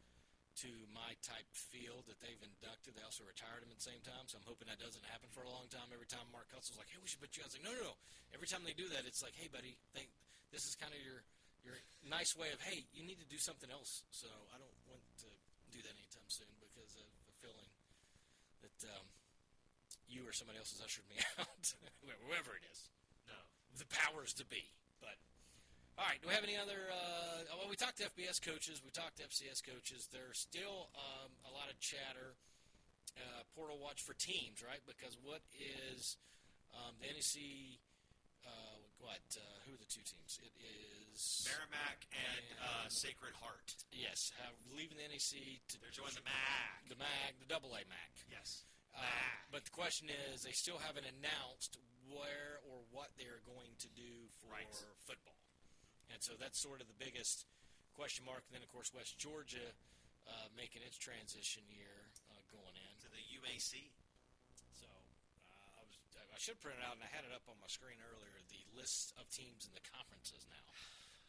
to 0.66 0.72
my 0.90 1.14
type 1.22 1.46
field 1.54 2.10
that 2.10 2.18
they've 2.18 2.42
inducted, 2.42 2.98
they 2.98 3.06
also 3.06 3.22
retired 3.28 3.62
him 3.62 3.70
at 3.70 3.78
the 3.78 3.90
same 3.90 4.02
time. 4.02 4.26
So 4.26 4.42
I'm 4.42 4.48
hoping 4.50 4.66
that 4.70 4.82
doesn't 4.82 5.06
happen 5.06 5.30
for 5.30 5.46
a 5.46 5.52
long 5.52 5.70
time. 5.70 5.90
Every 5.94 6.10
time 6.10 6.26
Mark 6.34 6.50
Hustle's 6.50 6.82
like, 6.82 6.90
"Hey, 6.90 6.98
we 6.98 7.06
should 7.06 7.22
put 7.22 7.38
you," 7.38 7.46
on. 7.46 7.48
I 7.48 7.54
was 7.54 7.58
like, 7.62 7.68
"No, 7.68 7.74
no, 7.78 7.94
no." 7.94 7.96
Every 8.34 8.50
time 8.50 8.66
they 8.66 8.74
do 8.74 8.90
that, 8.90 9.06
it's 9.06 9.22
like, 9.22 9.38
"Hey, 9.38 9.48
buddy, 9.48 9.78
think 9.94 10.10
this 10.50 10.66
is 10.66 10.74
kind 10.74 10.94
of 10.94 11.02
your 11.02 11.22
your 11.62 11.78
nice 12.08 12.34
way 12.36 12.50
of, 12.56 12.62
hey, 12.62 12.86
you 12.96 13.04
need 13.04 13.20
to 13.22 13.30
do 13.30 13.38
something 13.38 13.70
else." 13.70 14.02
So 14.10 14.28
I 14.50 14.58
don't 14.58 14.78
want 14.90 15.06
to 15.26 15.30
do 15.70 15.80
that 15.86 15.94
anytime 15.94 16.30
soon 16.30 16.50
because 16.58 16.98
of 16.98 17.08
the 17.30 17.36
feeling 17.38 17.70
that 18.66 18.78
um, 18.98 19.06
you 20.08 20.26
or 20.26 20.34
somebody 20.34 20.58
else 20.58 20.72
has 20.72 20.82
ushered 20.82 21.06
me 21.12 21.20
out, 21.42 21.64
whoever 22.02 22.56
it 22.56 22.66
is 22.72 22.90
no. 23.28 23.38
the 23.78 23.86
powers 23.92 24.34
to 24.42 24.46
be. 24.48 24.64
But 25.00 25.20
all 25.98 26.06
right, 26.06 26.22
do 26.22 26.30
we 26.30 26.34
have 26.38 26.46
any 26.46 26.56
other? 26.58 26.78
Uh, 26.94 27.58
well, 27.58 27.70
we 27.70 27.76
talked 27.76 27.98
to 27.98 28.06
FBS 28.14 28.38
coaches, 28.42 28.82
we 28.86 28.92
talked 28.94 29.18
to 29.18 29.26
FCS 29.26 29.66
coaches. 29.66 30.06
There's 30.14 30.38
still 30.38 30.94
um, 30.94 31.34
a 31.50 31.52
lot 31.54 31.70
of 31.74 31.80
chatter. 31.80 32.38
Uh, 33.18 33.42
portal 33.58 33.82
watch 33.82 34.06
for 34.06 34.14
teams, 34.14 34.62
right? 34.62 34.78
Because 34.86 35.18
what 35.26 35.42
is 35.58 36.22
Um, 36.70 36.94
the 37.02 37.10
NEC, 37.10 37.82
uh, 38.46 38.78
what? 39.02 39.26
Uh, 39.34 39.42
who 39.66 39.74
are 39.74 39.82
the 39.82 39.90
two 39.90 40.06
teams? 40.06 40.38
It 40.38 40.54
is 40.62 41.42
Merrimack 41.50 42.06
and 42.14 42.46
uh, 42.62 42.86
Sacred 42.94 43.34
Heart. 43.42 43.74
yes, 43.90 44.30
leaving 44.70 45.02
the 45.02 45.08
NEC 45.10 45.34
to 45.66 45.82
They're 45.82 45.90
joining 45.90 46.14
the 46.22 46.30
MAC. 46.30 46.94
the 46.94 47.00
MAC, 47.02 47.42
the 47.42 47.50
Double 47.50 47.74
A 47.74 47.82
MAC. 47.90 48.14
Yes. 48.30 48.70
Uh, 48.94 49.02
but 49.50 49.66
the 49.66 49.74
question 49.74 50.14
is, 50.30 50.46
they 50.46 50.54
still 50.54 50.78
haven't 50.78 51.10
announced 51.10 51.82
where 52.14 52.62
or 52.70 52.86
what 52.94 53.10
they're 53.18 53.42
going 53.50 53.74
to 53.82 53.90
do 53.98 54.30
for 54.38 54.54
Right. 54.54 54.70
football, 55.10 55.42
and 56.12 56.20
so 56.24 56.34
that's 56.40 56.60
sort 56.60 56.80
of 56.80 56.88
the 56.88 56.98
biggest 56.98 57.46
question 57.96 58.24
mark. 58.24 58.46
And 58.48 58.60
then, 58.60 58.64
of 58.64 58.72
course, 58.72 58.94
West 58.94 59.18
Georgia 59.18 59.74
uh, 60.28 60.48
making 60.54 60.84
its 60.84 61.00
transition 61.00 61.64
year 61.72 62.12
uh, 62.32 62.44
going 62.52 62.76
in. 62.76 62.94
To 63.04 63.10
the 63.10 63.24
UAC. 63.40 63.88
So 64.76 64.88
uh, 64.88 65.80
I 65.80 65.84
was 65.88 65.96
I 66.14 66.40
should 66.40 66.60
print 66.60 66.78
it 66.78 66.84
out, 66.84 67.00
and 67.00 67.04
I 67.06 67.12
had 67.12 67.24
it 67.24 67.32
up 67.32 67.48
on 67.48 67.56
my 67.64 67.72
screen 67.72 67.98
earlier. 68.04 68.36
The 68.52 68.64
list 68.76 69.16
of 69.16 69.26
teams 69.32 69.64
in 69.64 69.72
the 69.72 69.84
conferences 69.88 70.44
now. 70.52 70.68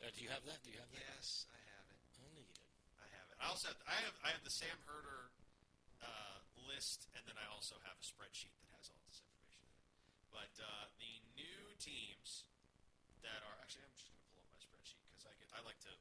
Uh, 0.02 0.10
do 0.14 0.22
you 0.22 0.30
have 0.30 0.42
that? 0.46 0.62
Do 0.66 0.70
you 0.74 0.78
have 0.82 0.90
that? 0.90 1.02
Yes, 1.18 1.46
I 1.50 1.60
have 1.74 1.86
it. 1.90 2.02
I 2.18 2.26
need 2.34 2.50
it. 2.50 2.60
I 2.98 3.06
have 3.14 3.26
it. 3.30 3.36
I 3.38 3.44
also 3.50 3.70
have, 3.70 3.80
I 3.86 3.98
have 4.02 4.16
I 4.26 4.30
have 4.34 4.42
the 4.42 4.54
Sam 4.54 4.78
Herder 4.86 5.30
uh, 6.02 6.38
list, 6.66 7.06
and 7.14 7.22
then 7.26 7.38
I 7.38 7.46
also 7.50 7.78
have 7.86 7.98
a 7.98 8.06
spreadsheet 8.06 8.54
that 8.62 8.70
has 8.78 8.90
all 8.90 9.02
this 9.06 9.22
information 9.22 9.66
in 9.66 9.74
it. 9.74 9.82
But 10.34 10.54
uh, 10.58 10.90
the 10.98 11.14
new 11.38 11.62
teams 11.78 12.46
that 13.22 13.42
are 13.42 13.56
actually, 13.62 13.86
I'm 13.86 13.94
just 13.94 14.06
going 14.06 14.18
to 14.18 14.26
pull 14.34 14.42
up 14.42 14.50
my 14.50 14.62
spreadsheet 14.62 15.02
because 15.10 15.26
I 15.52 15.64
like 15.64 15.80
to 15.88 15.94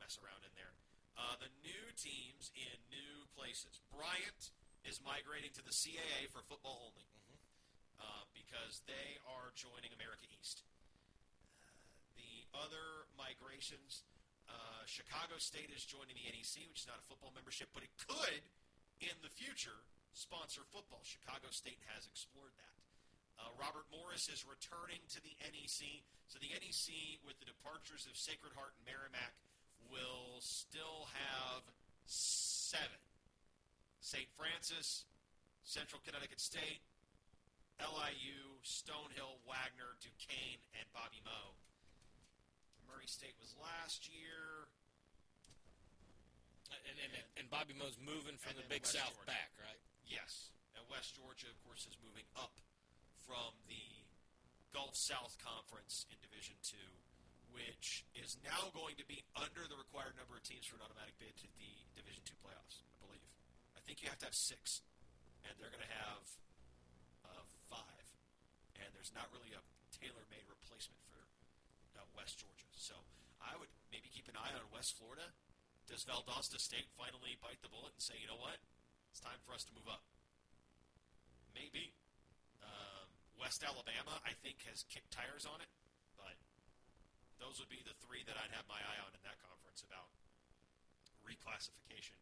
mess 0.00 0.20
around 0.20 0.44
in 0.44 0.52
there. 0.54 0.74
Uh, 1.16 1.40
the 1.40 1.48
new 1.64 1.84
teams 1.96 2.52
in 2.52 2.76
new 2.92 3.24
places. 3.32 3.80
Bryant 3.88 4.52
is 4.84 5.00
migrating 5.00 5.50
to 5.56 5.64
the 5.64 5.72
CAA 5.72 6.28
for 6.28 6.44
football 6.44 6.92
only 6.92 7.08
uh, 7.96 8.28
because 8.36 8.84
they 8.84 9.16
are 9.24 9.48
joining 9.56 9.90
America 9.96 10.28
East. 10.36 10.60
Uh, 11.48 11.72
the 12.20 12.44
other 12.52 13.08
migrations, 13.16 14.04
uh, 14.46 14.84
Chicago 14.84 15.40
State 15.40 15.72
is 15.72 15.88
joining 15.88 16.14
the 16.14 16.28
NEC, 16.28 16.68
which 16.68 16.84
is 16.84 16.88
not 16.88 17.00
a 17.00 17.06
football 17.08 17.32
membership, 17.32 17.72
but 17.72 17.80
it 17.80 17.92
could, 17.96 18.44
in 19.00 19.16
the 19.24 19.32
future, 19.32 19.84
sponsor 20.12 20.68
football. 20.68 21.00
Chicago 21.02 21.48
State 21.48 21.80
has 21.96 22.04
explored 22.04 22.52
that. 22.60 22.75
Uh, 23.36 23.52
Robert 23.60 23.84
Morris 23.92 24.28
is 24.32 24.44
returning 24.48 25.00
to 25.12 25.20
the 25.20 25.36
NEC. 25.44 26.04
So 26.28 26.40
the 26.40 26.50
NEC, 26.50 27.20
with 27.22 27.36
the 27.38 27.48
departures 27.48 28.08
of 28.08 28.16
Sacred 28.16 28.56
Heart 28.56 28.74
and 28.80 28.84
Merrimack, 28.88 29.36
will 29.92 30.40
still 30.40 31.06
have 31.12 31.62
seven. 32.08 33.00
St. 34.00 34.26
Francis, 34.38 35.04
Central 35.66 35.98
Connecticut 36.06 36.38
State, 36.38 36.82
LIU, 37.82 38.56
Stonehill, 38.62 39.42
Wagner, 39.44 39.98
Duquesne, 40.00 40.62
and 40.78 40.86
Bobby 40.94 41.20
Moe. 41.26 41.58
Murray 42.86 43.10
State 43.10 43.34
was 43.42 43.52
last 43.58 44.08
year. 44.08 44.70
And, 46.70 46.96
and, 47.02 47.12
and 47.36 47.46
Bobby 47.50 47.74
Moe's 47.74 47.98
moving 48.00 48.38
from 48.38 48.56
the 48.56 48.66
Big 48.70 48.86
West 48.86 48.94
South 48.96 49.14
Georgia. 49.18 49.34
back, 49.34 49.50
right? 49.58 49.78
Yes. 50.06 50.54
And 50.78 50.82
West 50.88 51.18
Georgia, 51.18 51.50
of 51.50 51.58
course, 51.66 51.84
is 51.86 51.98
moving 52.02 52.26
up 52.38 52.58
from 53.26 53.58
the 53.66 54.06
Gulf 54.70 54.94
South 54.94 55.34
Conference 55.42 56.06
in 56.08 56.16
Division 56.22 56.54
Two, 56.62 56.94
which 57.50 58.06
is 58.14 58.38
now 58.46 58.70
going 58.70 58.94
to 59.02 59.06
be 59.10 59.26
under 59.34 59.66
the 59.66 59.74
required 59.74 60.14
number 60.14 60.38
of 60.38 60.46
teams 60.46 60.64
for 60.70 60.78
an 60.78 60.86
automatic 60.86 61.18
bid 61.18 61.34
to 61.42 61.50
the 61.58 61.72
Division 61.98 62.22
Two 62.22 62.38
playoffs. 62.38 62.86
I 62.86 62.96
believe. 63.02 63.26
I 63.74 63.82
think 63.82 64.00
you 64.00 64.08
have 64.08 64.22
to 64.22 64.30
have 64.30 64.38
six, 64.38 64.86
and 65.42 65.52
they're 65.58 65.74
going 65.74 65.84
to 65.84 65.96
have 65.98 66.24
uh, 67.26 67.44
five. 67.66 68.06
And 68.78 68.94
there's 68.94 69.10
not 69.10 69.26
really 69.34 69.50
a 69.56 69.62
tailor-made 69.90 70.46
replacement 70.46 71.02
for 71.10 71.18
uh, 71.98 72.06
West 72.14 72.38
Georgia. 72.38 72.70
So 72.76 72.94
I 73.42 73.56
would 73.58 73.72
maybe 73.90 74.12
keep 74.12 74.30
an 74.30 74.36
eye 74.38 74.52
on 74.54 74.62
West 74.70 74.94
Florida. 75.00 75.34
Does 75.88 76.04
Valdosta 76.04 76.60
State 76.60 76.92
finally 76.94 77.40
bite 77.40 77.62
the 77.64 77.72
bullet 77.72 77.96
and 77.96 78.02
say, 78.02 78.20
you 78.20 78.28
know 78.28 78.38
what? 78.38 78.60
It's 79.10 79.22
time 79.22 79.40
for 79.46 79.56
us 79.56 79.64
to 79.64 79.72
move 79.72 79.88
up. 79.88 80.04
Maybe. 81.56 81.96
West 83.56 83.72
Alabama, 83.72 84.20
I 84.20 84.36
think, 84.44 84.60
has 84.68 84.84
kicked 84.92 85.16
tires 85.16 85.48
on 85.48 85.64
it, 85.64 85.72
but 86.20 86.36
those 87.40 87.56
would 87.56 87.72
be 87.72 87.80
the 87.88 87.96
three 88.04 88.20
that 88.28 88.36
I'd 88.36 88.52
have 88.52 88.68
my 88.68 88.76
eye 88.76 89.00
on 89.00 89.16
in 89.16 89.22
that 89.24 89.40
conference 89.40 89.80
about 89.80 90.12
reclassification 91.24 92.20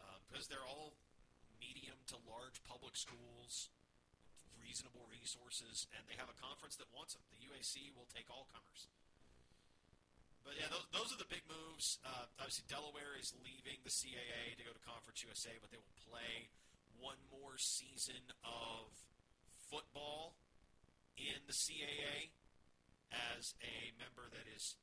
um, 0.00 0.24
because 0.32 0.48
they're 0.48 0.64
all 0.64 0.96
medium 1.60 2.00
to 2.08 2.16
large 2.24 2.64
public 2.64 2.96
schools, 2.96 3.68
reasonable 4.56 5.04
resources, 5.12 5.92
and 5.92 6.08
they 6.08 6.16
have 6.16 6.32
a 6.32 6.38
conference 6.40 6.80
that 6.80 6.88
wants 6.88 7.12
them. 7.12 7.20
The 7.36 7.52
UAC 7.52 7.92
will 7.92 8.08
take 8.08 8.32
all 8.32 8.48
comers. 8.48 8.88
But 10.40 10.56
yeah, 10.56 10.72
those, 10.72 10.88
those 10.88 11.12
are 11.12 11.20
the 11.20 11.28
big 11.28 11.44
moves. 11.52 12.00
Uh, 12.00 12.32
obviously, 12.40 12.64
Delaware 12.72 13.20
is 13.20 13.36
leaving 13.44 13.76
the 13.84 13.92
CAA 13.92 14.56
to 14.56 14.64
go 14.64 14.72
to 14.72 14.80
Conference 14.88 15.20
USA, 15.20 15.52
but 15.60 15.68
they 15.68 15.76
will 15.76 16.00
play 16.08 16.48
one 16.96 17.20
more 17.28 17.60
season 17.60 18.24
of 18.40 18.88
football 19.68 20.40
in 21.22 21.40
the 21.46 21.54
CAA 21.54 22.34
as 23.12 23.54
a 23.62 23.92
member 24.00 24.26
that 24.32 24.48
is 24.48 24.76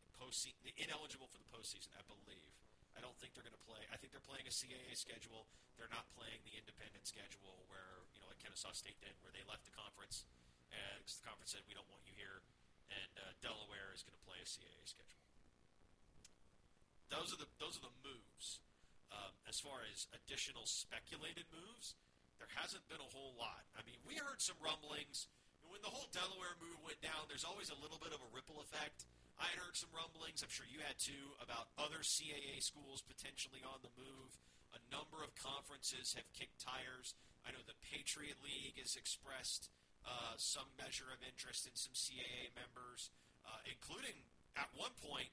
ineligible 0.78 1.32
for 1.32 1.40
the 1.40 1.50
postseason, 1.50 1.96
I 1.96 2.04
believe. 2.06 2.54
I 2.94 3.00
don't 3.00 3.16
think 3.18 3.32
they're 3.32 3.48
going 3.48 3.56
to 3.56 3.68
play. 3.68 3.80
I 3.90 3.96
think 3.96 4.12
they're 4.12 4.24
playing 4.24 4.46
a 4.46 4.54
CAA 4.54 4.92
schedule. 4.94 5.48
They're 5.80 5.92
not 5.92 6.12
playing 6.12 6.44
the 6.44 6.60
independent 6.60 7.08
schedule 7.08 7.64
where 7.72 8.04
you 8.12 8.20
know 8.20 8.28
like 8.28 8.44
Kennesaw 8.44 8.76
State 8.76 9.00
did, 9.00 9.16
where 9.24 9.32
they 9.32 9.42
left 9.48 9.64
the 9.64 9.72
conference 9.72 10.28
and 10.70 11.02
the 11.02 11.26
conference 11.26 11.56
said 11.56 11.66
we 11.66 11.74
don't 11.74 11.88
want 11.90 12.06
you 12.06 12.14
here, 12.14 12.46
and 12.92 13.12
uh, 13.18 13.34
Delaware 13.42 13.90
is 13.94 14.06
going 14.06 14.14
to 14.14 14.24
play 14.26 14.38
a 14.38 14.48
CAA 14.48 14.86
schedule. 14.86 15.24
Those 17.10 17.34
are 17.34 17.42
the 17.42 17.50
those 17.58 17.80
are 17.82 17.86
the 17.90 17.96
moves. 18.06 18.62
Um, 19.10 19.34
as 19.50 19.58
far 19.58 19.82
as 19.90 20.06
additional 20.14 20.70
speculated 20.70 21.50
moves, 21.50 21.98
there 22.38 22.52
hasn't 22.54 22.86
been 22.86 23.02
a 23.02 23.10
whole 23.10 23.34
lot. 23.42 23.66
I 23.74 23.82
mean, 23.82 23.98
we 24.06 24.22
heard 24.22 24.38
some 24.38 24.54
rumblings. 24.62 25.26
When 25.70 25.86
the 25.86 25.94
whole 25.94 26.10
Delaware 26.10 26.58
move 26.58 26.82
went 26.82 26.98
down, 27.00 27.30
there's 27.30 27.46
always 27.46 27.70
a 27.70 27.78
little 27.78 28.02
bit 28.02 28.10
of 28.10 28.20
a 28.20 28.30
ripple 28.34 28.58
effect. 28.66 29.06
I 29.38 29.48
had 29.54 29.62
heard 29.62 29.78
some 29.78 29.94
rumblings, 29.94 30.42
I'm 30.42 30.52
sure 30.52 30.68
you 30.68 30.82
had 30.82 30.98
too, 31.00 31.38
about 31.40 31.72
other 31.80 32.02
CAA 32.02 32.60
schools 32.60 33.06
potentially 33.06 33.62
on 33.64 33.80
the 33.86 33.94
move. 33.96 34.36
A 34.76 34.82
number 34.92 35.22
of 35.22 35.32
conferences 35.38 36.18
have 36.18 36.28
kicked 36.36 36.60
tires. 36.60 37.16
I 37.46 37.54
know 37.54 37.64
the 37.64 37.78
Patriot 37.94 38.42
League 38.44 38.82
has 38.82 39.00
expressed 39.00 39.72
uh, 40.04 40.36
some 40.36 40.68
measure 40.76 41.08
of 41.14 41.22
interest 41.24 41.70
in 41.70 41.74
some 41.78 41.96
CAA 41.96 42.52
members, 42.58 43.14
uh, 43.48 43.62
including 43.70 44.18
at 44.60 44.68
one 44.76 44.92
point 45.00 45.32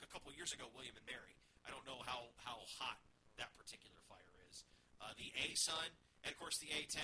a 0.00 0.08
couple 0.08 0.32
years 0.32 0.56
ago, 0.56 0.70
William 0.72 0.96
and 0.96 1.04
Mary. 1.04 1.36
I 1.66 1.74
don't 1.74 1.84
know 1.84 2.00
how, 2.08 2.32
how 2.40 2.64
hot 2.80 2.96
that 3.36 3.52
particular 3.60 4.00
fire 4.08 4.32
is. 4.48 4.64
Uh, 5.04 5.12
the 5.20 5.28
A 5.36 5.52
Sun, 5.52 5.92
and 6.24 6.32
of 6.32 6.38
course 6.40 6.56
the 6.56 6.72
A10, 6.72 6.96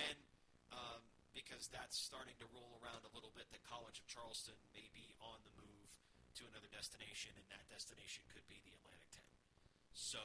um, 0.73 1.05
because 1.35 1.67
that's 1.67 1.99
starting 1.99 2.39
to 2.39 2.47
roll 2.55 2.79
around 2.79 3.03
a 3.03 3.11
little 3.11 3.35
bit. 3.35 3.51
That 3.51 3.61
College 3.67 3.99
of 3.99 4.07
Charleston 4.07 4.55
may 4.71 4.87
be 4.95 5.13
on 5.19 5.43
the 5.43 5.51
move 5.59 5.91
to 6.39 6.47
another 6.47 6.71
destination, 6.71 7.35
and 7.35 7.45
that 7.51 7.67
destination 7.67 8.23
could 8.31 8.47
be 8.47 8.63
the 8.63 8.71
Atlantic 8.79 9.11
10. 9.11 9.21
So 9.91 10.23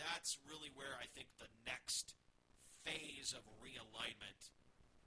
that's 0.00 0.40
really 0.48 0.72
where 0.72 0.96
I 0.96 1.04
think 1.12 1.28
the 1.36 1.52
next 1.68 2.16
phase 2.84 3.36
of 3.36 3.44
realignment 3.60 4.52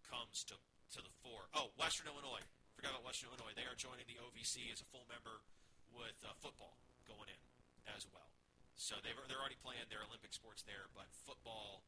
comes 0.05 0.45
to, 0.51 0.55
to 0.93 0.99
the 1.01 1.13
fore. 1.25 1.49
Oh, 1.57 1.73
Western 1.81 2.13
Illinois. 2.13 2.45
Forgot 2.77 2.97
about 2.97 3.09
Western 3.09 3.33
Illinois. 3.33 3.57
They 3.57 3.67
are 3.67 3.77
joining 3.77 4.05
the 4.05 4.21
OVC 4.21 4.69
as 4.69 4.81
a 4.81 4.87
full 4.89 5.05
member 5.09 5.41
with 5.89 6.17
uh, 6.21 6.33
football 6.39 6.77
going 7.09 7.29
in 7.29 7.41
as 7.93 8.05
well. 8.09 8.29
So 8.75 8.97
they've, 9.05 9.17
they're 9.29 9.39
already 9.39 9.59
playing 9.61 9.85
their 9.93 10.01
Olympic 10.01 10.33
sports 10.33 10.65
there, 10.65 10.89
but 10.97 11.05
football 11.13 11.85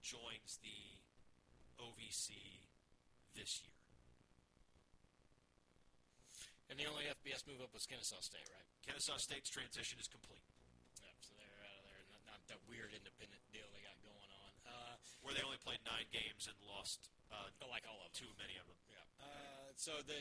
joins 0.00 0.56
the 0.64 1.00
OVC 1.80 2.36
this 3.34 3.60
year. 3.64 3.74
And 6.70 6.78
the 6.78 6.86
only 6.86 7.10
FBS 7.10 7.42
move 7.50 7.58
up 7.58 7.74
was 7.74 7.82
Kennesaw 7.88 8.22
State, 8.22 8.46
right? 8.46 8.68
Kennesaw 8.86 9.18
State's 9.18 9.50
transition 9.50 9.98
is 9.98 10.06
complete, 10.06 10.42
Yep. 11.02 11.14
So 11.26 11.34
they're 11.34 11.60
out 11.66 11.76
of 11.82 11.84
there. 11.90 12.02
Not, 12.14 12.22
not 12.30 12.40
that 12.46 12.60
weird 12.70 12.94
independent 12.94 13.42
deal 13.50 13.66
they 13.74 13.82
got 13.82 13.98
going 14.06 14.30
on. 14.30 14.50
Uh, 14.70 14.94
where 15.26 15.34
they 15.34 15.42
only 15.42 15.58
played 15.66 15.82
nine 15.82 16.06
games 16.14 16.46
and 16.46 16.54
lost 16.70 17.10
uh, 17.34 17.50
like 17.66 17.82
all 17.90 17.98
of 18.06 18.14
them. 18.14 18.22
too 18.26 18.32
many 18.38 18.54
of 18.60 18.66
them. 18.70 18.78
Yeah. 18.86 19.02
Uh, 19.18 19.68
so 19.74 19.98
the 20.06 20.16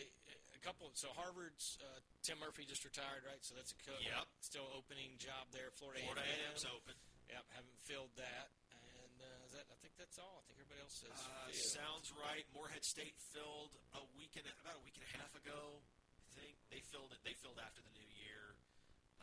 a 0.58 0.60
couple. 0.66 0.90
So 0.98 1.14
Harvard's 1.14 1.78
uh, 1.86 2.02
Tim 2.26 2.42
Murphy 2.42 2.66
just 2.66 2.82
retired, 2.84 3.24
right? 3.30 3.40
So 3.46 3.54
that's 3.56 3.72
a 3.72 3.80
co- 3.86 3.96
Yep. 4.02 4.26
still 4.42 4.68
opening 4.74 5.16
job 5.22 5.48
there. 5.54 5.70
Florida, 5.78 6.02
Florida 6.04 6.26
A&M. 6.26 6.58
A&M's 6.58 6.66
open. 6.66 6.98
Yep. 7.30 7.46
Haven't 7.56 7.80
filled 7.86 8.14
that. 8.18 8.50
And 8.74 9.16
uh, 9.22 9.46
is 9.48 9.54
that? 9.56 9.59
I 9.72 9.78
think 9.82 9.94
that's 9.98 10.18
all. 10.20 10.42
I 10.42 10.44
think 10.50 10.58
everybody 10.60 10.82
else 10.84 10.98
says. 11.00 11.16
Uh, 11.16 11.50
sounds 11.54 12.12
right. 12.20 12.44
Morehead 12.54 12.84
State 12.84 13.16
filled 13.32 13.74
a 13.96 14.04
week 14.18 14.36
and 14.36 14.46
about 14.66 14.76
a 14.78 14.84
week 14.84 14.98
and 15.00 15.06
a 15.08 15.12
half 15.22 15.32
ago. 15.38 15.80
I 16.20 16.28
think 16.36 16.56
they 16.74 16.82
filled 16.92 17.14
it. 17.16 17.20
They 17.24 17.34
filled 17.40 17.58
after 17.62 17.80
the 17.84 17.94
new 17.96 18.10
year. 18.20 18.56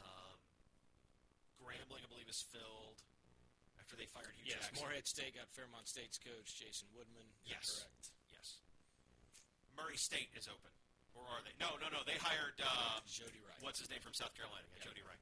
Um, 0.00 0.38
Grambling, 1.60 2.02
I 2.04 2.08
believe, 2.10 2.28
is 2.30 2.42
filled 2.52 3.00
after 3.80 3.94
they 3.98 4.06
fired 4.10 4.34
Hue 4.40 4.48
Yes, 4.54 4.66
Jackson. 4.70 4.82
Morehead 4.82 5.06
State 5.06 5.32
got 5.38 5.46
Fairmont 5.54 5.86
State's 5.88 6.18
coach 6.18 6.48
Jason 6.58 6.88
Woodman. 6.96 7.26
Yes. 7.46 7.62
correct. 7.86 8.06
Yes. 8.32 8.46
Murray 9.76 9.98
State 10.00 10.32
is 10.36 10.48
open, 10.48 10.72
or 11.12 11.24
are 11.28 11.42
they? 11.44 11.52
No, 11.60 11.76
no, 11.80 11.92
no. 11.92 12.00
They 12.08 12.16
hired 12.16 12.56
uh, 12.64 13.00
Jody 13.04 13.38
Wright. 13.44 13.60
what's 13.60 13.78
his 13.80 13.88
name 13.92 14.00
from 14.00 14.16
South 14.16 14.32
Carolina? 14.32 14.64
Yeah, 14.72 14.82
Yep. 14.82 14.86
Jody 14.92 15.02
Wright. 15.04 15.20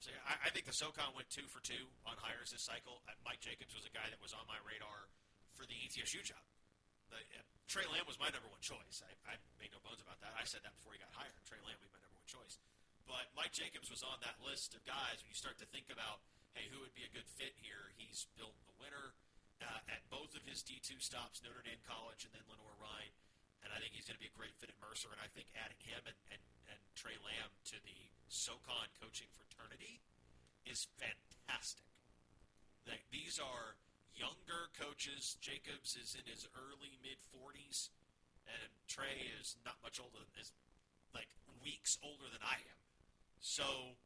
So 0.00 0.08
yeah, 0.08 0.24
I, 0.24 0.48
I 0.48 0.50
think 0.50 0.64
the 0.64 0.72
SoCon 0.72 1.12
went 1.12 1.28
two 1.28 1.44
for 1.52 1.60
two 1.60 1.84
on 2.08 2.16
hires 2.16 2.50
this 2.56 2.64
cycle. 2.64 3.04
Uh, 3.04 3.12
Mike 3.20 3.44
Jacobs 3.44 3.76
was 3.76 3.84
a 3.84 3.92
guy 3.92 4.08
that 4.08 4.20
was 4.20 4.32
on 4.32 4.48
my 4.48 4.56
radar 4.64 5.12
for 5.52 5.68
the 5.68 5.76
ETSU 5.76 6.24
job. 6.24 6.40
The, 7.12 7.20
uh, 7.20 7.44
Tre 7.68 7.84
Lamb 7.86 8.08
was 8.08 8.16
my 8.16 8.32
number 8.32 8.48
one 8.48 8.64
choice. 8.64 9.04
I, 9.04 9.12
I 9.28 9.34
made 9.60 9.70
no 9.76 9.78
bones 9.84 10.00
about 10.00 10.18
that. 10.24 10.32
I 10.34 10.48
said 10.48 10.64
that 10.64 10.72
before 10.80 10.96
he 10.96 11.00
got 11.04 11.12
hired. 11.12 11.36
Tre 11.44 11.60
Lamb 11.62 11.76
be 11.84 11.92
my 11.92 12.00
number 12.00 12.16
one 12.16 12.26
choice. 12.26 12.56
But 13.04 13.28
Mike 13.36 13.52
Jacobs 13.52 13.92
was 13.92 14.00
on 14.00 14.18
that 14.24 14.40
list 14.40 14.72
of 14.72 14.80
guys 14.88 15.20
when 15.20 15.30
you 15.30 15.38
start 15.38 15.60
to 15.60 15.68
think 15.68 15.92
about, 15.92 16.24
hey, 16.56 16.66
who 16.72 16.80
would 16.80 16.96
be 16.96 17.04
a 17.04 17.12
good 17.12 17.28
fit 17.28 17.52
here? 17.60 17.92
He's 18.00 18.24
built 18.40 18.56
a 18.70 18.74
winner 18.80 19.12
uh, 19.60 19.92
at 19.92 20.00
both 20.08 20.32
of 20.32 20.42
his 20.48 20.64
D2 20.64 20.96
stops, 21.02 21.44
Notre 21.44 21.60
Dame 21.60 21.82
College 21.84 22.24
and 22.24 22.32
then 22.32 22.46
Lenoir-Rhyne. 22.48 23.12
And 23.62 23.68
I 23.72 23.78
think 23.78 23.92
he's 23.92 24.08
going 24.08 24.16
to 24.16 24.24
be 24.24 24.32
a 24.32 24.38
great 24.38 24.56
fit 24.56 24.72
at 24.72 24.78
Mercer. 24.80 25.12
And 25.12 25.20
I 25.20 25.28
think 25.32 25.52
adding 25.56 25.80
him 25.84 26.00
and, 26.08 26.18
and, 26.32 26.42
and 26.72 26.80
Tre 26.96 27.12
Lamb 27.20 27.52
to 27.72 27.76
the 27.84 27.98
SoCon 28.28 28.88
coaching 28.96 29.28
fraternity 29.36 30.00
is 30.64 30.88
fantastic. 30.96 31.84
Like, 32.88 33.04
these 33.12 33.36
are 33.36 33.76
younger 34.16 34.72
coaches. 34.76 35.36
Jacobs 35.40 35.96
is 35.96 36.16
in 36.16 36.24
his 36.24 36.48
early 36.56 36.96
mid 37.04 37.20
40s, 37.32 37.92
and 38.48 38.70
Tre 38.88 39.08
is 39.40 39.56
not 39.64 39.76
much 39.84 40.00
older, 40.00 40.20
than 40.20 40.40
is 40.40 40.52
like 41.12 41.28
weeks 41.60 41.98
older 42.00 42.28
than 42.32 42.42
I 42.42 42.58
am. 42.60 42.80
So 43.40 43.96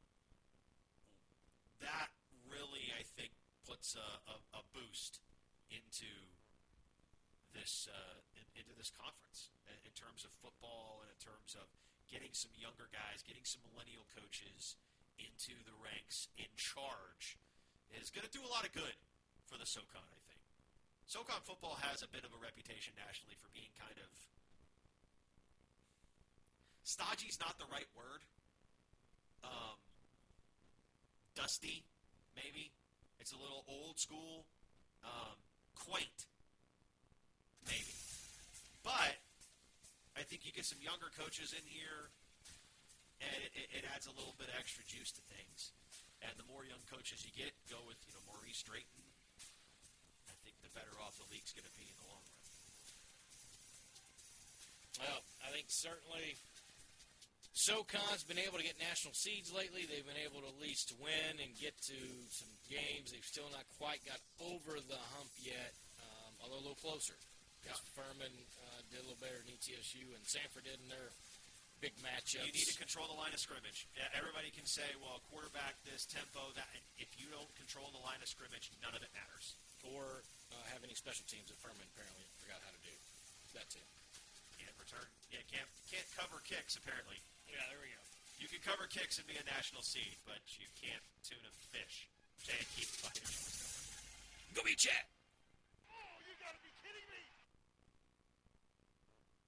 that 1.82 2.10
really, 2.46 2.94
I 2.94 3.02
think, 3.02 3.34
puts 3.66 3.96
a, 3.96 4.08
a, 4.30 4.36
a 4.58 4.62
boost 4.72 5.20
into 5.70 6.10
this 7.54 7.88
uh, 7.88 8.18
in, 8.34 8.66
into 8.66 8.74
this 8.74 8.90
conference 8.90 9.54
in, 9.70 9.78
in 9.86 9.94
terms 9.94 10.26
of 10.26 10.34
football 10.42 11.00
and 11.06 11.08
in 11.08 11.20
terms 11.22 11.54
of 11.54 11.70
getting 12.10 12.34
some 12.34 12.52
younger 12.58 12.90
guys, 12.90 13.24
getting 13.24 13.46
some 13.46 13.62
millennial 13.72 14.04
coaches 14.12 14.76
into 15.16 15.54
the 15.64 15.74
ranks 15.78 16.28
in 16.36 16.50
charge 16.58 17.38
is 17.94 18.10
going 18.10 18.26
to 18.26 18.34
do 18.34 18.42
a 18.42 18.50
lot 18.50 18.66
of 18.66 18.74
good 18.74 18.98
for 19.46 19.54
the 19.54 19.66
SoCon. 19.66 20.02
I 20.02 20.20
think 20.26 20.42
SoCon 21.06 21.40
football 21.46 21.78
has 21.86 22.02
a 22.02 22.10
bit 22.10 22.26
of 22.26 22.34
a 22.34 22.40
reputation 22.42 22.92
nationally 22.98 23.38
for 23.38 23.48
being 23.54 23.70
kind 23.78 23.94
of 24.02 24.10
stodgy's 26.82 27.38
not 27.38 27.56
the 27.58 27.70
right 27.70 27.88
word. 27.94 28.26
Um, 29.46 29.78
dusty, 31.34 31.84
maybe. 32.34 32.72
It's 33.20 33.32
a 33.32 33.40
little 33.40 33.64
old 33.68 33.98
school, 33.98 34.44
um, 35.04 35.38
quaint, 35.74 36.26
maybe. 37.66 37.94
But 38.82 39.16
I 40.14 40.22
think 40.22 40.44
you 40.46 40.52
get 40.52 40.68
some 40.68 40.80
younger 40.80 41.10
coaches 41.16 41.52
in 41.56 41.64
here, 41.66 42.12
and 43.20 43.38
it, 43.42 43.52
it, 43.56 43.68
it 43.82 43.84
adds 43.90 44.06
a 44.06 44.14
little 44.14 44.36
bit 44.36 44.52
extra 44.54 44.84
juice 44.86 45.10
to 45.16 45.22
things. 45.26 45.74
And 46.24 46.32
the 46.40 46.46
more 46.48 46.64
young 46.64 46.80
coaches 46.88 47.20
you 47.24 47.32
get, 47.36 47.52
go 47.68 47.80
with 47.84 48.00
you 48.08 48.12
know 48.16 48.22
Maurice 48.30 48.64
Drayton. 48.64 49.04
I 50.28 50.36
think 50.40 50.56
the 50.64 50.72
better 50.72 50.94
off 51.04 51.16
the 51.20 51.28
league's 51.28 51.52
going 51.52 51.68
to 51.68 51.76
be 51.76 51.84
in 51.84 51.96
the 52.00 52.06
long 52.08 52.24
run. 52.24 52.44
Well, 55.04 55.20
I 55.44 55.52
think 55.52 55.68
certainly 55.68 56.38
SoCon's 57.52 58.24
been 58.24 58.40
able 58.40 58.58
to 58.58 58.66
get 58.66 58.78
national 58.80 59.14
seeds 59.14 59.52
lately. 59.52 59.86
They've 59.86 60.06
been 60.06 60.20
able 60.20 60.42
to 60.42 60.50
at 60.50 60.58
least 60.58 60.94
win 60.98 61.38
and 61.38 61.50
get 61.54 61.74
to 61.86 61.98
some 62.34 62.50
games. 62.66 63.14
They've 63.14 63.24
still 63.24 63.50
not 63.54 63.62
quite 63.78 64.02
got 64.02 64.18
over 64.42 64.80
the 64.80 65.00
hump 65.14 65.30
yet, 65.38 65.72
um, 66.02 66.32
although 66.42 66.58
a 66.58 66.64
little 66.64 66.82
closer. 66.82 67.14
Because 67.64 67.80
Furman 67.96 68.28
uh, 68.60 68.80
did 68.92 69.00
a 69.00 69.06
little 69.08 69.20
better 69.24 69.40
than 69.40 69.56
ETSU, 69.56 70.04
and 70.12 70.20
Samford 70.28 70.68
did 70.68 70.76
in 70.84 70.88
their 70.92 71.08
big 71.80 71.96
matchups. 72.04 72.44
You 72.44 72.52
need 72.52 72.68
to 72.68 72.78
control 72.78 73.08
the 73.08 73.16
line 73.16 73.32
of 73.32 73.40
scrimmage. 73.40 73.88
Yeah, 73.96 74.08
Everybody 74.12 74.52
can 74.52 74.68
say, 74.68 74.84
well, 75.00 75.20
quarterback 75.32 75.80
this, 75.88 76.04
tempo 76.08 76.52
that. 76.60 76.68
If 77.00 77.08
you 77.16 77.32
don't 77.32 77.48
control 77.56 77.88
the 77.96 78.00
line 78.04 78.20
of 78.20 78.28
scrimmage, 78.28 78.68
none 78.84 78.92
of 78.92 79.00
it 79.00 79.08
matters. 79.16 79.56
or 79.88 80.24
uh, 80.52 80.56
have 80.72 80.80
any 80.84 80.94
special 80.96 81.24
teams 81.28 81.48
that 81.48 81.58
Furman 81.60 81.84
apparently 81.96 82.24
forgot 82.40 82.60
how 82.64 82.72
to 82.72 82.82
do. 82.84 82.94
That 83.56 83.68
too. 83.72 83.84
Can't 84.60 84.74
return. 84.80 85.06
Yeah, 85.30 85.44
can't 85.46 85.68
can't 85.86 86.08
cover 86.18 86.40
kicks 86.42 86.74
apparently. 86.80 87.20
Yeah, 87.46 87.62
there 87.70 87.78
we 87.78 87.86
go. 87.92 88.02
You 88.42 88.48
can 88.50 88.58
cover 88.66 88.90
kicks 88.90 89.16
and 89.22 89.26
be 89.30 89.38
a 89.38 89.46
national 89.46 89.82
seed, 89.86 90.16
but 90.26 90.42
you 90.58 90.66
can't 90.74 91.04
tune 91.22 91.42
a 91.46 91.54
fish. 91.70 92.08
Can't 92.42 92.66
keep 92.74 92.90
fighting. 92.98 93.30
Go 94.58 94.62
be 94.66 94.74
chat. 94.74 95.06